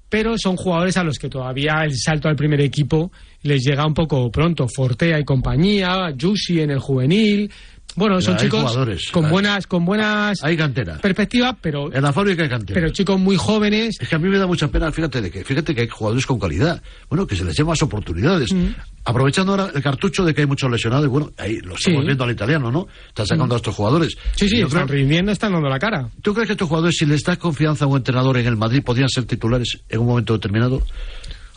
pero 0.08 0.38
son 0.38 0.56
jugadores 0.56 0.98
a 0.98 1.04
los 1.04 1.18
que 1.18 1.30
todavía 1.30 1.82
el 1.84 1.96
salto 1.96 2.28
al 2.28 2.36
primer 2.36 2.62
equipo 2.62 3.12
les 3.44 3.64
llega 3.64 3.86
un 3.86 3.94
poco 3.94 4.30
pronto. 4.32 4.68
Fortea 4.68 5.20
y 5.20 5.24
compañía, 5.24 6.12
Yusi 6.16 6.62
en 6.62 6.72
el 6.72 6.80
juvenil. 6.80 7.52
Bueno, 7.96 8.22
son 8.22 8.36
Hay 8.36 8.42
chicos 8.46 8.78
con 9.12 9.30
buenas 9.30 9.68
con 9.68 9.84
buenas 9.84 10.42
Hay 10.44 10.56
cantera. 10.56 11.00
perspectivas, 11.00 11.56
pero 11.60 11.92
En 11.92 12.02
la 12.04 12.14
fábrica 12.14 12.44
hay 12.44 12.50
cantera. 12.50 12.80
pero 12.80 12.94
chicos 12.94 13.20
muy 13.20 13.36
jóvenes. 13.36 13.98
Es 14.00 14.08
que 14.08 14.16
a 14.16 14.20
mí 14.20 14.30
me 14.30 14.38
da 14.38 14.48
mucha 14.48 14.68
pena, 14.70 14.92
fíjate, 14.92 15.22
de 15.22 15.32
que, 15.32 15.44
fíjate 15.44 15.74
que 15.76 15.82
hay 15.82 15.88
jugadores 15.90 16.26
con 16.26 16.40
calidad. 16.40 16.82
Bueno, 17.10 17.26
que 17.28 17.36
se 17.36 17.44
les 17.44 17.56
dé 17.56 17.64
más 17.64 17.82
oportunidades. 17.82 18.54
Mm. 18.54 18.68
Aprovechando 19.06 19.54
ahora 19.54 19.72
el 19.74 19.82
cartucho 19.82 20.24
de 20.24 20.34
que 20.34 20.42
hay 20.42 20.48
muchos 20.48 20.70
lesionados, 20.72 21.06
y 21.06 21.10
bueno, 21.10 21.32
ahí 21.38 21.58
lo 21.58 21.76
estamos 21.76 22.02
Sí. 22.02 22.06
viendo 22.06 22.24
al 22.24 22.32
italiano, 22.32 22.72
¿no? 22.72 22.88
Están 23.08 23.26
sacando 23.26 23.56
a 23.56 23.58
estos 23.58 23.76
jugadores. 23.76 24.16
Sí, 24.36 24.48
sí, 24.48 24.60
Yo 24.60 24.68
están 24.68 24.86
creo- 24.88 25.00
rindiendo, 25.00 25.32
están 25.32 25.52
dando 25.54 25.68
la 25.68 25.80
cara. 25.80 26.10
¿Tú 26.22 26.34
crees 26.34 26.48
que 26.48 26.54
estos 26.54 26.68
jugadores, 26.68 26.96
si 26.98 27.06
les 27.06 27.24
das 27.24 27.38
confianza 27.38 27.86
a 27.86 27.88
un 27.88 27.98
entrenador 27.98 28.38
en 28.38 28.46
el 28.46 28.56
Madrid, 28.56 28.84
podrían 28.84 29.10
ser 29.10 29.26
titulares 29.26 29.80
en 29.90 30.00
un 30.00 30.06
momento 30.08 30.34
determinado? 30.34 30.82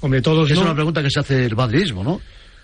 Hombre, 0.01 0.23
todos 0.23 0.51
Es 0.51 0.57
no. 0.57 0.63
una 0.65 0.75
pregunta 0.75 1.03
que 1.03 1.11
se 1.11 1.21
hace 1.21 1.45
el 1.45 1.55
madridismo, 1.55 2.03
¿no? 2.03 2.21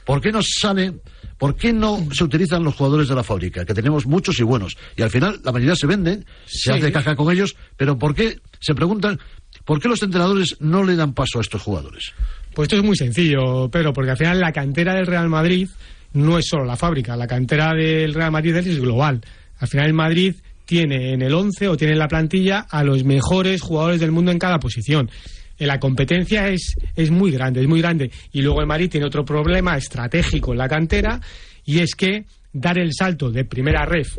¿Por 0.08 0.22
qué 0.22 0.32
no 0.32 0.40
salen, 0.42 1.02
por 1.36 1.54
qué 1.54 1.70
no 1.70 2.08
se 2.14 2.24
utilizan 2.24 2.64
los 2.64 2.74
jugadores 2.74 3.08
de 3.08 3.14
la 3.14 3.22
fábrica? 3.22 3.66
Que 3.66 3.74
tenemos 3.74 4.06
muchos 4.06 4.40
y 4.40 4.42
buenos. 4.42 4.74
Y 4.96 5.02
al 5.02 5.10
final 5.10 5.38
la 5.44 5.52
mayoría 5.52 5.76
se 5.76 5.86
venden, 5.86 6.24
se 6.46 6.72
hace 6.72 6.90
caja 6.90 7.14
con 7.14 7.30
ellos, 7.30 7.54
pero 7.76 7.98
¿por 7.98 8.14
qué, 8.14 8.38
se 8.58 8.74
preguntan, 8.74 9.20
¿por 9.66 9.82
qué 9.82 9.88
los 9.88 10.02
entrenadores 10.02 10.56
no 10.60 10.82
le 10.82 10.96
dan 10.96 11.12
paso 11.12 11.36
a 11.36 11.42
estos 11.42 11.60
jugadores? 11.60 12.14
Pues 12.54 12.68
esto 12.68 12.76
es 12.76 12.84
muy 12.84 12.96
sencillo, 12.96 13.68
pero 13.70 13.92
porque 13.92 14.12
al 14.12 14.16
final 14.16 14.40
la 14.40 14.50
cantera 14.50 14.94
del 14.94 15.06
Real 15.06 15.28
Madrid 15.28 15.68
no 16.14 16.38
es 16.38 16.46
solo 16.48 16.64
la 16.64 16.78
fábrica, 16.78 17.14
la 17.14 17.26
cantera 17.26 17.74
del 17.74 18.14
Real 18.14 18.32
Madrid 18.32 18.56
es 18.56 18.80
global. 18.80 19.20
Al 19.58 19.68
final 19.68 19.88
el 19.88 19.92
Madrid 19.92 20.36
tiene 20.64 21.12
en 21.12 21.20
el 21.20 21.34
11 21.34 21.68
o 21.68 21.76
tiene 21.76 21.92
en 21.92 21.98
la 21.98 22.08
plantilla 22.08 22.60
a 22.60 22.82
los 22.82 23.04
mejores 23.04 23.60
jugadores 23.60 24.00
del 24.00 24.12
mundo 24.12 24.32
en 24.32 24.38
cada 24.38 24.58
posición. 24.58 25.10
Eh, 25.58 25.66
La 25.66 25.78
competencia 25.80 26.48
es, 26.48 26.76
es 26.94 27.10
muy 27.10 27.30
grande, 27.30 27.60
es 27.62 27.68
muy 27.68 27.80
grande. 27.80 28.10
Y 28.32 28.42
luego 28.42 28.60
el 28.60 28.66
Madrid 28.66 28.90
tiene 28.90 29.06
otro 29.06 29.24
problema 29.24 29.76
estratégico 29.76 30.52
en 30.52 30.58
la 30.58 30.68
cantera 30.68 31.20
y 31.64 31.80
es 31.80 31.94
que 31.94 32.24
dar 32.52 32.78
el 32.78 32.92
salto 32.94 33.30
de 33.30 33.44
primera 33.44 33.84
ref, 33.84 34.16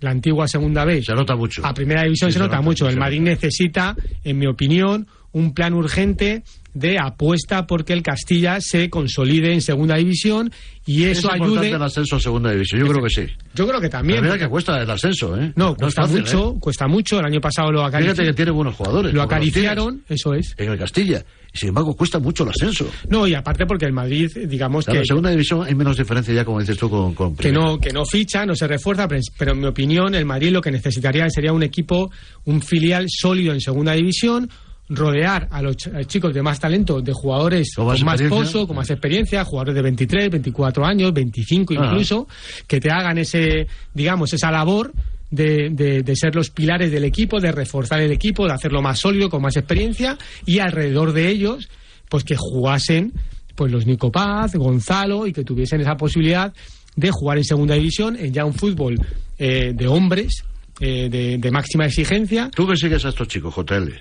la 0.00 0.10
antigua 0.10 0.46
segunda 0.46 0.84
B, 0.84 1.02
Se 1.02 1.14
nota 1.14 1.34
mucho. 1.34 1.64
a 1.66 1.74
primera 1.74 2.02
división 2.04 2.30
Sí, 2.30 2.34
se, 2.34 2.38
se 2.38 2.44
nota, 2.44 2.56
nota, 2.56 2.64
mucho. 2.64 2.84
se 2.86 2.92
El 2.92 2.98
Madrid 2.98 3.20
necesita, 3.20 3.96
en 4.22 4.38
mi 4.38 4.46
opinión, 4.46 5.06
un 5.32 5.52
plan 5.54 5.74
urgente 5.74 6.44
de 6.74 6.96
apuesta 6.98 7.66
porque 7.66 7.92
el 7.92 8.02
Castilla 8.02 8.58
se 8.60 8.88
consolide 8.90 9.52
en 9.52 9.60
segunda 9.62 9.96
división 9.96 10.52
y 10.86 11.04
¿Es 11.04 11.18
eso 11.18 11.28
importante 11.32 11.66
ayude. 11.66 11.76
el 11.76 11.82
ascenso 11.82 12.16
a 12.16 12.20
segunda 12.20 12.50
división? 12.52 12.80
Yo 12.80 12.86
creo 12.86 13.02
que 13.04 13.10
sí. 13.10 13.26
Yo 13.54 13.66
creo 13.66 13.80
que 13.80 13.88
también. 13.88 14.20
Mira 14.20 14.32
porque- 14.32 14.44
que 14.44 14.50
cuesta 14.50 14.80
el 14.80 14.90
ascenso, 14.90 15.36
¿eh? 15.38 15.52
no, 15.56 15.70
es 15.72 15.76
cuesta 15.76 16.02
fácil, 16.02 16.20
mucho, 16.20 16.50
¿eh? 16.56 16.58
cuesta 16.60 16.86
mucho. 16.86 17.18
El 17.20 17.26
año 17.26 17.40
pasado 17.40 17.72
lo 17.72 17.78
Fíjate 17.80 17.96
acariciaron. 17.96 18.26
que 18.26 18.34
tiene 18.36 18.50
buenos 18.52 18.74
jugadores. 18.76 19.12
Lo 19.14 19.22
acariciaron, 19.22 20.02
eso 20.08 20.34
es. 20.34 20.54
En 20.56 20.70
el 20.72 20.78
Castilla. 20.78 21.24
Y 21.52 21.58
sin 21.58 21.70
embargo, 21.70 21.96
cuesta 21.96 22.18
mucho 22.18 22.44
el 22.44 22.50
ascenso. 22.50 22.88
No, 23.08 23.26
y 23.26 23.34
aparte 23.34 23.64
porque 23.66 23.86
el 23.86 23.92
Madrid, 23.92 24.30
digamos 24.46 24.84
Claro, 24.84 24.96
que 24.98 25.00
en 25.00 25.06
segunda 25.06 25.30
división 25.30 25.64
hay 25.66 25.74
menos 25.74 25.96
diferencia 25.96 26.32
ya, 26.34 26.44
como 26.44 26.60
dices 26.60 26.76
tú, 26.76 26.88
con, 26.90 27.14
con 27.14 27.34
que 27.34 27.50
no, 27.50 27.78
que 27.78 27.90
no 27.90 28.04
ficha, 28.04 28.44
no 28.46 28.54
se 28.54 28.66
refuerza, 28.68 29.08
pero, 29.08 29.20
pero 29.38 29.52
en 29.52 29.60
mi 29.60 29.66
opinión 29.66 30.14
el 30.14 30.26
Madrid 30.26 30.50
lo 30.52 30.60
que 30.60 30.70
necesitaría 30.70 31.28
sería 31.30 31.52
un 31.52 31.62
equipo, 31.62 32.10
un 32.44 32.60
filial 32.62 33.06
sólido 33.08 33.52
en 33.54 33.60
segunda 33.62 33.92
división, 33.94 34.50
rodear 34.90 35.48
a 35.50 35.60
los 35.62 35.76
chicos 36.06 36.32
de 36.32 36.42
más 36.42 36.58
talento, 36.58 37.00
de 37.00 37.12
jugadores 37.12 37.74
Con 37.74 37.86
con 37.88 38.04
más 38.04 38.22
pozo, 38.22 38.66
con 38.66 38.76
más 38.76 38.88
experiencia, 38.90 39.44
jugadores 39.44 39.74
de 39.74 39.82
23, 39.82 40.30
24 40.30 40.84
años, 40.84 41.12
25 41.12 41.74
Ah. 41.76 41.84
incluso, 41.86 42.26
que 42.66 42.80
te 42.80 42.90
hagan 42.90 43.18
ese, 43.18 43.66
digamos, 43.92 44.32
esa 44.32 44.50
labor 44.50 44.92
de, 45.30 45.68
de- 45.70 46.02
de 46.02 46.16
ser 46.16 46.34
los 46.34 46.48
pilares 46.50 46.90
del 46.90 47.04
equipo, 47.04 47.38
de 47.38 47.52
reforzar 47.52 48.00
el 48.00 48.12
equipo, 48.12 48.46
de 48.46 48.54
hacerlo 48.54 48.80
más 48.80 48.98
sólido, 48.98 49.28
con 49.28 49.42
más 49.42 49.56
experiencia, 49.56 50.16
y 50.46 50.58
alrededor 50.60 51.12
de 51.12 51.28
ellos, 51.28 51.68
pues 52.08 52.24
que 52.24 52.36
jugasen 52.36 53.12
pues 53.54 53.70
los 53.72 53.84
Nico 53.86 54.10
Paz, 54.12 54.54
Gonzalo, 54.54 55.26
y 55.26 55.32
que 55.32 55.42
tuviesen 55.44 55.80
esa 55.80 55.96
posibilidad 55.96 56.52
de 56.96 57.10
jugar 57.10 57.38
en 57.38 57.44
segunda 57.44 57.74
división, 57.74 58.16
en 58.16 58.32
ya 58.32 58.44
un 58.44 58.54
fútbol 58.54 58.94
eh, 59.36 59.72
de 59.74 59.86
hombres, 59.88 60.44
eh, 60.80 61.08
de, 61.08 61.38
de 61.38 61.50
máxima 61.50 61.86
exigencia. 61.86 62.50
Tú 62.54 62.66
que 62.66 62.76
sigues 62.76 63.04
a 63.04 63.08
estos 63.10 63.28
chicos, 63.28 63.54
JL, 63.54 63.92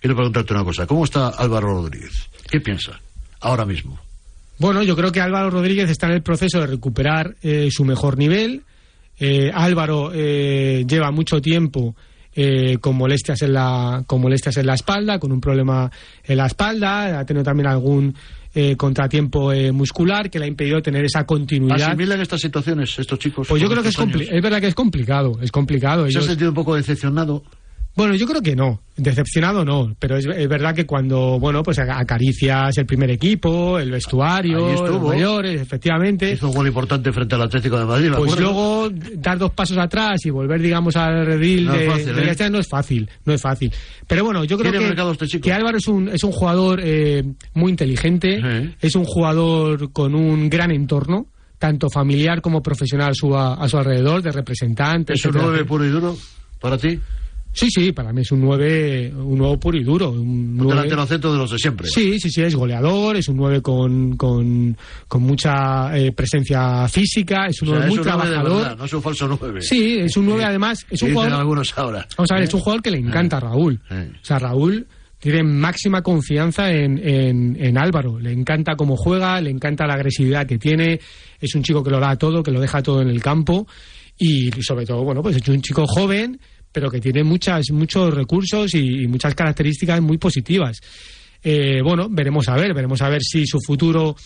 quiero 0.00 0.16
preguntarte 0.16 0.52
una 0.52 0.64
cosa. 0.64 0.86
¿Cómo 0.86 1.04
está 1.04 1.28
Álvaro 1.28 1.68
Rodríguez? 1.68 2.28
¿Qué 2.50 2.60
piensa 2.60 3.00
ahora 3.40 3.64
mismo? 3.64 3.98
Bueno, 4.58 4.82
yo 4.82 4.94
creo 4.96 5.10
que 5.10 5.20
Álvaro 5.20 5.50
Rodríguez 5.50 5.90
está 5.90 6.06
en 6.06 6.12
el 6.12 6.22
proceso 6.22 6.60
de 6.60 6.66
recuperar 6.68 7.34
eh, 7.42 7.68
su 7.70 7.84
mejor 7.84 8.18
nivel. 8.18 8.62
Eh, 9.18 9.50
Álvaro 9.52 10.10
eh, 10.12 10.84
lleva 10.88 11.10
mucho 11.10 11.40
tiempo 11.40 11.94
eh, 12.34 12.78
con 12.78 12.96
molestias 12.96 13.42
en 13.42 13.52
la 13.52 14.02
con 14.06 14.20
molestias 14.20 14.56
en 14.56 14.66
la 14.66 14.74
espalda, 14.74 15.18
con 15.20 15.30
un 15.30 15.40
problema 15.40 15.90
en 16.24 16.36
la 16.36 16.46
espalda, 16.46 17.20
ha 17.20 17.24
tenido 17.24 17.44
también 17.44 17.68
algún 17.68 18.14
eh, 18.54 18.76
contratiempo 18.76 19.52
eh, 19.52 19.72
muscular 19.72 20.30
que 20.30 20.38
le 20.38 20.44
ha 20.44 20.48
impedido 20.48 20.80
tener 20.80 21.04
esa 21.04 21.24
continuidad. 21.26 21.88
¿Asimilan 21.88 22.20
estas 22.20 22.40
situaciones 22.40 22.98
estos 22.98 23.18
chicos? 23.18 23.48
Pues 23.48 23.60
yo 23.60 23.68
creo 23.68 23.82
que 23.82 23.88
es, 23.88 23.98
es 23.98 24.42
verdad 24.42 24.60
que 24.60 24.68
es 24.68 24.74
complicado, 24.74 25.38
es 25.42 25.50
complicado. 25.50 26.02
¿Se 26.02 26.06
ha 26.06 26.10
Ellos- 26.20 26.26
sentido 26.26 26.50
un 26.50 26.54
poco 26.54 26.74
decepcionado? 26.76 27.42
Bueno, 27.96 28.14
yo 28.16 28.26
creo 28.26 28.42
que 28.42 28.56
no. 28.56 28.80
Decepcionado 28.96 29.64
no. 29.64 29.94
Pero 29.98 30.16
es, 30.16 30.26
es 30.26 30.48
verdad 30.48 30.74
que 30.74 30.84
cuando, 30.84 31.38
bueno, 31.38 31.62
pues 31.62 31.78
a- 31.78 31.98
acaricias 31.98 32.76
el 32.78 32.86
primer 32.86 33.10
equipo, 33.10 33.78
el 33.78 33.90
vestuario, 33.90 34.72
los 34.72 35.02
mayores, 35.02 35.60
efectivamente. 35.60 36.32
Hizo 36.32 36.48
un 36.48 36.54
gol 36.54 36.66
importante 36.66 37.12
frente 37.12 37.34
al 37.36 37.42
Atlético 37.42 37.78
de 37.78 37.84
Madrid. 37.84 38.10
Pues 38.16 38.38
luego 38.38 38.90
dar 39.16 39.38
dos 39.38 39.52
pasos 39.52 39.78
atrás 39.78 40.24
y 40.26 40.30
volver, 40.30 40.60
digamos, 40.60 40.96
al 40.96 41.24
redil 41.24 41.66
No 41.66 41.74
es 41.74 41.80
de, 41.80 41.86
fácil, 41.86 42.04
de 42.16 42.22
¿eh? 42.46 42.50
No 42.50 42.58
es 42.58 42.68
fácil, 42.68 43.10
no 43.24 43.32
es 43.32 43.40
fácil. 43.40 43.72
Pero 44.06 44.24
bueno, 44.24 44.44
yo 44.44 44.58
creo 44.58 44.72
que, 44.72 45.14
este 45.24 45.40
que 45.40 45.52
Álvaro 45.52 45.78
es 45.78 45.86
un, 45.88 46.08
es 46.08 46.24
un 46.24 46.32
jugador 46.32 46.80
eh, 46.82 47.22
muy 47.54 47.70
inteligente, 47.70 48.40
Sí. 48.40 48.74
es 48.80 48.96
un 48.96 49.04
jugador 49.04 49.92
con 49.92 50.14
un 50.14 50.48
gran 50.50 50.70
entorno, 50.70 51.26
tanto 51.58 51.88
familiar 51.90 52.40
como 52.40 52.62
profesional 52.62 53.10
a 53.10 53.14
su, 53.14 53.36
a, 53.36 53.68
su 53.68 53.78
alrededor, 53.78 54.20
de 54.22 54.32
representantes. 54.32 55.18
¿Es 55.20 55.24
un 55.26 55.30
etcétera. 55.30 55.50
9 55.52 55.64
puro 55.64 55.84
y 55.84 55.88
duro 55.90 56.16
para 56.60 56.76
ti? 56.76 56.98
Sí, 57.54 57.68
sí, 57.70 57.92
para 57.92 58.12
mí 58.12 58.22
es 58.22 58.32
un 58.32 58.40
9, 58.40 59.12
un 59.14 59.38
nuevo 59.38 59.58
puro 59.58 59.78
y 59.78 59.84
duro. 59.84 60.10
Un 60.10 60.60
Un 60.60 60.66
delantero 60.68 61.06
centro 61.06 61.32
de 61.32 61.38
los 61.38 61.50
de 61.52 61.58
siempre. 61.58 61.86
Sí, 61.88 62.18
sí, 62.18 62.28
sí, 62.28 62.42
es 62.42 62.54
goleador, 62.56 63.16
es 63.16 63.28
un 63.28 63.36
9 63.36 63.62
con, 63.62 64.16
con, 64.16 64.76
con 65.06 65.22
mucha 65.22 65.96
eh, 65.96 66.10
presencia 66.12 66.88
física, 66.88 67.46
es 67.46 67.62
un 67.62 67.68
O 67.68 67.70
sea, 67.72 67.86
9 67.86 67.86
muy 67.86 67.94
es 67.94 67.98
un 67.98 68.04
trabajador. 68.04 68.58
verdad, 68.62 68.76
no 68.76 68.84
es 68.84 68.92
un 68.92 69.02
falso 69.02 69.28
9. 69.40 69.62
Sí, 69.62 69.98
es 70.00 70.16
un 70.16 70.26
9 70.26 70.44
además, 70.44 70.84
es 70.90 71.00
un 71.02 71.12
jugador... 71.12 71.32
algunos 71.34 71.78
ahora. 71.78 72.06
Vamos 72.18 72.30
a 72.32 72.34
ver, 72.34 72.44
es 72.44 72.54
un 72.54 72.60
jugador 72.60 72.82
que 72.82 72.90
le 72.90 72.98
encanta 72.98 73.36
a 73.36 73.40
Raúl. 73.40 73.80
O 73.88 74.24
sea, 74.24 74.38
Raúl 74.40 74.86
tiene 75.20 75.42
máxima 75.42 76.02
confianza 76.02 76.70
en, 76.70 76.98
en, 76.98 77.56
en 77.58 77.78
Álvaro. 77.78 78.18
Le 78.18 78.32
encanta 78.32 78.74
cómo 78.76 78.96
juega, 78.96 79.40
le 79.40 79.50
encanta 79.50 79.86
la 79.86 79.94
agresividad 79.94 80.46
que 80.46 80.58
tiene. 80.58 81.00
Es 81.40 81.54
un 81.54 81.62
chico 81.62 81.82
que 81.82 81.90
lo 81.90 82.00
da 82.00 82.16
todo, 82.16 82.42
que 82.42 82.50
lo 82.50 82.60
deja 82.60 82.82
todo 82.82 83.00
en 83.00 83.08
el 83.08 83.22
campo. 83.22 83.66
Y 84.18 84.50
sobre 84.62 84.84
todo, 84.86 85.02
bueno, 85.02 85.22
pues 85.22 85.36
es 85.36 85.48
un 85.48 85.62
chico 85.62 85.86
joven, 85.86 86.38
pero 86.74 86.90
que 86.90 87.00
tiene 87.00 87.22
muchas, 87.22 87.70
muchos 87.70 88.12
recursos 88.12 88.74
y, 88.74 89.04
y 89.04 89.06
muchas 89.06 89.32
características 89.36 90.00
muy 90.00 90.18
positivas. 90.18 90.80
Eh, 91.40 91.80
bueno, 91.84 92.08
veremos 92.10 92.48
a 92.48 92.56
ver, 92.56 92.74
veremos 92.74 93.00
a 93.00 93.08
ver 93.08 93.22
si 93.22 93.46
su 93.46 93.60
futuro 93.64 94.16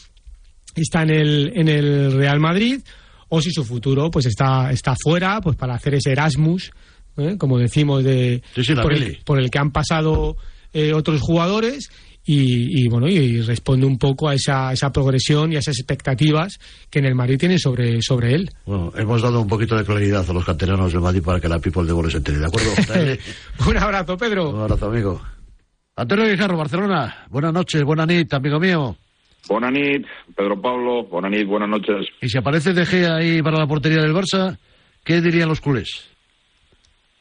está 0.75 1.03
en 1.03 1.11
el, 1.11 1.53
en 1.55 1.69
el 1.69 2.13
Real 2.13 2.41
Madrid 2.41 2.81
o 3.29 3.43
si 3.43 3.51
su 3.51 3.65
futuro 3.65 4.11
pues 4.11 4.25
está, 4.25 4.71
está 4.73 4.97
fuera 4.97 5.43
pues 5.43 5.57
para 5.57 5.75
hacer 5.75 5.95
ese 5.95 6.13
Erasmus, 6.13 6.71
¿eh? 7.19 7.37
como 7.37 7.59
decimos, 7.59 8.03
de, 8.03 8.43
Sí, 8.55 8.65
sí, 8.65 8.75
la 8.75 8.83
por, 8.83 8.95
el, 8.95 9.19
por 9.27 9.39
el 9.39 9.51
que 9.51 9.59
han 9.59 9.71
pasado 9.71 10.39
eh, 10.73 10.95
otros 10.95 11.21
jugadores 11.21 11.91
y, 12.31 12.83
y, 12.85 12.89
bueno 12.89 13.09
y, 13.09 13.41
responde 13.41 13.87
un 13.87 13.97
poco 13.99 14.29
a 14.29 14.35
esa, 14.35 14.71
esa 14.73 14.93
progresión 14.93 15.51
y 15.53 15.57
a 15.57 15.61
esas 15.61 15.79
expectativas 15.79 16.59
que 16.91 16.99
en 16.99 17.07
el 17.07 17.15
Madrid 17.15 17.39
tienen 17.39 17.59
sobre, 17.59 18.03
sobre 18.03 18.35
él. 18.35 18.51
Bueno, 18.67 18.93
hemos 18.97 19.23
dado 19.23 19.41
un 19.41 19.49
poquito 19.49 19.77
de 19.77 19.85
claridad 19.85 20.29
a 20.29 20.33
los 20.35 20.45
canteranos 20.45 20.93
del 20.93 21.01
Madrid 21.01 21.23
para 21.25 21.41
que 21.41 21.49
la 21.49 21.59
people 21.59 21.85
de 21.85 21.93
goles 21.93 22.13
se 22.13 22.19
entere, 22.19 22.39
¿de 22.39 22.47
acuerdo? 22.47 22.71
Un 23.67 23.77
abrazo, 23.79 24.17
Pedro. 24.19 24.51
Un 24.51 24.61
abrazo, 24.61 24.87
amigo. 24.87 25.23
Antonio 25.97 26.27
Guijarro, 26.31 26.59
Barcelona. 26.59 27.25
Buenas 27.31 27.53
noches, 27.55 27.83
buenas 27.83 28.07
nit, 28.07 28.33
amigo 28.35 28.61
mío. 28.61 28.97
Buenas 29.49 29.73
nit, 29.73 30.07
Pedro 30.37 30.61
Pablo. 30.61 31.05
Buenas 31.05 31.31
nit, 31.31 31.47
buenas 31.47 31.69
noches. 31.71 32.07
Y 32.21 32.29
si 32.29 32.37
aparece 32.37 32.75
De 32.75 32.85
Gea 32.85 33.17
ahí 33.17 33.41
para 33.43 33.59
la 33.59 33.67
portería 33.67 34.03
del 34.03 34.13
Barça, 34.13 34.59
¿qué 35.03 35.21
dirían 35.23 35.49
los 35.49 35.61
culés? 35.63 36.09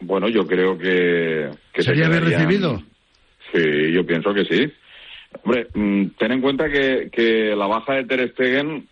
Bueno, 0.01 0.27
yo 0.27 0.45
creo 0.45 0.77
que... 0.77 1.49
que 1.73 1.81
se 1.81 1.89
¿Sería 1.91 2.09
bien 2.09 2.23
quedarían- 2.23 2.39
recibido? 2.45 2.83
Sí, 3.53 3.93
yo 3.93 4.05
pienso 4.05 4.33
que 4.33 4.43
sí. 4.43 4.71
Hombre, 5.43 5.67
mm, 5.73 6.05
ten 6.17 6.31
en 6.31 6.41
cuenta 6.41 6.69
que, 6.69 7.09
que 7.11 7.55
la 7.55 7.67
baja 7.67 7.93
de 7.93 8.05
Ter 8.05 8.31
Stegen... 8.31 8.87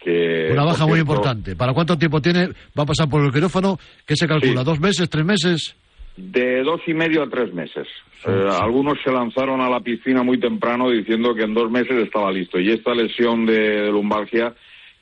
Que, 0.00 0.48
Una 0.50 0.64
baja 0.64 0.84
muy 0.84 0.94
cierto, 0.96 1.12
importante. 1.12 1.54
¿Para 1.54 1.72
cuánto 1.72 1.96
tiempo 1.96 2.20
tiene? 2.20 2.48
¿Va 2.76 2.82
a 2.82 2.86
pasar 2.86 3.08
por 3.08 3.24
el 3.24 3.32
quirófano? 3.32 3.78
¿Qué 4.04 4.16
se 4.16 4.26
calcula? 4.26 4.62
Sí. 4.62 4.66
¿Dos 4.66 4.80
meses, 4.80 5.08
tres 5.08 5.24
meses? 5.24 5.76
De 6.16 6.64
dos 6.64 6.80
y 6.88 6.92
medio 6.92 7.22
a 7.22 7.30
tres 7.30 7.54
meses. 7.54 7.86
Eh, 8.26 8.48
algunos 8.60 8.98
se 9.04 9.12
lanzaron 9.12 9.60
a 9.60 9.70
la 9.70 9.78
piscina 9.78 10.24
muy 10.24 10.40
temprano 10.40 10.90
diciendo 10.90 11.34
que 11.36 11.44
en 11.44 11.54
dos 11.54 11.70
meses 11.70 11.96
estaba 12.02 12.32
listo. 12.32 12.58
Y 12.58 12.72
esta 12.72 12.92
lesión 12.94 13.46
de, 13.46 13.54
de 13.54 13.92
lumbalgia 13.92 14.52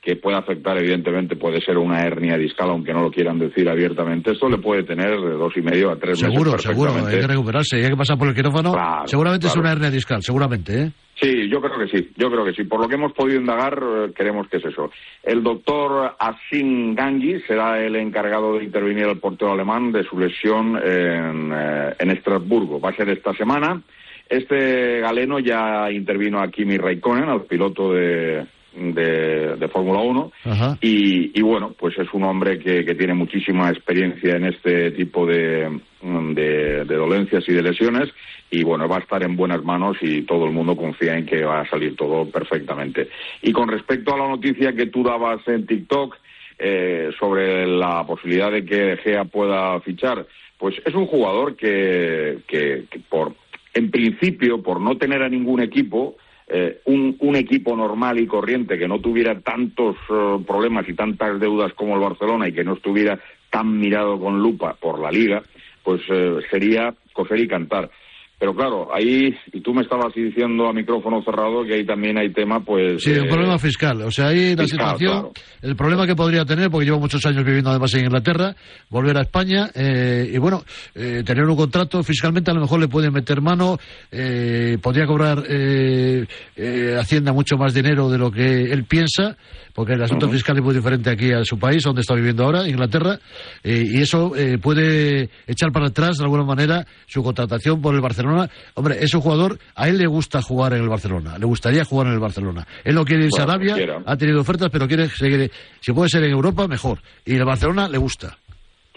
que 0.03 0.16
puede 0.16 0.38
afectar, 0.38 0.78
evidentemente, 0.78 1.36
puede 1.36 1.61
ser 1.61 1.76
una 1.76 2.01
hernia 2.03 2.38
discal, 2.38 2.70
aunque 2.70 2.94
no 2.94 3.03
lo 3.03 3.11
quieran 3.11 3.38
decir 3.38 3.68
abiertamente. 3.68 4.32
Esto 4.32 4.48
le 4.48 4.57
puede 4.57 4.82
tener 4.82 5.11
de 5.20 5.32
dos 5.32 5.55
y 5.57 5.61
medio 5.61 5.90
a 5.90 5.96
tres 5.96 6.18
Seguro, 6.18 6.53
meses. 6.53 6.62
seguro, 6.62 6.88
hay 6.90 6.94
perfectamente. 6.96 7.20
que 7.26 7.32
recuperarse, 7.34 7.76
hay 7.76 7.90
que 7.90 7.96
pasar 7.96 8.16
por 8.16 8.28
el 8.28 8.34
quirófano. 8.34 8.72
Claro, 8.72 9.07
seguramente 9.07 9.46
es 9.48 9.57
una 9.57 9.72
hernia 9.72 9.90
discal, 9.90 10.22
seguramente, 10.22 10.82
¿eh? 10.84 10.90
Sí, 11.20 11.51
yo 11.51 11.61
creo 11.61 11.78
que 11.78 11.88
sí, 11.98 12.11
yo 12.16 12.30
creo 12.30 12.46
que 12.46 12.55
sí. 12.55 12.64
Por 12.64 12.80
lo 12.80 12.88
que 12.88 12.94
hemos 12.94 13.12
podido 13.12 13.38
indagar, 13.38 13.74
eh, 13.82 14.12
creemos 14.14 14.48
que 14.48 14.57
es 14.57 14.64
eso. 14.64 14.90
El 15.22 15.42
doctor 15.42 16.16
Asin 16.18 16.94
Gangi 16.94 17.38
será 17.46 17.78
el 17.78 17.94
encargado 17.96 18.57
de 18.57 18.64
intervenir 18.64 19.05
al 19.05 19.18
portero 19.18 19.53
alemán 19.53 19.92
de 19.92 20.03
su 20.05 20.18
lesión 20.18 20.78
en, 20.82 21.53
eh, 21.55 21.94
en 21.98 22.11
Estrasburgo. 22.11 22.80
Va 22.80 22.88
a 22.88 22.96
ser 22.96 23.11
esta 23.11 23.34
semana. 23.34 23.82
Este 24.30 25.01
galeno 25.01 25.40
ya 25.40 25.90
intervino 25.90 26.40
a 26.40 26.48
Kimi 26.48 26.78
Raikkonen, 26.78 27.28
al 27.28 27.42
piloto 27.42 27.92
de, 27.92 28.46
de, 28.75 29.57
de 29.57 29.68
Fórmula 29.68 30.01
1. 30.01 30.33
Ajá. 30.45 30.79
Y, 30.81 31.39
y 31.39 31.43
bueno, 31.43 31.75
pues 31.79 31.99
es 31.99 32.09
un 32.12 32.25
hombre 32.25 32.59
que, 32.59 32.85
que 32.85 32.95
tiene 32.95 33.14
muchísima 33.14 33.71
experiencia 33.71 34.37
en 34.37 34.47
este 34.47 34.93
tipo 34.93 35.27
de, 35.27 35.81
mm, 36.03 36.35
de, 36.35 36.85
de 36.85 36.97
dolencias 36.97 37.45
y 37.49 37.53
de 37.53 37.62
lesiones. 37.62 38.11
Y 38.51 38.64
bueno, 38.64 38.89
va 38.89 38.97
a 38.97 39.01
estar 39.01 39.23
en 39.23 39.37
buenas 39.37 39.62
manos 39.62 39.97
y 40.01 40.23
todo 40.23 40.47
el 40.47 40.53
mundo 40.53 40.77
confía 40.77 41.16
en 41.16 41.27
que 41.27 41.45
va 41.45 41.61
a 41.61 41.68
salir 41.68 41.95
todo 41.97 42.29
perfectamente. 42.29 43.09
Y 43.43 43.53
con 43.53 43.68
respecto 43.68 44.14
a 44.14 44.18
la 44.18 44.29
noticia 44.29 44.73
que 44.73 44.87
tú 44.87 45.03
dabas 45.03 45.47
en 45.47 45.66
TikTok 45.66 46.16
eh, 46.59 47.11
sobre 47.18 47.66
la 47.66 48.05
posibilidad 48.07 48.51
de 48.51 48.64
que 48.64 48.99
Gea 49.03 49.25
pueda 49.25 49.81
fichar, 49.81 50.27
pues 50.59 50.75
es 50.85 50.95
un 50.95 51.07
jugador 51.07 51.57
que, 51.57 52.41
que, 52.47 52.85
que 52.91 52.99
por, 53.09 53.35
en 53.73 53.91
principio, 53.91 54.62
por 54.62 54.81
no 54.81 54.97
tener 54.97 55.23
a 55.23 55.29
ningún 55.29 55.62
equipo, 55.62 56.16
eh, 56.53 56.80
un, 56.86 57.16
un 57.20 57.36
equipo 57.36 57.76
normal 57.76 58.18
y 58.18 58.26
corriente 58.26 58.76
que 58.76 58.88
no 58.88 59.01
tuviera 59.01 59.38
tantos 59.40 59.96
eh, 60.11 60.38
problemas 60.44 60.88
y 60.88 60.94
tantas 60.94 61.38
deudas 61.38 61.72
como 61.74 61.94
el 61.94 62.01
Barcelona 62.01 62.48
y 62.48 62.53
que 62.53 62.64
no 62.64 62.74
estuviera 62.74 63.20
tan 63.51 63.78
mirado 63.78 64.18
con 64.18 64.42
lupa 64.42 64.74
por 64.74 64.98
la 64.98 65.12
liga, 65.12 65.42
pues 65.84 66.03
eh, 66.09 66.38
sería 66.51 66.94
coser 67.12 67.38
y 67.40 67.48
cantar. 67.48 67.90
Pero 68.41 68.55
claro, 68.55 68.88
ahí, 68.91 69.36
y 69.53 69.61
tú 69.61 69.74
me 69.74 69.82
estabas 69.82 70.14
diciendo 70.14 70.66
a 70.66 70.72
micrófono 70.72 71.22
cerrado 71.22 71.62
que 71.62 71.74
ahí 71.74 71.84
también 71.84 72.16
hay 72.16 72.32
tema, 72.32 72.59
pues... 72.61 73.03
Sí, 73.03 73.11
un 73.11 73.26
eh, 73.26 73.28
problema 73.28 73.59
fiscal. 73.59 74.01
O 74.01 74.11
sea, 74.11 74.28
ahí 74.28 74.57
la 74.57 74.62
fiscal, 74.62 74.97
situación, 74.97 75.12
claro. 75.12 75.32
el 75.61 75.76
problema 75.76 76.07
que 76.07 76.16
podría 76.16 76.47
tener, 76.47 76.70
porque 76.70 76.86
llevo 76.86 76.99
muchos 76.99 77.24
años 77.26 77.45
viviendo 77.45 77.68
además 77.68 77.93
en 77.93 78.07
Inglaterra, 78.07 78.57
volver 78.88 79.18
a 79.18 79.20
España, 79.20 79.68
eh, 79.74 80.30
y 80.32 80.38
bueno, 80.38 80.62
eh, 80.95 81.22
tener 81.22 81.45
un 81.45 81.55
contrato, 81.55 82.03
fiscalmente 82.03 82.51
a 82.51 82.55
lo 82.55 82.62
mejor 82.62 82.80
le 82.80 82.88
pueden 82.88 83.12
meter 83.12 83.43
mano, 83.43 83.76
eh, 84.11 84.78
podría 84.80 85.05
cobrar 85.05 85.45
eh, 85.47 86.24
eh, 86.57 86.97
Hacienda 86.99 87.34
mucho 87.34 87.59
más 87.59 87.74
dinero 87.74 88.09
de 88.09 88.16
lo 88.16 88.30
que 88.30 88.72
él 88.72 88.84
piensa, 88.84 89.36
porque 89.75 89.95
el 89.95 90.03
asunto 90.03 90.29
fiscal 90.29 90.57
es 90.57 90.62
muy 90.62 90.75
diferente 90.75 91.11
aquí 91.11 91.33
a 91.33 91.45
su 91.45 91.59
país, 91.59 91.83
donde 91.83 92.01
está 92.01 92.14
viviendo 92.14 92.45
ahora, 92.45 92.68
Inglaterra, 92.68 93.18
eh, 93.62 93.85
y 93.87 94.01
eso 94.01 94.35
eh, 94.37 94.59
puede 94.59 95.31
echar 95.47 95.73
para 95.73 95.89
atrás 95.89 96.18
de 96.18 96.25
alguna 96.25 96.45
manera 96.45 96.87
su 97.07 97.23
contratación 97.23 97.81
por 97.81 97.95
el 97.95 98.01
Barcelona. 98.01 98.49
Hombre, 98.75 98.99
es 99.01 99.14
un 99.14 99.21
jugador, 99.21 99.59
a 99.75 99.89
él 99.89 99.99
le 99.99 100.07
gusta 100.07 100.43
jugar 100.43 100.75
en 100.75 100.83
el 100.83 100.89
Barcelona, 100.89 101.39
le 101.39 101.47
gustaría 101.47 101.85
jugar 101.85 102.09
en 102.09 102.14
el 102.14 102.21
Barcelona. 102.21 102.66
Él 102.85 102.95
no 102.95 103.05
quiere 103.05 103.25
irse 103.25 103.43
Bueno, 103.45 103.53
a 103.53 103.55
Arabia, 103.55 104.03
ha 104.07 104.16
tenido 104.16 104.41
ofertas, 104.41 104.68
pero 104.71 104.87
quiere 104.87 105.09
seguir, 105.09 105.51
si 105.81 105.93
puede 105.93 106.09
ser 106.09 106.25
en 106.25 106.31
Europa, 106.31 106.66
mejor. 106.66 107.01
Y 107.25 107.35
el 107.35 107.45
Barcelona 107.45 107.89
le 107.89 107.99
gusta. 107.99 108.37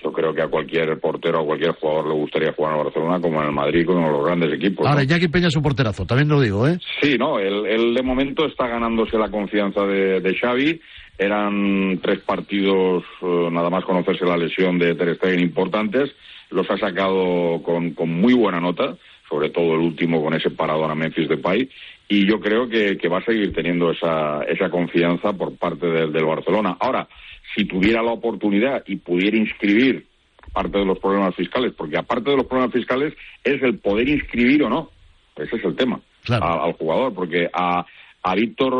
Yo 0.03 0.11
creo 0.11 0.33
que 0.33 0.41
a 0.41 0.47
cualquier 0.47 0.99
portero, 0.99 1.39
a 1.39 1.45
cualquier 1.45 1.71
jugador 1.71 2.07
le 2.07 2.13
gustaría 2.15 2.51
jugar 2.51 2.73
en 2.73 2.79
el 2.79 2.83
Barcelona 2.85 3.21
como 3.21 3.41
en 3.41 3.47
el 3.47 3.53
Madrid, 3.53 3.85
como 3.85 4.05
en 4.05 4.13
los 4.13 4.25
grandes 4.25 4.53
equipos. 4.53 4.83
¿no? 4.83 4.89
Ahora, 4.89 5.03
Iñaki 5.03 5.29
Peña 5.29 5.47
es 5.47 5.55
un 5.55 5.63
porterazo, 5.63 6.05
también 6.05 6.27
lo 6.27 6.41
digo, 6.41 6.67
¿eh? 6.67 6.77
Sí, 7.01 7.15
no, 7.17 7.39
él, 7.39 7.65
él 7.65 7.93
de 7.93 8.03
momento 8.03 8.45
está 8.45 8.67
ganándose 8.67 9.17
la 9.17 9.29
confianza 9.29 9.85
de, 9.85 10.19
de 10.19 10.35
Xavi. 10.35 10.81
Eran 11.17 11.99
tres 12.01 12.19
partidos, 12.19 13.03
eh, 13.21 13.49
nada 13.51 13.69
más 13.69 13.85
conocerse 13.85 14.25
la 14.25 14.35
lesión 14.35 14.79
de 14.79 14.95
Ter 14.95 15.15
Stegen 15.15 15.39
importantes. 15.39 16.11
Los 16.49 16.69
ha 16.69 16.77
sacado 16.77 17.61
con, 17.63 17.91
con 17.91 18.09
muy 18.09 18.33
buena 18.33 18.59
nota, 18.59 18.97
sobre 19.29 19.49
todo 19.51 19.75
el 19.75 19.81
último 19.81 20.23
con 20.23 20.33
ese 20.33 20.49
paradón 20.49 20.91
a 20.91 20.95
Memphis 20.95 21.29
Depay. 21.29 21.69
Y 22.09 22.27
yo 22.27 22.39
creo 22.39 22.67
que, 22.67 22.97
que 22.97 23.07
va 23.07 23.19
a 23.19 23.25
seguir 23.25 23.53
teniendo 23.53 23.91
esa, 23.91 24.43
esa 24.43 24.69
confianza 24.69 25.33
por 25.33 25.55
parte 25.55 25.87
del, 25.87 26.11
del 26.11 26.25
Barcelona. 26.25 26.75
Ahora, 26.79 27.07
si 27.55 27.65
tuviera 27.65 28.01
la 28.01 28.11
oportunidad 28.11 28.83
y 28.87 28.95
pudiera 28.97 29.37
inscribir 29.37 30.05
parte 30.53 30.77
de 30.77 30.85
los 30.85 30.99
problemas 30.99 31.35
fiscales, 31.35 31.73
porque 31.77 31.97
aparte 31.97 32.29
de 32.31 32.37
los 32.37 32.45
problemas 32.45 32.73
fiscales 32.73 33.13
es 33.43 33.61
el 33.63 33.79
poder 33.79 34.07
inscribir 34.09 34.63
o 34.63 34.69
no. 34.69 34.89
Ese 35.35 35.55
es 35.55 35.63
el 35.65 35.75
tema 35.75 35.99
a- 36.41 36.63
al 36.65 36.73
jugador, 36.73 37.13
porque 37.13 37.47
a, 37.51 37.85
a 38.25 38.35
Víctor 38.35 38.71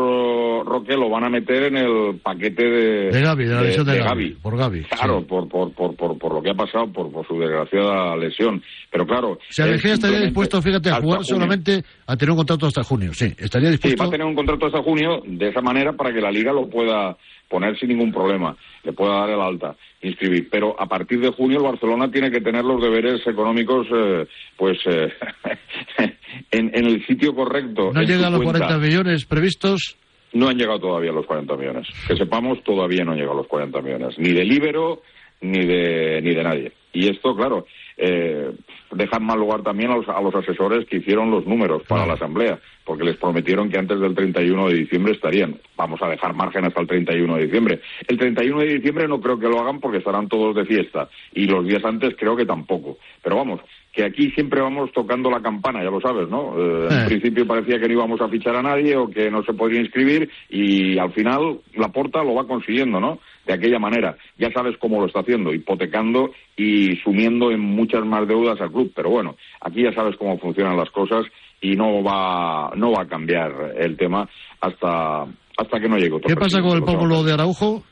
Roque 0.66 0.96
lo 0.96 1.10
van 1.10 1.24
a 1.24 1.28
meter 1.28 1.64
en 1.64 1.76
el 1.76 2.18
paquete 2.22 2.64
de, 2.64 3.10
De 3.10 3.20
Gaby, 3.20 3.44
de 3.44 3.54
la 3.54 3.60
lesión 3.62 3.86
de, 3.86 3.92
de 3.92 3.98
Gaby. 3.98 4.30
Por 4.42 4.56
Gaby. 4.56 4.84
Claro, 4.84 5.18
sí. 5.20 5.26
por, 5.26 5.48
por, 5.48 5.72
por, 5.72 5.94
por, 5.96 6.18
por 6.18 6.34
lo 6.34 6.42
que 6.42 6.50
ha 6.50 6.54
pasado, 6.54 6.90
por, 6.90 7.12
por 7.12 7.26
su 7.26 7.38
desgraciada 7.38 8.16
lesión. 8.16 8.62
Pero 8.90 9.06
claro. 9.06 9.38
De 9.56 9.78
Gea 9.78 9.94
estaría 9.94 10.20
dispuesto, 10.20 10.62
fíjate, 10.62 10.88
a 10.90 10.94
jugar 11.00 11.18
junio. 11.18 11.24
solamente 11.24 11.84
a 12.06 12.16
tener 12.16 12.30
un 12.30 12.38
contrato 12.38 12.66
hasta 12.66 12.82
junio. 12.82 13.12
Sí, 13.12 13.26
estaría 13.38 13.68
Sí, 13.68 13.72
dispuesto. 13.72 14.02
va 14.02 14.08
a 14.08 14.10
tener 14.12 14.26
un 14.26 14.34
contrato 14.34 14.66
hasta 14.66 14.82
junio 14.82 15.22
de 15.26 15.48
esa 15.48 15.60
manera 15.60 15.92
para 15.92 16.12
que 16.12 16.20
la 16.22 16.30
liga 16.32 16.52
lo 16.52 16.68
pueda 16.70 17.16
poner 17.48 17.78
sin 17.78 17.90
ningún 17.90 18.10
problema, 18.10 18.56
le 18.82 18.92
pueda 18.94 19.18
dar 19.20 19.30
el 19.30 19.40
alta, 19.40 19.76
inscribir. 20.02 20.48
Pero 20.50 20.74
a 20.80 20.86
partir 20.86 21.20
de 21.20 21.28
junio 21.28 21.58
el 21.58 21.64
Barcelona 21.64 22.10
tiene 22.10 22.30
que 22.30 22.40
tener 22.40 22.64
los 22.64 22.80
deberes 22.82 23.24
económicos, 23.26 23.86
eh, 23.94 24.26
pues, 24.56 24.78
eh, 24.86 25.12
en, 26.50 26.70
en 26.74 26.86
el 26.86 27.06
sitio 27.06 27.34
correcto. 27.34 27.92
No 27.92 28.02
llega 28.02 28.26
a 28.26 28.30
los 28.30 28.42
cuenta. 28.42 28.66
40 28.66 28.86
millones 28.86 29.24
previstos. 29.26 29.96
No 30.32 30.48
han 30.48 30.56
llegado 30.56 30.80
todavía 30.80 31.12
los 31.12 31.26
40 31.26 31.56
millones. 31.56 31.86
Que 32.08 32.16
sepamos, 32.16 32.62
todavía 32.64 33.04
no 33.04 33.12
han 33.12 33.18
llegado 33.18 33.36
los 33.36 33.46
40 33.46 33.80
millones. 33.80 34.18
Ni 34.18 34.32
de 34.32 34.44
Libero, 34.44 35.02
ni 35.40 35.64
de, 35.64 36.20
ni 36.22 36.34
de 36.34 36.42
nadie. 36.42 36.72
Y 36.92 37.08
esto, 37.08 37.36
claro, 37.36 37.66
eh, 37.96 38.52
deja 38.92 39.16
en 39.16 39.24
mal 39.24 39.38
lugar 39.38 39.62
también 39.62 39.90
a 39.90 39.96
los, 39.96 40.08
a 40.08 40.20
los 40.20 40.34
asesores 40.34 40.86
que 40.86 40.98
hicieron 40.98 41.30
los 41.30 41.46
números 41.46 41.82
para 41.86 42.06
la 42.06 42.14
Asamblea, 42.14 42.58
porque 42.84 43.04
les 43.04 43.16
prometieron 43.16 43.68
que 43.70 43.78
antes 43.78 44.00
del 44.00 44.14
31 44.14 44.68
de 44.68 44.74
diciembre 44.74 45.12
estarían. 45.12 45.60
Vamos 45.76 46.00
a 46.02 46.08
dejar 46.08 46.34
margen 46.34 46.64
hasta 46.64 46.80
el 46.80 46.86
31 46.86 47.36
de 47.36 47.44
diciembre. 47.44 47.80
El 48.06 48.18
31 48.18 48.60
de 48.60 48.74
diciembre 48.74 49.08
no 49.08 49.20
creo 49.20 49.38
que 49.38 49.48
lo 49.48 49.60
hagan 49.60 49.80
porque 49.80 49.98
estarán 49.98 50.28
todos 50.28 50.54
de 50.56 50.64
fiesta. 50.64 51.08
Y 51.32 51.46
los 51.46 51.66
días 51.66 51.84
antes 51.84 52.14
creo 52.18 52.36
que 52.36 52.46
tampoco. 52.46 52.98
Pero 53.22 53.36
vamos, 53.36 53.60
que 53.94 54.04
aquí 54.04 54.30
siempre 54.32 54.60
vamos 54.60 54.90
tocando 54.92 55.30
la 55.30 55.40
campana, 55.40 55.82
ya 55.84 55.90
lo 55.90 56.00
sabes, 56.00 56.28
¿no? 56.28 56.54
Eh, 56.58 56.88
En 56.90 56.98
Eh. 57.02 57.06
principio 57.06 57.46
parecía 57.46 57.78
que 57.78 57.86
no 57.86 57.94
íbamos 57.94 58.20
a 58.20 58.28
fichar 58.28 58.56
a 58.56 58.62
nadie 58.62 58.96
o 58.96 59.08
que 59.08 59.30
no 59.30 59.44
se 59.44 59.54
podría 59.54 59.80
inscribir 59.80 60.28
y 60.50 60.98
al 60.98 61.12
final 61.12 61.60
la 61.74 61.88
porta 61.88 62.24
lo 62.24 62.34
va 62.34 62.46
consiguiendo, 62.46 62.98
¿no? 62.98 63.20
De 63.46 63.52
aquella 63.52 63.78
manera. 63.78 64.16
Ya 64.36 64.50
sabes 64.50 64.76
cómo 64.78 65.00
lo 65.00 65.06
está 65.06 65.20
haciendo, 65.20 65.54
hipotecando 65.54 66.30
y 66.56 66.96
sumiendo 67.04 67.52
en 67.52 67.60
muchas 67.60 68.04
más 68.04 68.26
deudas 68.26 68.60
al 68.60 68.72
club. 68.72 68.90
Pero 68.96 69.10
bueno, 69.10 69.36
aquí 69.60 69.82
ya 69.84 69.92
sabes 69.92 70.16
cómo 70.16 70.38
funcionan 70.38 70.76
las 70.76 70.90
cosas 70.90 71.24
y 71.60 71.76
no 71.76 72.02
va, 72.02 72.72
no 72.74 72.90
va 72.92 73.02
a 73.02 73.06
cambiar 73.08 73.74
el 73.78 73.96
tema 73.96 74.28
hasta, 74.60 75.22
hasta 75.56 75.80
que 75.80 75.88
no 75.88 75.96
llegue 75.98 76.14
otro 76.14 76.28
¿Qué 76.28 76.34
pasa 76.34 76.60
con 76.60 76.70
el 76.76 76.82
presidente, 76.82 76.92
lo 76.92 76.98
pómulo 76.98 77.22
de 77.22 77.32
Araujo? 77.32 77.82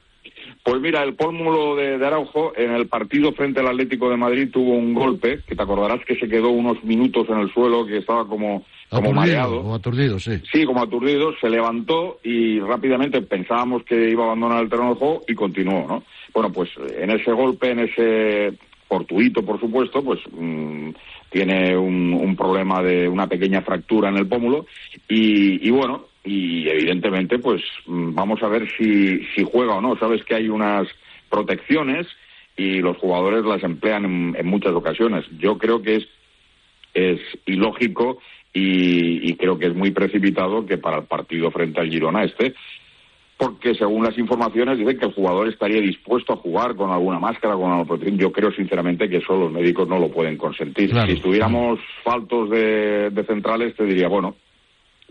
Pues 0.65 0.81
mira, 0.81 1.03
el 1.03 1.15
pómulo 1.15 1.75
de, 1.75 1.99
de 1.99 2.07
Araujo 2.07 2.53
en 2.57 2.71
el 2.73 2.87
partido 2.87 3.33
frente 3.33 3.61
al 3.61 3.67
Atlético 3.69 4.09
de 4.09 4.17
Madrid 4.17 4.49
tuvo 4.53 4.75
un 4.75 4.95
golpe, 4.95 5.41
que 5.47 5.57
te 5.57 5.63
acordarás 5.63 6.05
que 6.07 6.15
se 6.17 6.29
quedó 6.29 6.51
unos 6.51 6.83
minutos 6.85 7.27
en 7.29 7.39
el 7.41 7.53
suelo, 7.53 7.85
que 7.85 7.99
estaba 7.99 8.27
como, 8.29 8.65
como 8.89 9.09
Aturdido, 9.11 9.13
mareado. 9.15 9.61
o 9.61 9.75
aturdido, 9.75 10.19
sí. 10.21 10.41
Sí, 10.53 10.65
como 10.65 10.83
aturdido, 10.83 11.35
se 11.41 11.51
levantó 11.51 12.21
y 12.23 12.61
rápidamente 12.61 13.23
pensábamos 13.23 13.83
que 13.85 14.11
iba 14.11 14.23
a 14.23 14.27
abandonar 14.27 14.63
el 14.63 14.71
terreno 14.71 14.91
de 14.91 15.01
juego 15.01 15.23
y 15.27 15.35
continuó, 15.35 15.85
¿no? 15.89 16.05
Bueno, 16.33 16.53
pues 16.53 16.71
en 16.97 17.11
ese 17.11 17.33
golpe, 17.33 17.71
en 17.71 17.81
ese 17.81 18.53
fortuito, 18.87 19.43
por 19.45 19.59
supuesto, 19.59 20.03
pues 20.05 20.21
mm, 20.31 20.91
tiene 21.31 21.77
un, 21.77 22.13
un 22.15 22.37
problema 22.37 22.83
de 22.83 23.09
una 23.09 23.27
pequeña 23.27 23.63
fractura 23.63 24.11
en 24.11 24.17
el 24.17 24.29
pómulo 24.29 24.67
y, 25.09 25.67
y 25.67 25.71
bueno, 25.71 26.05
y 26.25 26.68
evidentemente, 26.68 27.39
pues 27.39 27.62
mm, 27.87 28.14
vamos 28.14 28.43
a 28.43 28.49
ver 28.49 28.68
si, 28.77 29.25
si 29.35 29.45
juega 29.45 29.75
o 29.75 29.81
no. 29.81 29.97
Sabes 29.97 30.25
que 30.25 30.35
hay 30.35 30.49
unas 30.49 30.89
protecciones 31.29 32.07
y 32.57 32.81
los 32.81 32.97
jugadores 32.99 33.45
las 33.45 33.62
emplean 33.62 34.05
en, 34.05 34.37
en 34.39 34.47
muchas 34.47 34.73
ocasiones. 34.73 35.25
Yo 35.39 35.59
creo 35.59 35.83
que 35.83 35.97
es 35.97 36.09
es 36.95 37.20
ilógico 37.47 38.18
y, 38.53 39.31
y 39.31 39.35
creo 39.37 39.59
que 39.59 39.66
es 39.66 39.75
muy 39.75 39.91
precipitado 39.91 40.66
que 40.66 40.79
para 40.79 40.99
el 40.99 41.05
partido 41.05 41.51
frente 41.51 41.81
al 41.81 41.91
Girona 41.91 42.25
esté, 42.25 42.55
porque 43.37 43.75
según 43.75 44.05
las 44.05 44.16
informaciones 44.18 44.79
dicen 44.79 44.99
que 44.99 45.07
el 45.07 45.14
jugador 45.14 45.49
estaría 45.49 45.81
dispuesto 45.81 46.33
a 46.33 46.37
jugar 46.37 46.77
con 46.77 46.91
alguna 46.91 47.18
máscara, 47.18 47.55
con 47.55 47.64
alguna 47.64 47.87
protección. 47.87 48.18
Yo 48.18 48.31
creo 48.31 48.53
sinceramente 48.53 49.09
que 49.09 49.16
eso 49.16 49.37
los 49.37 49.51
médicos 49.51 49.89
no 49.89 49.99
lo 49.99 50.11
pueden 50.11 50.37
consentir. 50.37 50.91
Claro, 50.91 51.07
si 51.07 51.14
estuviéramos 51.14 51.81
faltos 52.05 52.51
de, 52.51 53.11
de 53.11 53.25
centrales, 53.25 53.75
te 53.75 53.85
diría, 53.85 54.09
bueno, 54.09 54.37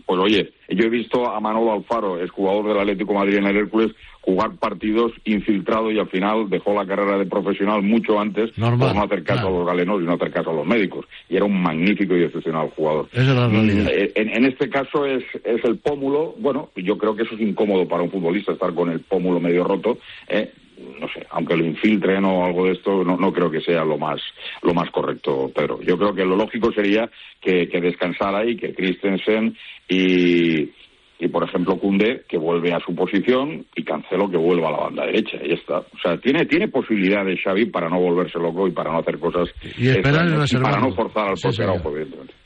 pues 0.06 0.20
oye, 0.20 0.52
yo 0.68 0.84
he 0.84 0.90
visto 0.90 1.30
a 1.30 1.40
Manolo 1.40 1.72
Alfaro, 1.72 2.20
es 2.22 2.30
jugador 2.30 2.68
del 2.68 2.78
Atlético 2.80 3.12
de 3.12 3.18
Madrid 3.18 3.36
en 3.36 3.46
el 3.46 3.56
Hércules, 3.56 3.92
jugar 4.22 4.52
partidos 4.56 5.12
infiltrado 5.24 5.90
y 5.90 5.98
al 5.98 6.08
final 6.08 6.48
dejó 6.48 6.74
la 6.74 6.86
carrera 6.86 7.18
de 7.18 7.26
profesional 7.26 7.82
mucho 7.82 8.20
antes 8.20 8.50
por 8.52 8.78
no 8.78 9.02
hacer 9.02 9.24
caso 9.24 9.48
a 9.48 9.50
los 9.50 9.66
galenos 9.66 10.00
y 10.00 10.04
no 10.04 10.12
hacer 10.12 10.30
caso 10.30 10.50
a 10.50 10.54
los 10.54 10.66
médicos. 10.66 11.06
Y 11.28 11.36
era 11.36 11.44
un 11.44 11.60
magnífico 11.60 12.16
y 12.16 12.22
excepcional 12.22 12.70
jugador. 12.70 13.08
Mm, 13.12 13.86
eh, 13.88 14.12
en, 14.14 14.28
en 14.30 14.44
este 14.44 14.70
caso 14.70 15.04
es, 15.04 15.24
es 15.44 15.64
el 15.64 15.78
pómulo, 15.78 16.34
bueno, 16.38 16.70
yo 16.76 16.96
creo 16.96 17.16
que 17.16 17.24
eso 17.24 17.34
es 17.34 17.40
incómodo 17.40 17.86
para 17.88 18.02
un 18.02 18.10
futbolista 18.10 18.52
estar 18.52 18.72
con 18.74 18.90
el 18.90 19.00
pómulo 19.00 19.40
medio 19.40 19.64
roto, 19.64 19.98
¿eh? 20.28 20.52
No 21.00 21.08
sé, 21.08 21.26
aunque 21.30 21.56
lo 21.56 21.64
infiltren 21.64 22.24
o 22.24 22.44
algo 22.44 22.66
de 22.66 22.72
esto, 22.72 23.04
no, 23.04 23.16
no 23.16 23.32
creo 23.32 23.50
que 23.50 23.60
sea 23.60 23.84
lo 23.84 23.98
más, 23.98 24.20
lo 24.62 24.74
más 24.74 24.90
correcto, 24.90 25.50
Pedro. 25.54 25.80
Yo 25.82 25.96
creo 25.96 26.14
que 26.14 26.24
lo 26.24 26.36
lógico 26.36 26.72
sería 26.72 27.10
que, 27.40 27.68
que 27.68 27.80
descansara 27.80 28.38
ahí, 28.38 28.56
que 28.56 28.74
Christensen 28.74 29.56
y, 29.88 30.70
y 31.18 31.28
por 31.28 31.44
ejemplo 31.44 31.78
Cunde 31.78 32.22
que 32.28 32.36
vuelve 32.36 32.72
a 32.72 32.80
su 32.80 32.94
posición 32.94 33.64
y 33.76 33.84
Cancelo 33.84 34.28
que 34.28 34.36
vuelva 34.36 34.68
a 34.68 34.72
la 34.72 34.78
banda 34.78 35.06
derecha 35.06 35.38
y 35.44 35.52
está 35.52 35.78
o 35.78 35.98
sea 36.02 36.16
tiene 36.18 36.46
tiene 36.46 36.66
posibilidades 36.68 37.40
Xavi 37.44 37.66
para 37.66 37.88
no 37.88 38.00
volverse 38.00 38.38
loco 38.40 38.66
y 38.66 38.72
para 38.72 38.90
no 38.90 38.98
hacer 38.98 39.18
cosas 39.20 39.48
Y 39.78 39.88
esperar 39.88 40.26
y 40.26 40.56
para 40.56 40.80
no 40.80 40.92
forzar 40.94 41.28
al 41.28 41.36
Sí. 41.36 41.48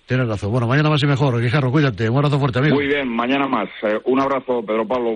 Tienes 0.07 0.29
razón. 0.29 0.53
Bueno, 0.53 0.69
mañana 0.69 0.89
más 0.89 1.03
y 1.03 1.07
mejor. 1.07 1.41
Guijarro, 1.41 1.73
cuídate. 1.73 2.09
Un 2.09 2.17
abrazo 2.19 2.39
fuerte, 2.39 2.59
amigo. 2.61 2.77
muy 2.77 2.87
bien 2.87 3.09
mañana 3.09 3.49
más 3.49 3.69
Eh, 3.83 3.99
un 4.05 4.21
abrazo 4.21 4.63
Pedro 4.65 4.87
Pablo 4.87 5.15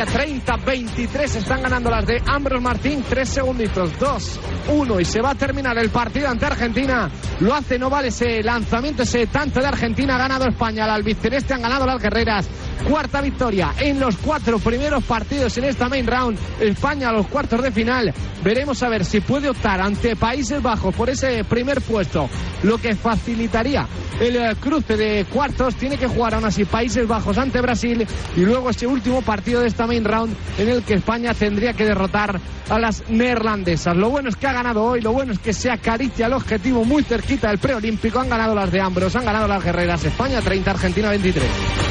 bonanita 0.00 0.56
30-23 0.64 1.36
están 1.36 1.62
ganando 1.62 1.90
las 1.90 2.06
de 2.06 2.22
Ambros 2.26 2.62
Martín. 2.62 3.04
Tres 3.08 3.28
segunditos, 3.28 3.98
dos, 3.98 4.38
uno. 4.68 5.00
Y 5.00 5.04
se 5.04 5.20
va 5.20 5.30
a 5.30 5.34
terminar 5.34 5.76
el 5.78 5.90
partido 5.90 6.28
ante 6.28 6.46
Argentina. 6.46 7.10
Lo 7.40 7.54
hace, 7.54 7.78
no 7.78 7.90
vale 7.90 8.08
ese 8.08 8.42
lanzamiento, 8.42 9.02
ese 9.02 9.26
tanto 9.26 9.60
de 9.60 9.66
Argentina. 9.66 10.14
Ha 10.14 10.18
ganado 10.18 10.46
España. 10.46 10.84
Al 10.84 10.90
albiceleste 10.90 11.54
han 11.54 11.62
ganado 11.62 11.86
las 11.86 12.00
guerreras. 12.00 12.48
Cuarta 12.88 13.20
victoria 13.20 13.74
en 13.78 14.00
los 14.00 14.16
cuatro 14.16 14.58
primeros 14.58 15.04
partidos 15.04 15.56
en 15.58 15.64
esta 15.64 15.88
main 15.88 16.06
round. 16.06 16.38
España 16.60 17.10
a 17.10 17.12
los 17.12 17.26
cuartos 17.26 17.62
de 17.62 17.70
final. 17.70 18.12
Veremos 18.42 18.82
a 18.82 18.88
ver 18.88 19.04
si 19.04 19.20
puede 19.20 19.48
optar 19.48 19.80
ante 19.80 20.16
Países 20.16 20.62
Bajos 20.62 20.94
por 20.94 21.10
ese 21.10 21.44
primer 21.44 21.80
puesto. 21.82 22.28
Lo 22.62 22.78
que 22.78 22.94
facilitaría 22.94 23.86
el 24.20 24.36
eh, 24.36 24.54
cruce 24.60 24.96
de 24.96 25.24
cuartos. 25.24 25.74
Tiene 25.76 25.96
que 25.96 26.06
jugar 26.06 26.34
aún 26.34 26.44
así 26.44 26.64
Países 26.64 27.06
Bajos 27.06 27.38
ante 27.38 27.60
Brasil. 27.60 28.06
Y 28.36 28.40
luego 28.40 28.70
ese 28.70 28.86
último 28.86 29.22
partido 29.22 29.60
de 29.60 29.68
esta 29.68 29.86
main 29.86 30.04
round 30.04 30.34
en 30.58 30.68
el 30.68 30.82
que 30.82 30.94
España 30.94 31.34
tendría 31.34 31.72
que 31.72 31.84
derrotar 31.84 32.40
a 32.68 32.78
las 32.78 33.08
neerlandesas. 33.08 33.96
Lo 33.96 34.10
bueno 34.10 34.28
es 34.28 34.36
que 34.36 34.46
ha 34.46 34.52
ganado 34.52 34.84
hoy. 34.84 35.00
Lo 35.00 35.12
bueno 35.12 35.32
es 35.32 35.38
que 35.38 35.52
se 35.52 35.70
acaricia 35.70 36.26
el 36.26 36.34
objetivo 36.34 36.84
muy 36.84 37.02
cerquita 37.02 37.48
del 37.48 37.58
preolímpico. 37.58 38.20
Han 38.20 38.28
ganado 38.28 38.54
las 38.54 38.70
de 38.70 38.80
Ambros, 38.80 39.16
han 39.16 39.24
ganado 39.24 39.48
las 39.48 39.64
guerreras. 39.64 40.04
España 40.04 40.40
30, 40.40 40.70
Argentina 40.70 41.10
23. 41.10 41.89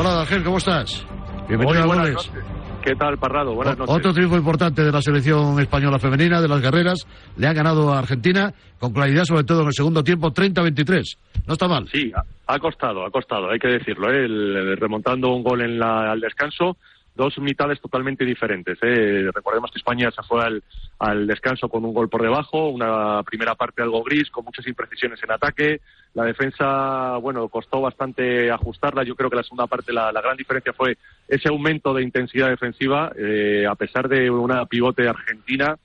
Hola, 0.00 0.20
Ángel, 0.22 0.42
¿cómo 0.42 0.56
estás? 0.56 1.06
Bienvenido 1.46 1.68
Muy 1.68 1.76
a 1.82 1.86
buenas 1.86 2.26
Goles. 2.26 2.30
¿Qué 2.82 2.94
tal, 2.94 3.18
Parrado? 3.18 3.54
Buenas 3.54 3.76
noches. 3.76 3.94
Otro 3.94 4.14
triunfo 4.14 4.36
importante 4.38 4.82
de 4.82 4.90
la 4.90 5.02
selección 5.02 5.60
española 5.60 5.98
femenina, 5.98 6.40
de 6.40 6.48
las 6.48 6.62
guerreras. 6.62 7.06
Le 7.36 7.46
ha 7.46 7.52
ganado 7.52 7.92
a 7.92 7.98
Argentina 7.98 8.54
con 8.78 8.94
claridad, 8.94 9.24
sobre 9.24 9.44
todo 9.44 9.60
en 9.60 9.66
el 9.66 9.74
segundo 9.74 10.02
tiempo, 10.02 10.32
30-23. 10.32 11.18
No 11.46 11.52
está 11.52 11.68
mal. 11.68 11.86
Sí, 11.92 12.10
ha, 12.46 12.58
costado, 12.58 13.04
ha 13.04 13.10
costado, 13.10 13.50
hay 13.50 13.58
que 13.58 13.68
decirlo. 13.68 14.10
¿eh? 14.10 14.24
El- 14.24 14.56
el- 14.56 14.76
remontando 14.78 15.28
un 15.34 15.42
gol 15.42 15.60
en 15.60 15.78
la- 15.78 16.10
al 16.12 16.20
descanso, 16.20 16.78
dos 17.14 17.38
mitades 17.38 17.80
totalmente 17.80 18.24
diferentes. 18.24 18.78
¿eh? 18.82 19.30
Recordemos 19.34 19.70
que 19.70 19.78
España 19.78 20.10
se 20.10 20.22
fue 20.22 20.42
al, 20.98 21.26
descanso 21.26 21.68
con 21.68 21.84
un 21.84 21.94
gol 21.94 22.08
por 22.08 22.22
debajo, 22.22 22.68
una 22.68 23.22
primera 23.22 23.54
parte 23.54 23.82
algo 23.82 24.02
gris, 24.02 24.30
con 24.30 24.44
muchas 24.44 24.66
imprecisiones 24.66 25.22
en 25.22 25.32
ataque. 25.32 25.80
La 26.14 26.24
defensa, 26.24 27.16
bueno, 27.18 27.48
costó 27.48 27.80
bastante 27.80 28.50
ajustarla. 28.50 29.04
Yo 29.04 29.16
creo 29.16 29.30
que 29.30 29.36
la 29.36 29.42
segunda 29.42 29.66
parte 29.66 29.92
la, 29.92 30.12
la 30.12 30.20
gran 30.20 30.36
diferencia 30.36 30.72
fue 30.72 30.96
ese 31.28 31.48
aumento 31.48 31.94
de 31.94 32.02
intensidad 32.02 32.48
defensiva, 32.48 33.12
eh, 33.16 33.66
a 33.68 33.74
pesar 33.74 34.08
de 34.08 34.30
una 34.30 34.66
pivote 34.66 35.08
argentina 35.08 35.76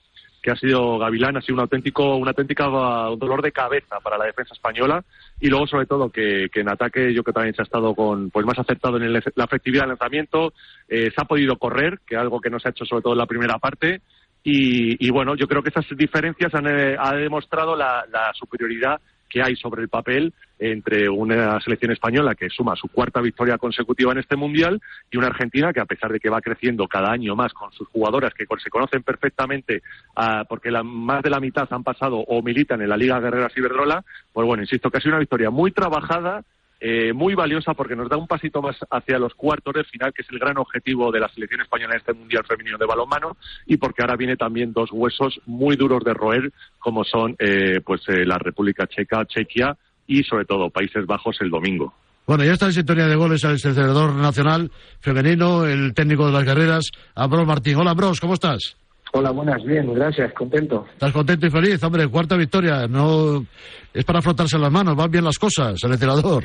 que 0.45 0.51
ha 0.51 0.55
sido 0.55 0.99
Gavilán, 0.99 1.35
ha 1.37 1.41
sido 1.41 1.55
un 1.55 1.61
auténtico, 1.61 2.17
una 2.17 2.29
auténtica 2.29 2.67
un 3.09 3.17
dolor 3.17 3.41
de 3.41 3.51
cabeza 3.51 3.99
para 3.99 4.15
la 4.15 4.25
defensa 4.25 4.53
española. 4.53 5.03
Y 5.41 5.49
luego 5.49 5.65
sobre 5.65 5.87
todo 5.87 6.11
que, 6.11 6.49
que 6.53 6.59
en 6.59 6.69
ataque 6.69 7.11
yo 7.15 7.23
que 7.23 7.33
también 7.33 7.55
se 7.55 7.63
ha 7.63 7.65
estado 7.65 7.95
con 7.95 8.29
pues 8.29 8.45
más 8.45 8.59
acertado 8.59 8.97
en 8.97 9.03
el- 9.03 9.13
la 9.13 9.43
efectividad 9.45 9.81
del 9.85 9.89
lanzamiento, 9.97 10.53
eh, 10.87 11.09
se 11.09 11.19
ha 11.19 11.25
podido 11.25 11.57
correr, 11.57 11.97
que 12.05 12.13
es 12.13 12.21
algo 12.21 12.39
que 12.39 12.51
no 12.51 12.59
se 12.59 12.67
ha 12.67 12.71
hecho 12.71 12.85
sobre 12.85 13.01
todo 13.01 13.13
en 13.13 13.19
la 13.19 13.25
primera 13.25 13.57
parte. 13.57 14.01
Y, 14.43 15.03
y 15.03 15.09
bueno, 15.09 15.35
yo 15.35 15.47
creo 15.47 15.63
que 15.63 15.69
esas 15.69 15.85
diferencias 15.97 16.53
han 16.53 16.67
eh, 16.67 16.95
ha 16.99 17.15
demostrado 17.15 17.75
la, 17.75 18.05
la 18.11 18.31
superioridad 18.35 19.01
que 19.35 19.43
hay 19.43 19.57
sobre 19.57 19.81
el 19.81 19.89
papel 19.89 20.33
entre 20.59 21.09
una 21.09 21.59
selección 21.59 21.91
española 21.91 22.35
que 22.35 22.49
suma 22.49 22.77
su 22.77 22.87
cuarta 22.87 23.19
victoria 23.19 23.57
consecutiva 23.57 24.13
en 24.13 24.19
este 24.19 24.37
mundial 24.37 24.81
y 25.11 25.17
una 25.17 25.27
Argentina 25.27 25.73
que 25.73 25.81
a 25.81 25.85
pesar 25.85 26.13
de 26.13 26.21
que 26.21 26.29
va 26.29 26.39
creciendo 26.39 26.87
cada 26.87 27.11
año 27.11 27.35
más 27.35 27.51
con 27.51 27.69
sus 27.73 27.85
jugadoras 27.89 28.33
que 28.33 28.45
se 28.63 28.69
conocen 28.69 29.03
perfectamente 29.03 29.81
ah, 30.15 30.45
porque 30.47 30.71
la, 30.71 30.83
más 30.83 31.21
de 31.21 31.31
la 31.31 31.41
mitad 31.41 31.67
han 31.69 31.83
pasado 31.83 32.19
o 32.19 32.41
militan 32.41 32.81
en 32.81 32.87
la 32.87 32.95
Liga 32.95 33.19
Guerrera 33.19 33.49
Ciberdrola, 33.49 34.05
pues 34.31 34.47
bueno, 34.47 34.63
insisto 34.63 34.89
que 34.89 34.99
ha 34.99 35.01
sido 35.01 35.11
una 35.11 35.19
victoria 35.19 35.49
muy 35.49 35.71
trabajada 35.71 36.45
eh, 36.79 37.13
muy 37.13 37.35
valiosa 37.35 37.73
porque 37.73 37.95
nos 37.95 38.09
da 38.09 38.17
un 38.17 38.27
pasito 38.27 38.61
más 38.61 38.75
hacia 38.89 39.17
los 39.17 39.33
cuartos 39.33 39.73
de 39.73 39.83
final, 39.83 40.13
que 40.13 40.21
es 40.21 40.29
el 40.29 40.39
gran 40.39 40.57
objetivo 40.57 41.11
de 41.11 41.19
la 41.19 41.29
selección 41.29 41.61
española 41.61 41.93
en 41.93 41.99
este 41.99 42.13
Mundial 42.13 42.45
Femenino 42.47 42.77
de 42.77 42.85
Balonmano, 42.85 43.37
y 43.65 43.77
porque 43.77 44.01
ahora 44.01 44.15
viene 44.15 44.35
también 44.35 44.73
dos 44.73 44.89
huesos 44.91 45.39
muy 45.45 45.75
duros 45.75 46.03
de 46.03 46.13
roer, 46.13 46.51
como 46.79 47.03
son 47.03 47.35
eh, 47.39 47.81
pues 47.83 48.01
eh, 48.09 48.25
la 48.25 48.37
República 48.37 48.87
Checa, 48.87 49.25
Chequia 49.25 49.75
y 50.07 50.23
sobre 50.23 50.45
todo 50.45 50.69
Países 50.69 51.05
Bajos 51.05 51.37
el 51.41 51.49
domingo. 51.49 51.93
Bueno, 52.27 52.43
ya 52.43 52.53
está 52.53 52.65
en 52.65 52.73
sintonía 52.73 53.05
de 53.05 53.15
goles 53.15 53.43
el 53.43 53.59
seleccionador 53.59 54.15
nacional 54.15 54.71
femenino, 54.99 55.65
el 55.65 55.93
técnico 55.93 56.25
de 56.25 56.31
las 56.31 56.43
guerreras, 56.43 56.89
Ambros 57.13 57.45
Martín. 57.45 57.77
Hola, 57.77 57.91
Ambros, 57.91 58.19
¿cómo 58.19 58.33
estás? 58.33 58.77
Hola, 59.17 59.31
buenas, 59.31 59.63
bien, 59.63 59.93
gracias, 59.93 60.33
contento. 60.33 60.85
¿Estás 60.91 61.13
contento 61.13 61.47
y 61.47 61.49
feliz? 61.49 61.81
Hombre, 61.81 62.05
cuarta 62.09 62.35
victoria. 62.35 62.85
No 62.85 63.45
Es 63.93 64.03
para 64.03 64.21
frotarse 64.21 64.59
las 64.59 64.69
manos, 64.69 64.93
van 64.93 65.09
bien 65.09 65.23
las 65.23 65.39
cosas, 65.39 65.79
seleccionador. 65.79 66.43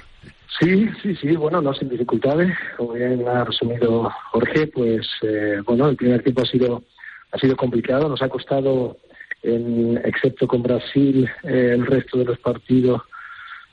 Sí, 0.60 0.88
sí, 1.02 1.16
sí, 1.16 1.34
bueno, 1.34 1.60
no 1.60 1.74
sin 1.74 1.88
dificultades. 1.88 2.56
Como 2.76 2.92
bien 2.92 3.26
ha 3.26 3.42
resumido 3.42 4.08
Jorge, 4.30 4.68
pues 4.68 5.04
eh, 5.22 5.60
bueno, 5.66 5.88
el 5.88 5.96
primer 5.96 6.22
tiempo 6.22 6.42
ha 6.42 6.46
sido 6.46 6.84
ha 7.32 7.38
sido 7.38 7.56
complicado, 7.56 8.08
nos 8.08 8.22
ha 8.22 8.28
costado, 8.28 8.98
en, 9.42 10.00
excepto 10.04 10.46
con 10.46 10.62
Brasil, 10.62 11.28
eh, 11.42 11.72
el 11.74 11.84
resto 11.84 12.18
de 12.18 12.26
los 12.26 12.38
partidos 12.38 13.02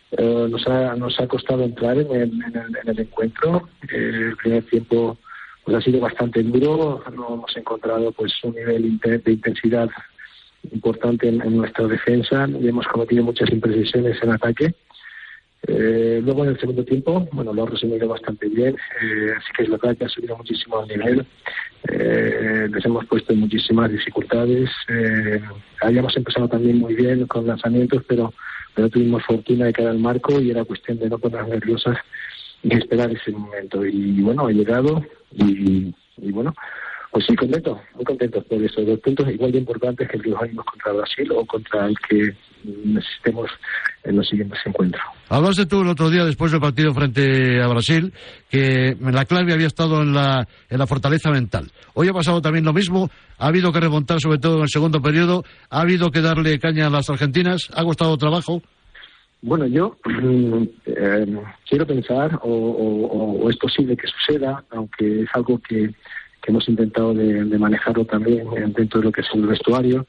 eh, 0.10 0.48
nos 0.50 0.68
ha 0.68 0.96
nos 0.96 1.20
ha 1.20 1.28
costado 1.28 1.64
entrar 1.64 2.00
en 2.00 2.12
el, 2.16 2.32
en 2.32 2.56
el, 2.56 2.78
en 2.82 2.90
el 2.90 3.00
encuentro. 3.00 3.70
Eh, 3.92 4.30
el 4.30 4.38
primer 4.38 4.64
tiempo 4.64 5.20
pues 5.68 5.80
ha 5.80 5.82
sido 5.82 6.00
bastante 6.00 6.42
duro, 6.44 7.04
no 7.14 7.34
hemos 7.34 7.58
encontrado 7.58 8.14
pues 8.14 8.34
un 8.42 8.56
nivel 8.56 8.98
de 9.00 9.34
intensidad 9.34 9.90
importante 10.72 11.28
en, 11.28 11.58
nuestra 11.58 11.86
defensa 11.88 12.48
y 12.62 12.70
hemos 12.70 12.88
cometido 12.88 13.22
muchas 13.26 13.52
imprecisiones 13.52 14.18
en 14.24 14.32
ataque. 14.32 14.74
Eh, 15.68 16.22
luego 16.24 16.46
en 16.46 16.52
el 16.52 16.60
segundo 16.62 16.86
tiempo, 16.86 17.28
bueno, 17.34 17.54
lo 17.54 17.64
ha 17.64 17.70
resumido 17.70 18.08
bastante 18.08 18.48
bien. 18.48 18.78
Eh, 19.02 19.34
sí 19.46 19.52
que 19.58 19.64
es 19.64 19.70
verdad 19.70 19.98
que 19.98 20.06
ha 20.06 20.08
subido 20.08 20.38
muchísimo 20.38 20.82
el 20.84 20.88
nivel. 20.88 21.28
Eh, 21.90 22.70
les 22.74 22.86
hemos 22.86 23.06
puesto 23.06 23.34
en 23.34 23.42
muchísimas 23.42 23.92
dificultades. 23.92 24.70
Eh, 24.88 25.42
habíamos 25.82 26.16
empezado 26.16 26.48
también 26.48 26.78
muy 26.78 26.96
bien 26.96 27.28
con 27.28 27.46
lanzamientos, 27.46 28.04
pero, 28.08 28.34
pero 28.74 28.88
tuvimos 28.88 29.22
fortuna 29.26 29.66
de 29.66 29.74
caer 29.74 29.90
al 29.90 30.00
marco 30.00 30.40
y 30.40 30.50
era 30.50 30.64
cuestión 30.64 30.98
de 30.98 31.10
no 31.10 31.20
ponernos 31.20 31.50
nerviosas 31.50 31.98
y 32.64 32.76
esperar 32.76 33.12
ese 33.12 33.32
momento. 33.32 33.86
Y 33.86 34.22
bueno, 34.22 34.48
ha 34.48 34.52
llegado 34.52 35.04
y, 35.32 35.94
y 36.18 36.32
bueno, 36.32 36.54
pues 37.12 37.26
sí, 37.26 37.36
contento, 37.36 37.82
muy 37.96 38.04
contento 38.04 38.42
por 38.44 38.62
esos 38.62 38.86
dos 38.86 39.00
puntos 39.00 39.28
igual 39.30 39.52
de 39.52 39.60
importantes 39.60 40.08
que 40.10 40.18
el 40.18 40.24
que 40.24 40.30
los 40.30 40.42
años 40.42 40.64
contra 40.66 40.94
Brasil 40.94 41.32
o 41.32 41.46
contra 41.46 41.88
el 41.88 41.96
que 42.08 42.36
necesitemos 42.64 43.50
en 44.04 44.18
los 44.18 44.28
siguientes 44.28 44.60
encuentros. 44.66 45.02
Hablaste 45.30 45.66
tú 45.66 45.82
el 45.82 45.88
otro 45.88 46.10
día, 46.10 46.26
después 46.26 46.52
del 46.52 46.62
partido 46.62 46.94
frente 46.94 47.62
a 47.62 47.68
Brasil, 47.68 48.14
que 48.50 48.96
la 49.00 49.26
clave 49.26 49.54
había 49.54 49.68
estado 49.68 50.02
en 50.02 50.14
la, 50.14 50.48
en 50.70 50.78
la 50.78 50.88
fortaleza 50.88 51.32
mental. 51.32 51.72
Hoy 51.94 52.10
ha 52.10 52.14
pasado 52.14 52.42
también 52.42 52.66
lo 52.66 52.74
mismo. 52.74 53.10
Ha 53.38 53.48
habido 53.48 53.72
que 53.72 53.80
remontar, 53.80 54.20
sobre 54.20 54.38
todo 54.38 54.58
en 54.58 54.64
el 54.64 54.70
segundo 54.70 55.02
periodo. 55.02 55.44
Ha 55.70 55.82
habido 55.82 56.12
que 56.12 56.22
darle 56.22 56.60
caña 56.60 56.88
a 56.88 56.90
las 56.90 57.10
argentinas. 57.10 57.70
Ha 57.74 57.84
costado 57.84 58.18
trabajo. 58.18 58.62
Bueno, 59.42 59.68
yo 59.68 59.98
eh, 60.86 61.38
quiero 61.70 61.86
pensar, 61.86 62.40
o, 62.44 63.48
es 63.50 63.58
posible 63.58 63.96
que 63.96 64.08
suceda, 64.08 64.64
aunque 64.72 65.22
es 65.22 65.30
algo 65.34 65.60
que, 65.60 65.92
hemos 66.48 66.70
intentado 66.70 67.14
de, 67.14 67.44
manejarlo 67.58 68.06
también 68.06 68.48
eh, 68.56 68.72
dentro 68.74 69.02
de 69.02 69.08
lo 69.08 69.12
que 69.12 69.20
es 69.20 69.28
el 69.34 69.48
vestuario, 69.48 70.08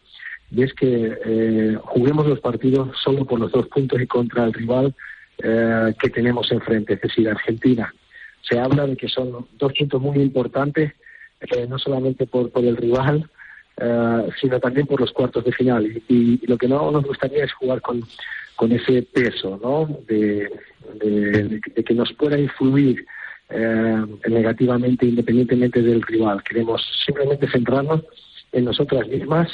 y 0.52 0.62
es 0.62 0.72
que 0.72 1.18
eh, 1.24 1.76
juguemos 1.82 2.28
los 2.28 2.38
partidos 2.38 2.96
solo 3.02 3.24
por 3.24 3.40
los 3.40 3.50
dos 3.50 3.66
puntos 3.66 4.00
y 4.00 4.06
contra 4.06 4.44
el 4.44 4.52
rival 4.52 4.94
eh, 5.42 5.94
que 6.00 6.10
tenemos 6.10 6.50
enfrente, 6.50 6.94
es 6.94 7.00
decir, 7.00 7.28
Argentina. 7.28 7.94
Se 8.42 8.58
habla 8.58 8.86
de 8.86 8.96
que 8.96 9.08
son 9.08 9.46
dos 9.56 9.72
puntos 9.72 10.00
muy 10.00 10.18
importantes, 10.18 10.92
eh, 11.40 11.66
no 11.68 11.78
solamente 11.78 12.26
por, 12.26 12.50
por 12.50 12.64
el 12.64 12.76
rival, 12.76 13.30
eh, 13.76 14.28
sino 14.40 14.58
también 14.58 14.88
por 14.88 15.00
los 15.00 15.12
cuartos 15.12 15.44
de 15.44 15.52
final. 15.52 16.02
Y, 16.08 16.44
lo 16.46 16.58
que 16.58 16.66
no 16.66 16.90
nos 16.90 17.04
gustaría 17.04 17.44
es 17.44 17.52
jugar 17.52 17.80
con, 17.80 18.02
con 18.58 18.72
ese 18.72 19.02
peso, 19.04 19.58
¿no? 19.62 19.86
De, 20.08 20.50
de, 21.00 21.60
que 21.84 21.94
nos 21.94 22.12
pueda 22.14 22.36
influir 22.36 23.06
eh, 23.50 24.04
negativamente 24.28 25.06
independientemente 25.06 25.80
del 25.80 26.02
rival. 26.02 26.42
Queremos 26.42 26.82
simplemente 27.06 27.48
centrarnos 27.48 28.02
en 28.50 28.64
nosotras 28.64 29.06
mismas 29.06 29.48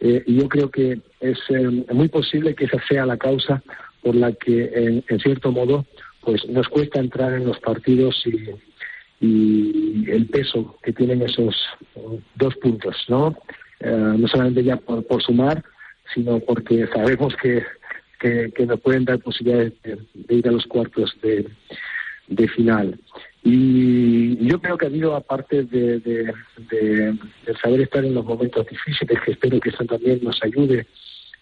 eh, 0.00 0.24
y 0.26 0.40
yo 0.40 0.48
creo 0.48 0.70
que 0.72 0.98
es 1.20 1.38
muy 1.92 2.08
posible 2.08 2.56
que 2.56 2.64
esa 2.64 2.82
sea 2.88 3.06
la 3.06 3.16
causa 3.16 3.62
por 4.02 4.16
la 4.16 4.32
que, 4.32 5.04
en, 5.06 5.20
cierto 5.20 5.52
modo, 5.52 5.86
pues 6.22 6.44
nos 6.48 6.68
cuesta 6.68 6.98
entrar 6.98 7.32
en 7.34 7.46
los 7.46 7.60
partidos 7.60 8.20
y, 8.26 9.24
y 9.24 10.10
el 10.10 10.26
peso 10.26 10.76
que 10.82 10.92
tienen 10.92 11.22
esos 11.22 11.54
dos 12.34 12.56
puntos, 12.56 12.96
¿no? 13.06 13.36
Eh, 13.78 14.14
no 14.18 14.26
solamente 14.26 14.64
ya 14.64 14.76
por, 14.76 15.06
por, 15.06 15.22
sumar, 15.22 15.62
sino 16.12 16.40
porque 16.40 16.88
sabemos 16.88 17.34
que, 17.36 17.62
que, 18.22 18.66
nos 18.66 18.80
pueden 18.80 19.04
dar 19.04 19.18
posibilidades 19.18 19.72
de, 19.82 20.34
ir 20.34 20.48
a 20.48 20.52
los 20.52 20.66
cuartos 20.66 21.16
de, 21.22 21.46
de, 22.28 22.48
final. 22.48 22.98
Y 23.42 24.46
yo 24.46 24.60
creo 24.60 24.78
que 24.78 24.86
ha 24.86 24.88
habido, 24.88 25.16
aparte 25.16 25.64
de, 25.64 25.98
de, 25.98 27.18
saber 27.60 27.80
estar 27.80 28.04
en 28.04 28.14
los 28.14 28.24
momentos 28.24 28.66
difíciles, 28.66 29.18
que 29.24 29.32
espero 29.32 29.58
que 29.58 29.70
eso 29.70 29.84
también 29.84 30.20
nos 30.22 30.40
ayude 30.42 30.86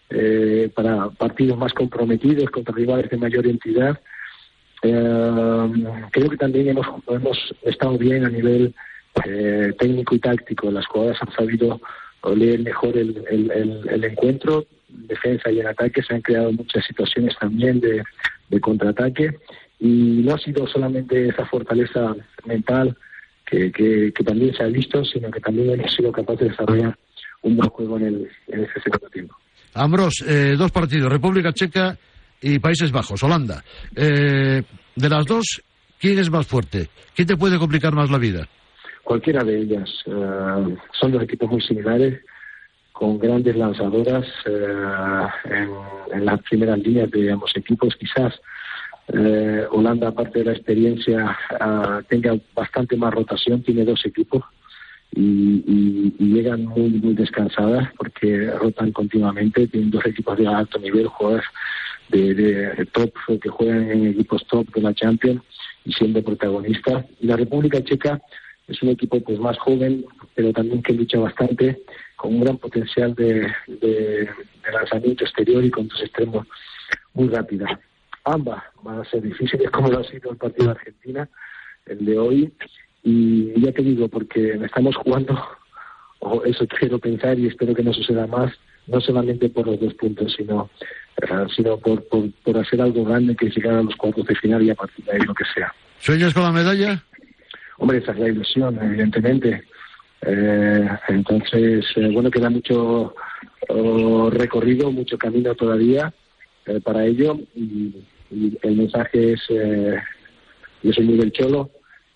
eh, 0.09 0.70
para 0.74 1.11
partidos 1.11 1.59
más 1.59 1.72
comprometidos 1.74 2.51
contra 2.51 2.74
rivales 2.74 3.11
de 3.11 3.18
mayor 3.18 3.47
entidad, 3.47 4.01
eh, 4.83 5.72
creo 6.11 6.31
que 6.31 6.37
también 6.39 6.68
hemos, 6.68 6.87
hemos 7.09 7.55
estado 7.62 7.99
bien 7.99 8.24
a 8.24 8.31
nivel 8.31 8.74
eh, 9.26 9.74
técnico 9.78 10.14
y 10.14 10.18
táctico. 10.18 10.70
Las 10.70 10.87
jugadoras 10.87 11.20
han 11.22 11.33
sabido 11.33 11.81
leer 12.35 12.61
mejor 12.61 12.97
el, 12.97 13.22
el, 13.31 13.83
el, 13.89 14.05
encuentro, 14.05 14.64
defensa 14.93 15.51
y 15.51 15.61
en 15.61 15.66
ataque. 15.66 16.03
Se 16.03 16.14
han 16.14 16.22
creado 16.22 16.53
muchas 16.53 16.84
situaciones 16.84 17.36
también 17.38 17.80
de, 17.80 18.03
de 18.49 18.61
contraataque 18.61 19.34
y 19.78 20.22
no 20.24 20.34
ha 20.34 20.38
sido 20.38 20.66
solamente 20.66 21.28
esa 21.28 21.47
fortaleza 21.47 22.14
mental 22.45 22.97
que, 23.47 23.72
que, 23.72 24.24
también 24.24 24.55
se 24.55 24.62
ha 24.62 24.66
visto, 24.66 25.05
sino 25.05 25.30
que 25.30 25.41
también 25.41 25.70
hemos 25.70 25.93
sido 25.93 26.12
capaces 26.12 26.41
de 26.41 26.49
desarrollar 26.51 26.97
un 27.43 27.57
buen 27.57 27.68
juego 27.70 27.97
en, 27.97 28.07
el, 28.07 28.28
en 28.49 28.64
ese 28.64 28.80
segundo 28.80 29.09
tiempo. 29.09 29.34
Ambros, 29.74 30.24
eh, 30.26 30.55
dos 30.57 30.70
partidos, 30.70 31.11
República 31.11 31.53
Checa 31.53 31.97
y 32.41 32.59
Países 32.59 32.93
Bajos, 32.93 33.22
Holanda. 33.22 33.64
Eh, 33.97 34.62
de 34.95 35.09
las 35.09 35.26
dos, 35.26 35.62
¿quién 35.99 36.18
es 36.18 36.30
más 36.30 36.47
fuerte? 36.47 36.88
¿Quién 37.14 37.26
te 37.26 37.36
puede 37.36 37.59
complicar 37.59 37.95
más 37.95 38.11
la 38.11 38.18
vida? 38.18 38.49
Cualquiera 39.03 39.43
de 39.43 39.61
ellas. 39.61 39.88
Eh, 40.07 40.76
son 40.93 41.12
dos 41.12 41.22
equipos 41.22 41.51
muy 41.51 41.61
similares, 41.62 42.20
con 43.01 43.18
grandes 43.18 43.57
lanzadoras 43.57 44.26
eh, 44.44 45.66
en, 46.12 46.24
las 46.26 46.42
primeras 46.42 46.78
líneas 46.80 47.11
de 47.11 47.32
ambos 47.32 47.51
equipos. 47.57 47.96
Quizás 47.96 48.38
Holanda, 49.72 50.09
aparte 50.09 50.40
de 50.40 50.44
la 50.44 50.53
experiencia, 50.53 51.36
tenga 52.09 52.36
bastante 52.55 52.96
más 52.96 53.12
rotación, 53.12 53.62
tiene 53.62 53.84
dos 53.84 54.05
equipos. 54.05 54.44
Y, 55.12 56.12
llegan 56.18 56.66
muy 56.66 56.90
muy 56.90 57.14
descansadas 57.14 57.88
porque 57.96 58.51
rotan 58.53 58.92
continuamente, 58.92 59.66
tienen 59.66 59.90
dos 59.90 60.07
equipos 60.07 60.38
de 60.38 60.46
alto 60.46 60.78
nivel, 60.78 61.09
jugadores 61.09 61.46
de, 62.11 62.86
top 62.92 63.12
que 63.40 63.48
juegan 63.48 63.90
en 63.90 64.07
equipos 64.09 64.46
top 64.46 64.72
de 64.74 64.82
la 64.82 64.94
Champions 64.94 65.42
y 65.84 65.92
siendo 65.92 66.22
protagonistas. 66.22 67.07
Y 67.18 67.26
la 67.26 67.36
República 67.36 67.82
Checa 67.82 68.20
es 68.71 68.83
un 68.83 68.91
equipo 68.91 69.21
pues 69.21 69.39
más 69.39 69.59
joven, 69.59 70.05
pero 70.35 70.53
también 70.53 70.83
que 70.83 70.93
lucha 70.93 71.18
bastante, 71.18 71.83
con 72.16 72.35
un 72.35 72.41
gran 72.41 72.59
potencial 72.59 73.14
de, 73.14 73.53
de, 73.66 74.29
lanzamiento 74.73 75.25
exterior 75.25 75.64
y 75.64 75.71
con 75.71 75.89
dos 75.89 76.01
extremos 76.01 76.47
muy 77.14 77.29
rápidas. 77.29 77.71
Ambas 78.25 78.62
van 78.83 79.01
a 79.01 79.05
ser 79.05 79.23
difíciles, 79.23 79.71
como 79.73 79.91
lo 79.91 79.99
ha 80.01 80.05
sido 80.05 80.31
el 80.31 80.37
partido 80.37 80.66
de 80.66 80.73
Argentina, 80.73 81.29
el 81.87 82.05
de 82.05 82.18
hoy. 82.18 82.53
Y 83.03 83.61
ya 83.61 83.73
te 83.73 83.83
digo, 83.83 84.09
porque 84.09 84.53
estamos 84.64 84.95
jugando, 84.97 85.39
o 86.21 86.45
eso 86.45 86.66
quiero 86.68 86.99
pensar 86.99 87.39
y 87.39 87.49
espero 87.49 87.75
que 87.75 87.83
no 87.83 87.93
suceda 87.93 88.27
más, 88.27 88.53
no 88.87 89.01
solamente 89.01 89.49
por 89.49 89.66
los 89.66 89.81
dos 89.81 89.95
puntos, 89.95 90.33
sino 90.37 90.71
sino 91.55 91.77
por, 91.77 92.03
por, 92.09 92.59
hacer 92.59 92.81
algo 92.81 93.05
grande 93.05 93.37
que 93.37 93.51
llegar 93.51 93.75
a 93.75 93.83
los 93.83 93.95
cuartos 93.97 94.27
de 94.27 94.35
final 94.37 94.62
y 94.62 94.71
a 94.71 94.75
partir 94.75 95.05
de 95.05 95.12
ahí 95.12 95.21
lo 95.21 95.35
que 95.35 95.45
sea. 95.55 95.73
¿Sueñas 95.99 96.33
con 96.33 96.45
la 96.45 96.53
medalla? 96.53 97.05
Hombre, 97.81 97.97
esa 97.97 98.12
es 98.12 98.18
la 98.18 98.28
ilusión, 98.28 98.78
evidentemente. 98.83 99.64
Eh, 100.20 100.89
entonces, 101.09 101.87
eh, 101.97 102.11
bueno, 102.12 102.31
queda 102.31 102.51
mucho 102.51 103.14
oh, 103.68 104.31
recorrido, 104.31 104.93
mucho 104.93 105.16
camino 105.16 105.55
todavía 105.55 106.12
eh, 106.66 106.78
para 106.81 107.07
ello 107.07 107.39
y, 107.55 107.95
el 108.62 108.76
mensaje 108.76 109.33
es, 109.33 109.41
yo 109.49 110.93
soy 110.93 111.05
muy 111.05 111.16
del 111.16 111.33
cholo, 111.33 111.68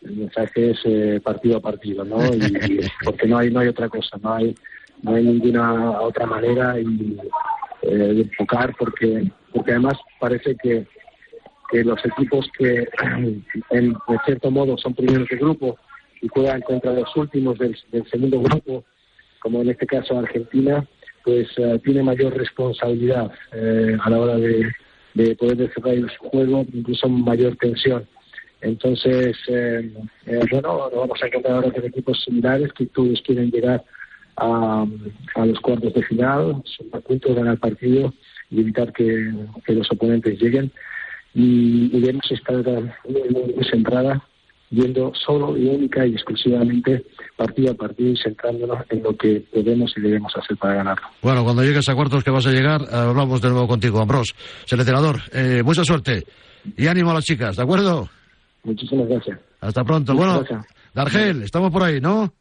el 0.03 0.15
mensaje 0.15 0.71
es 0.71 1.21
partido 1.23 1.57
a 1.57 1.61
partido, 1.61 2.05
¿no? 2.05 2.19
porque 3.05 3.27
no 3.27 3.39
hay 3.39 3.51
no 3.51 3.59
hay 3.59 3.67
otra 3.67 3.89
cosa, 3.89 4.17
no 4.23 4.35
hay 4.35 4.55
no 5.03 5.17
hay 5.17 5.25
ninguna 5.25 6.01
otra 6.01 6.25
manera 6.25 6.79
y 6.79 7.19
eh, 7.83 7.97
de 7.97 8.21
enfocar 8.21 8.77
porque 8.79 9.29
porque 9.53 9.73
además 9.73 9.99
parece 10.21 10.55
que, 10.63 10.87
que 11.71 11.85
los 11.85 11.99
equipos 12.05 12.47
que 12.59 12.87
en, 13.71 13.97
cierto 14.25 14.51
modo 14.51 14.77
son 14.79 14.95
primeros 14.95 15.29
de 15.29 15.37
grupo 15.37 15.79
y 16.21 16.29
juegan 16.29 16.63
contra 16.63 16.93
los 16.93 17.15
últimos 17.17 17.59
del, 17.59 17.77
segundo 18.11 18.41
grupo, 18.41 18.85
como 19.41 19.63
en 19.63 19.71
este 19.71 19.87
caso 19.87 20.19
Argentina, 20.19 20.87
pues 21.23 21.47
uh, 21.59 21.79
tiene 21.79 22.03
mayor 22.03 22.37
responsabilidad 22.37 23.33
eh, 23.53 23.97
a 24.01 24.11
la 24.11 24.19
hora 24.19 24.37
de, 24.37 24.71
de 25.15 25.37
poder 25.37 25.57
desarrollar 25.57 26.11
su 26.11 26.29
juego, 26.29 26.67
incluso 26.73 27.09
mayor 27.09 27.57
tensión. 27.57 28.07
Entonces, 28.65 29.37
eh, 29.49 29.93
bueno, 30.51 30.89
nos 30.91 30.95
vamos 30.95 31.23
a 31.23 31.27
encontrar 31.27 31.57
ahora 31.57 31.71
con 31.71 31.85
equipos 31.85 32.23
similares 32.25 32.73
que 32.73 32.87
todos 32.87 33.21
quieren 33.21 33.51
llegar 33.51 33.85
a, 34.37 34.87
a 35.35 35.47
los 35.47 35.61
cuartos 35.61 35.93
de 35.93 36.03
final, 36.03 36.63
a 36.93 37.01
punto 37.01 37.29
de 37.29 37.35
ganar 37.35 37.59
partido 37.59 38.15
y 38.51 38.61
evitar 38.61 38.93
que, 38.93 39.33
los 39.69 39.91
oponentes 39.91 40.41
lleguen. 40.41 40.73
Y, 41.35 41.89
debemos 41.89 42.31
estar 42.31 42.57
muy, 43.09 43.65
centrada, 43.71 44.23
viendo 44.71 45.13
solo 45.15 45.57
y 45.57 45.67
única 45.67 46.07
y 46.07 46.13
exclusivamente 46.13 47.05
partido 47.37 47.73
a 47.73 47.75
partido 47.75 48.11
y 48.11 48.17
centrándonos 48.17 48.79
en 48.91 49.03
lo 49.03 49.17
que 49.17 49.43
podemos 49.53 49.93
y 49.97 50.01
debemos 50.01 50.33
hacer 50.37 50.57
para 50.57 50.75
ganarlo. 50.75 51.07
Bueno, 51.23 51.45
cuando 51.45 51.63
llegues 51.63 51.89
a 51.89 51.95
cuartos 51.95 52.23
que 52.23 52.31
vas 52.31 52.47
a 52.47 52.53
llegar, 52.53 52.83
hablamos 52.93 53.41
de 53.41 53.51
nuevo 53.51 53.67
contigo, 53.67 54.01
Ambros. 54.01 54.35
Seleccionador, 54.65 55.21
eh, 55.33 55.63
mucha 55.65 55.85
suerte 55.85 56.25
y 56.77 56.87
ánimo 56.87 57.11
a 57.11 57.15
las 57.15 57.25
chicas, 57.25 57.57
¿de 57.57 57.63
acuerdo? 57.63 58.09
Muchísimas 58.63 59.09
gracias. 59.09 59.39
Hasta 59.61 59.85
pronto. 59.85 60.15
bueno, 60.15 60.43
Dargel, 60.95 61.43
estamos 61.43 61.73
por 61.73 61.83
ahí, 61.83 62.01
¿no? 62.01 62.33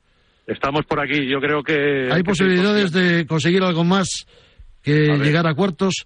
Estamos 0.46 0.86
por 0.86 1.00
aquí, 1.00 1.28
yo 1.28 1.40
creo 1.40 1.64
que... 1.64 2.10
¿Hay 2.12 2.22
posibilidades 2.24 2.92
de 2.92 3.26
conseguir 3.26 3.64
algo 3.64 3.84
más 3.84 4.26
que 4.82 5.18
llegar 5.18 5.48
a 5.48 5.56
cuartos? 5.56 6.06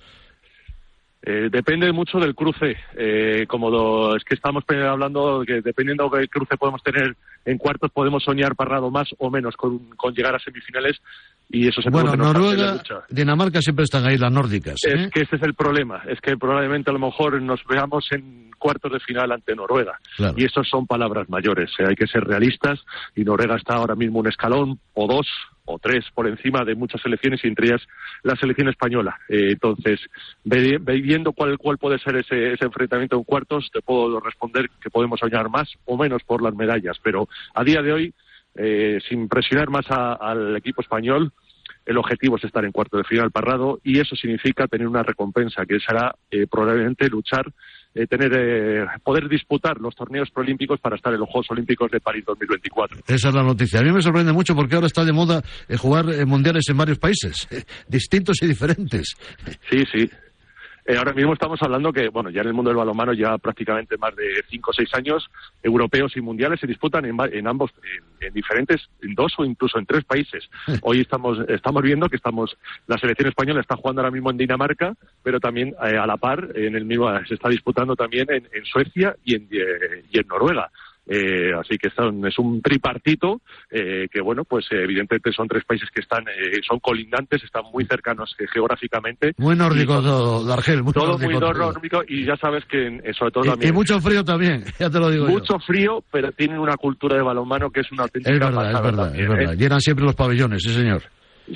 Eh, 1.29 1.49
depende 1.51 1.91
mucho 1.91 2.19
del 2.19 2.33
cruce. 2.33 2.77
Eh, 2.95 3.45
como 3.49 4.15
es 4.15 4.23
que 4.23 4.35
estamos 4.35 4.63
hablando 4.69 5.43
que 5.45 5.61
dependiendo 5.61 6.07
del 6.07 6.29
cruce 6.29 6.55
podemos 6.55 6.81
tener 6.81 7.17
en 7.43 7.57
cuartos, 7.57 7.91
podemos 7.91 8.23
soñar 8.23 8.55
parrado 8.55 8.89
más 8.89 9.09
o 9.17 9.29
menos 9.29 9.57
con, 9.57 9.89
llegar 10.15 10.35
a 10.35 10.39
semifinales 10.39 11.01
y 11.49 11.67
eso 11.67 11.81
se 11.81 11.89
Bueno, 11.89 12.15
Noruega, 12.15 12.81
Dinamarca 13.09 13.61
siempre 13.61 13.83
están 13.83 14.05
ahí 14.05 14.17
las 14.17 14.31
nórdicas. 14.31 14.75
Es 14.81 14.93
¿eh? 14.93 15.09
que 15.13 15.23
este 15.23 15.35
es 15.35 15.43
el 15.43 15.53
problema. 15.53 16.01
Es 16.07 16.21
que 16.21 16.37
probablemente 16.37 16.91
a 16.91 16.93
lo 16.93 16.99
mejor 16.99 17.41
nos 17.41 17.59
veamos 17.65 18.07
en 18.11 18.51
cuartos 18.57 18.93
de 18.93 19.01
final 19.01 19.29
ante 19.33 19.53
Noruega. 19.53 19.99
Y 20.37 20.45
eso 20.45 20.63
son 20.63 20.87
palabras 20.87 21.27
mayores. 21.27 21.71
Hay 21.85 21.95
que 21.95 22.07
ser 22.07 22.23
realistas 22.23 22.79
y 23.17 23.25
Noruega 23.25 23.57
está 23.57 23.75
ahora 23.75 23.95
mismo 23.95 24.19
un 24.19 24.27
escalón 24.27 24.79
o 24.93 25.07
dos 25.07 25.27
o 25.67 25.79
tres 25.79 26.05
por 26.13 26.27
encima 26.27 26.63
de 26.65 26.75
muchas 26.75 27.01
selecciones 27.01 27.43
y 27.43 27.47
entre 27.47 27.67
ellas 27.67 27.81
la 28.23 28.35
selección 28.35 28.69
española. 28.69 29.19
Eh, 29.29 29.51
entonces, 29.51 29.99
viendo 30.43 31.33
cuál, 31.33 31.57
cuál 31.57 31.77
puede 31.77 31.99
ser 31.99 32.15
ese, 32.15 32.53
ese 32.53 32.65
enfrentamiento 32.65 33.17
en 33.17 33.23
cuartos, 33.23 33.69
te 33.71 33.81
puedo 33.81 34.19
responder 34.19 34.69
que 34.81 34.89
podemos 34.89 35.19
soñar 35.19 35.49
más 35.49 35.69
o 35.85 35.97
menos 35.97 36.23
por 36.23 36.41
las 36.41 36.55
medallas, 36.55 36.97
pero 37.03 37.27
a 37.53 37.63
día 37.63 37.81
de 37.81 37.93
hoy, 37.93 38.13
eh, 38.55 38.99
sin 39.07 39.27
presionar 39.27 39.69
más 39.69 39.85
al 39.89 40.55
equipo 40.55 40.81
español, 40.81 41.31
el 41.85 41.97
objetivo 41.97 42.35
es 42.35 42.43
estar 42.43 42.65
en 42.65 42.71
cuarto 42.71 42.97
de 42.97 43.05
final 43.05 43.31
parrado 43.31 43.79
y 43.83 43.99
eso 43.99 44.15
significa 44.15 44.67
tener 44.67 44.87
una 44.87 45.03
recompensa 45.03 45.65
que 45.65 45.79
será 45.79 46.13
eh, 46.29 46.45
probablemente 46.47 47.07
luchar 47.07 47.45
eh, 47.93 48.07
tener 48.07 48.31
eh, 48.33 48.85
poder 49.03 49.27
disputar 49.27 49.77
los 49.79 49.95
torneos 49.95 50.29
proolímpicos 50.31 50.79
para 50.79 50.95
estar 50.95 51.13
en 51.13 51.19
los 51.19 51.29
Juegos 51.29 51.51
Olímpicos 51.51 51.91
de 51.91 51.99
París 51.99 52.23
2024. 52.25 52.99
Esa 53.07 53.29
es 53.29 53.33
la 53.33 53.43
noticia. 53.43 53.79
A 53.79 53.83
mí 53.83 53.91
me 53.91 54.01
sorprende 54.01 54.33
mucho 54.33 54.55
porque 54.55 54.75
ahora 54.75 54.87
está 54.87 55.03
de 55.03 55.13
moda 55.13 55.41
jugar 55.77 56.05
mundiales 56.25 56.65
en 56.69 56.77
varios 56.77 56.99
países, 56.99 57.47
distintos 57.87 58.41
y 58.41 58.47
diferentes. 58.47 59.15
Sí, 59.69 59.83
sí. 59.91 60.09
Eh, 60.87 60.95
ahora 60.97 61.11
mismo 61.11 61.33
estamos 61.33 61.61
hablando 61.61 61.91
que, 61.91 62.07
bueno, 62.07 62.29
ya 62.29 62.39
en 62.39 62.47
el 62.47 62.53
mundo 62.53 62.69
del 62.69 62.77
balonmano 62.77 63.11
ya 63.11 63.37
prácticamente 63.37 63.97
más 63.97 64.15
de 64.15 64.41
cinco 64.49 64.71
o 64.71 64.73
seis 64.73 64.89
años, 64.93 65.29
europeos 65.61 66.15
y 66.15 66.21
mundiales 66.21 66.61
se 66.61 66.67
disputan 66.67 67.03
en, 67.03 67.17
en 67.33 67.45
ambos, 67.45 67.71
en, 68.21 68.27
en 68.27 68.33
diferentes, 68.33 68.87
en 69.01 69.13
dos 69.13 69.33
o 69.37 69.43
incluso 69.43 69.77
en 69.79 69.85
tres 69.85 70.05
países. 70.05 70.49
Hoy 70.83 71.01
estamos, 71.01 71.39
estamos 71.49 71.83
viendo 71.83 72.07
que 72.07 72.15
estamos, 72.15 72.57
la 72.87 72.97
selección 72.97 73.27
española 73.27 73.59
está 73.59 73.75
jugando 73.75 74.01
ahora 74.01 74.11
mismo 74.11 74.31
en 74.31 74.37
Dinamarca, 74.37 74.93
pero 75.23 75.41
también 75.41 75.75
eh, 75.83 75.97
a 75.97 76.07
la 76.07 76.15
par, 76.15 76.51
en 76.55 76.73
el 76.77 76.85
mismo, 76.85 77.09
se 77.25 77.33
está 77.33 77.49
disputando 77.49 77.97
también 77.97 78.31
en, 78.31 78.47
en 78.53 78.63
Suecia 78.63 79.13
y 79.25 79.35
en, 79.35 79.49
eh, 79.51 80.05
y 80.09 80.19
en 80.19 80.27
Noruega. 80.27 80.71
Eh, 81.09 81.51
así 81.59 81.77
que 81.77 81.89
son- 81.89 82.25
es 82.27 82.37
un 82.37 82.61
tripartito 82.61 83.41
eh, 83.71 84.07
que, 84.11 84.19
bueno, 84.21 84.43
pues 84.43 84.65
eh, 84.71 84.83
evidentemente 84.83 85.31
son 85.31 85.47
tres 85.47 85.63
países 85.63 85.89
que 85.89 86.01
están, 86.01 86.23
eh, 86.27 86.59
son 86.67 86.79
colindantes, 86.79 87.43
están 87.43 87.63
muy 87.73 87.85
cercanos 87.85 88.35
eh, 88.39 88.45
geográficamente. 88.51 89.31
Muy 89.37 89.55
nórdico 89.55 90.01
todo, 90.01 90.45
Dargel, 90.45 90.83
muy 90.83 90.93
Todo 90.93 91.11
nórdico 91.13 91.31
muy 91.31 91.39
todo. 91.39 91.53
nórdico 91.53 92.01
y 92.07 92.25
ya 92.25 92.35
sabes 92.37 92.65
que 92.65 92.87
eh, 92.87 93.13
sobre 93.17 93.31
todo 93.31 93.45
Y- 93.45 93.47
Y, 93.47 93.51
también 93.51 93.73
mucho 93.73 93.99
frío 94.01 94.23
también, 94.23 94.63
ya 94.79 94.89
te 94.89 94.99
lo 94.99 95.09
digo 95.09 95.25
yo. 95.27 95.31
mucho 95.31 95.59
frío, 95.59 96.03
pero 96.11 96.31
tienen 96.33 96.59
una 96.59 96.75
cultura 96.77 97.15
de 97.15 97.21
balonmano 97.23 97.69
que 97.69 97.81
es 97.81 97.91
una 97.91 98.03
auténtica 98.03 98.33
Es 98.33 98.39
verdad, 98.39 98.71
es 98.71 98.81
verdad, 98.81 99.03
también, 99.05 99.23
es 99.23 99.29
verdad. 99.29 99.53
Llenan 99.55 99.79
siempre 99.81 100.05
los 100.05 100.15
pabellones, 100.15 100.61
sí 100.63 100.73
señor. 100.73 101.03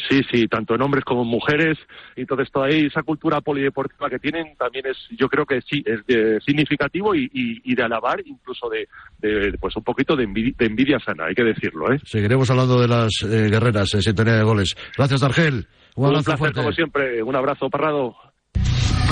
Sí, 0.10 0.22
sí, 0.32 0.48
tanto 0.48 0.76
en 0.76 0.82
hombres 0.82 1.04
como 1.04 1.24
en 1.24 1.28
mujeres. 1.28 1.78
Entonces 2.16 2.50
toda 2.52 2.70
esa 2.70 3.04
cultura 3.04 3.42
polideportiva 3.42 4.10
que 4.10 4.20
tienen 4.20 4.56
también 4.58 4.86
es, 4.88 4.98
yo 5.18 5.28
creo 5.28 5.46
que 5.46 5.62
sí, 5.62 5.84
es 5.86 6.06
de- 6.08 6.40
significativo 6.42 7.14
y, 7.14 7.30
y- 7.34 7.62
y 7.64 7.76
de 7.76 7.84
alabar, 7.84 8.22
incluso 8.26 8.70
de, 8.70 8.88
de, 9.20 9.58
pues 9.60 9.76
un 9.76 9.84
poquito 9.84 10.16
de 10.16 10.24
envidia, 10.24 10.54
de 10.58 10.66
envidia 10.66 11.00
sana, 11.00 11.26
hay 11.26 11.36
que 11.36 11.44
decirlo, 11.44 11.92
¿eh? 11.92 12.00
Seguiremos 12.06 12.50
hablando 12.50 12.80
de 12.80 12.88
las 12.88 13.12
eh, 13.24 13.50
guerreras 13.50 13.94
en 13.94 14.02
sintonía 14.02 14.36
de 14.36 14.44
goles. 14.44 14.76
Gracias, 14.98 15.22
Dargel. 15.22 15.68
Un 15.96 16.04
Un 16.06 16.10
abrazo 16.12 16.24
placer 16.24 16.38
fuerte. 16.40 16.60
como 16.62 16.72
siempre, 16.72 17.22
un 17.24 17.36
abrazo, 17.36 17.70
Parrado. 17.70 18.16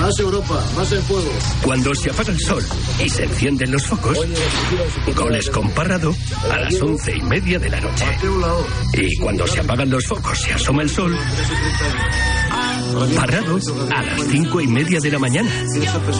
Más 0.00 0.18
Europa, 0.18 0.64
más 0.76 0.92
en 0.92 1.02
fuego. 1.02 1.30
Cuando 1.62 1.94
se 1.94 2.10
apaga 2.10 2.32
el 2.32 2.40
sol 2.40 2.64
y 3.04 3.08
se 3.10 3.24
encienden 3.24 3.70
los 3.70 3.86
focos, 3.86 4.18
goles 5.14 5.50
con 5.50 5.70
Parrado 5.70 6.14
a 6.50 6.58
las 6.58 6.80
once 6.80 7.14
y 7.16 7.20
media 7.22 7.58
de 7.58 7.68
la 7.68 7.80
noche. 7.80 8.04
Y 8.94 9.16
cuando 9.18 9.46
se 9.46 9.60
apagan 9.60 9.90
los 9.90 10.06
focos 10.06 10.48
y 10.48 10.52
asoma 10.52 10.82
el 10.82 10.90
sol, 10.90 11.16
Parrado 13.14 13.58
a 13.94 14.02
las 14.02 14.20
cinco 14.30 14.60
y 14.60 14.66
media 14.66 14.98
de 15.00 15.10
la 15.10 15.18
mañana. 15.18 15.50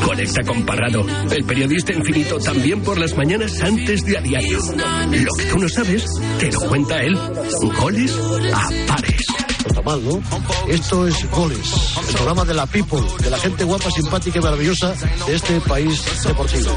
Conecta 0.05 0.43
con 0.45 0.63
Parrado, 0.65 1.07
el 1.31 1.45
periodista 1.45 1.93
infinito 1.95 2.39
también 2.39 2.83
por 2.83 2.99
las 2.99 3.17
mañanas 3.17 3.61
antes 3.63 4.05
de 4.05 4.19
a 4.19 4.21
diario. 4.21 4.59
Lo 5.11 5.35
que 5.37 5.45
tú 5.47 5.59
no 5.59 5.69
sabes, 5.69 6.05
te 6.39 6.53
lo 6.53 6.61
cuenta 6.61 7.03
él. 7.03 7.19
Goles 7.79 8.19
a 8.53 8.69
pares. 8.87 9.40
Está 9.67 9.83
mal, 9.83 10.03
¿no? 10.05 10.23
Esto 10.69 11.07
es 11.07 11.31
Goles, 11.31 11.97
el 12.09 12.15
programa 12.15 12.45
de 12.45 12.55
la 12.55 12.67
people, 12.67 13.01
de 13.23 13.31
la 13.31 13.39
gente 13.39 13.65
guapa, 13.65 13.91
simpática 13.91 14.39
y 14.39 14.43
maravillosa 14.43 14.95
de 15.27 15.35
este 15.35 15.61
país 15.61 16.03
deportivo. 16.25 16.75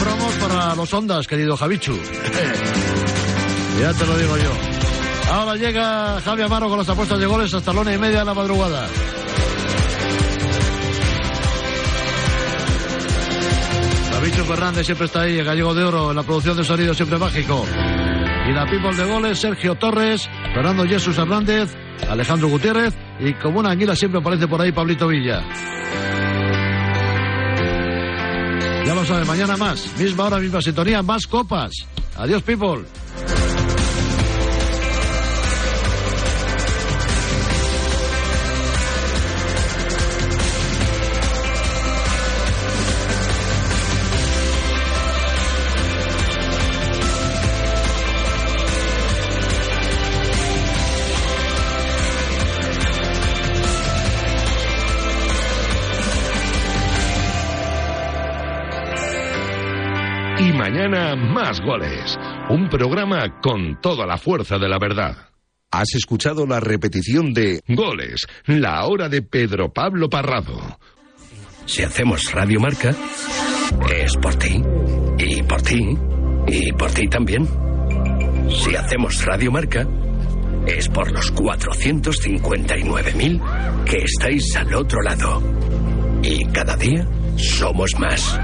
Promos 0.00 0.34
para 0.36 0.74
los 0.74 0.94
ondas, 0.94 1.26
querido 1.26 1.56
Javichu. 1.56 1.96
ya 3.80 3.92
te 3.92 4.06
lo 4.06 4.18
digo 4.18 4.36
yo. 4.36 4.50
Ahora 5.32 5.56
llega 5.56 6.20
Javi 6.20 6.42
Amaro 6.42 6.68
con 6.68 6.78
las 6.78 6.88
apuestas 6.88 7.18
de 7.18 7.26
goles 7.26 7.52
hasta 7.52 7.72
la 7.72 7.80
una 7.80 7.92
y 7.92 7.98
media 7.98 8.20
de 8.20 8.24
la 8.24 8.34
madrugada. 8.34 8.88
Javichu 14.28 14.44
Fernández 14.44 14.84
siempre 14.84 15.06
está 15.06 15.22
ahí, 15.22 15.38
el 15.38 15.44
gallego 15.44 15.72
de 15.72 15.84
oro, 15.84 16.10
en 16.10 16.16
la 16.16 16.22
producción 16.22 16.54
de 16.54 16.62
sonido 16.62 16.92
siempre 16.92 17.16
mágico. 17.16 17.64
Y 18.46 18.52
la 18.52 18.66
people 18.66 18.94
de 18.94 19.04
goles, 19.10 19.38
Sergio 19.38 19.74
Torres, 19.76 20.28
Fernando 20.52 20.84
Jesús 20.84 21.16
Hernández, 21.16 21.74
Alejandro 22.06 22.48
Gutiérrez 22.48 22.94
y 23.20 23.32
como 23.32 23.60
una 23.60 23.70
anguila 23.70 23.96
siempre 23.96 24.20
aparece 24.20 24.46
por 24.46 24.60
ahí 24.60 24.70
Pablito 24.70 25.08
Villa. 25.08 25.42
Ya 28.84 28.94
lo 28.94 29.02
sabe, 29.06 29.24
mañana 29.24 29.56
más, 29.56 29.98
misma 29.98 30.24
hora, 30.24 30.38
misma 30.38 30.60
sintonía, 30.60 31.02
más 31.02 31.26
copas. 31.26 31.70
Adiós, 32.18 32.42
people. 32.42 32.84
Mañana 60.88 61.16
más 61.16 61.60
goles. 61.60 62.16
Un 62.48 62.68
programa 62.68 63.40
con 63.40 63.80
toda 63.80 64.06
la 64.06 64.16
fuerza 64.16 64.58
de 64.58 64.68
la 64.68 64.78
verdad. 64.78 65.16
Has 65.70 65.94
escuchado 65.94 66.46
la 66.46 66.60
repetición 66.60 67.34
de 67.34 67.60
Goles, 67.68 68.26
la 68.46 68.86
hora 68.86 69.10
de 69.10 69.22
Pedro 69.22 69.72
Pablo 69.72 70.08
Parrado. 70.08 70.78
Si 71.66 71.82
hacemos 71.82 72.32
Radio 72.32 72.60
Marca, 72.60 72.94
es 73.94 74.16
por 74.16 74.34
ti, 74.36 74.62
y 75.18 75.42
por 75.42 75.60
ti, 75.60 75.98
y 76.46 76.72
por 76.72 76.90
ti 76.90 77.06
también. 77.08 77.46
Si 78.50 78.74
hacemos 78.74 79.22
Radio 79.26 79.52
Marca, 79.52 79.86
es 80.66 80.88
por 80.88 81.12
los 81.12 81.34
459.000 81.34 83.84
que 83.84 83.98
estáis 83.98 84.56
al 84.56 84.72
otro 84.74 85.02
lado. 85.02 85.42
Y 86.22 86.46
cada 86.46 86.76
día 86.76 87.06
somos 87.36 87.90
más. 87.98 88.40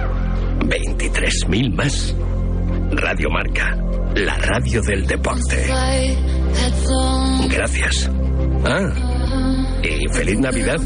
23.000 0.60 1.74
más. 1.74 2.14
Radio 2.96 3.28
Marca, 3.30 3.76
la 4.14 4.36
radio 4.38 4.80
del 4.82 5.06
deporte. 5.06 5.66
Gracias. 7.48 8.10
Ah, 8.64 8.92
y 9.82 10.08
feliz 10.14 10.38
Navidad. 10.38 10.80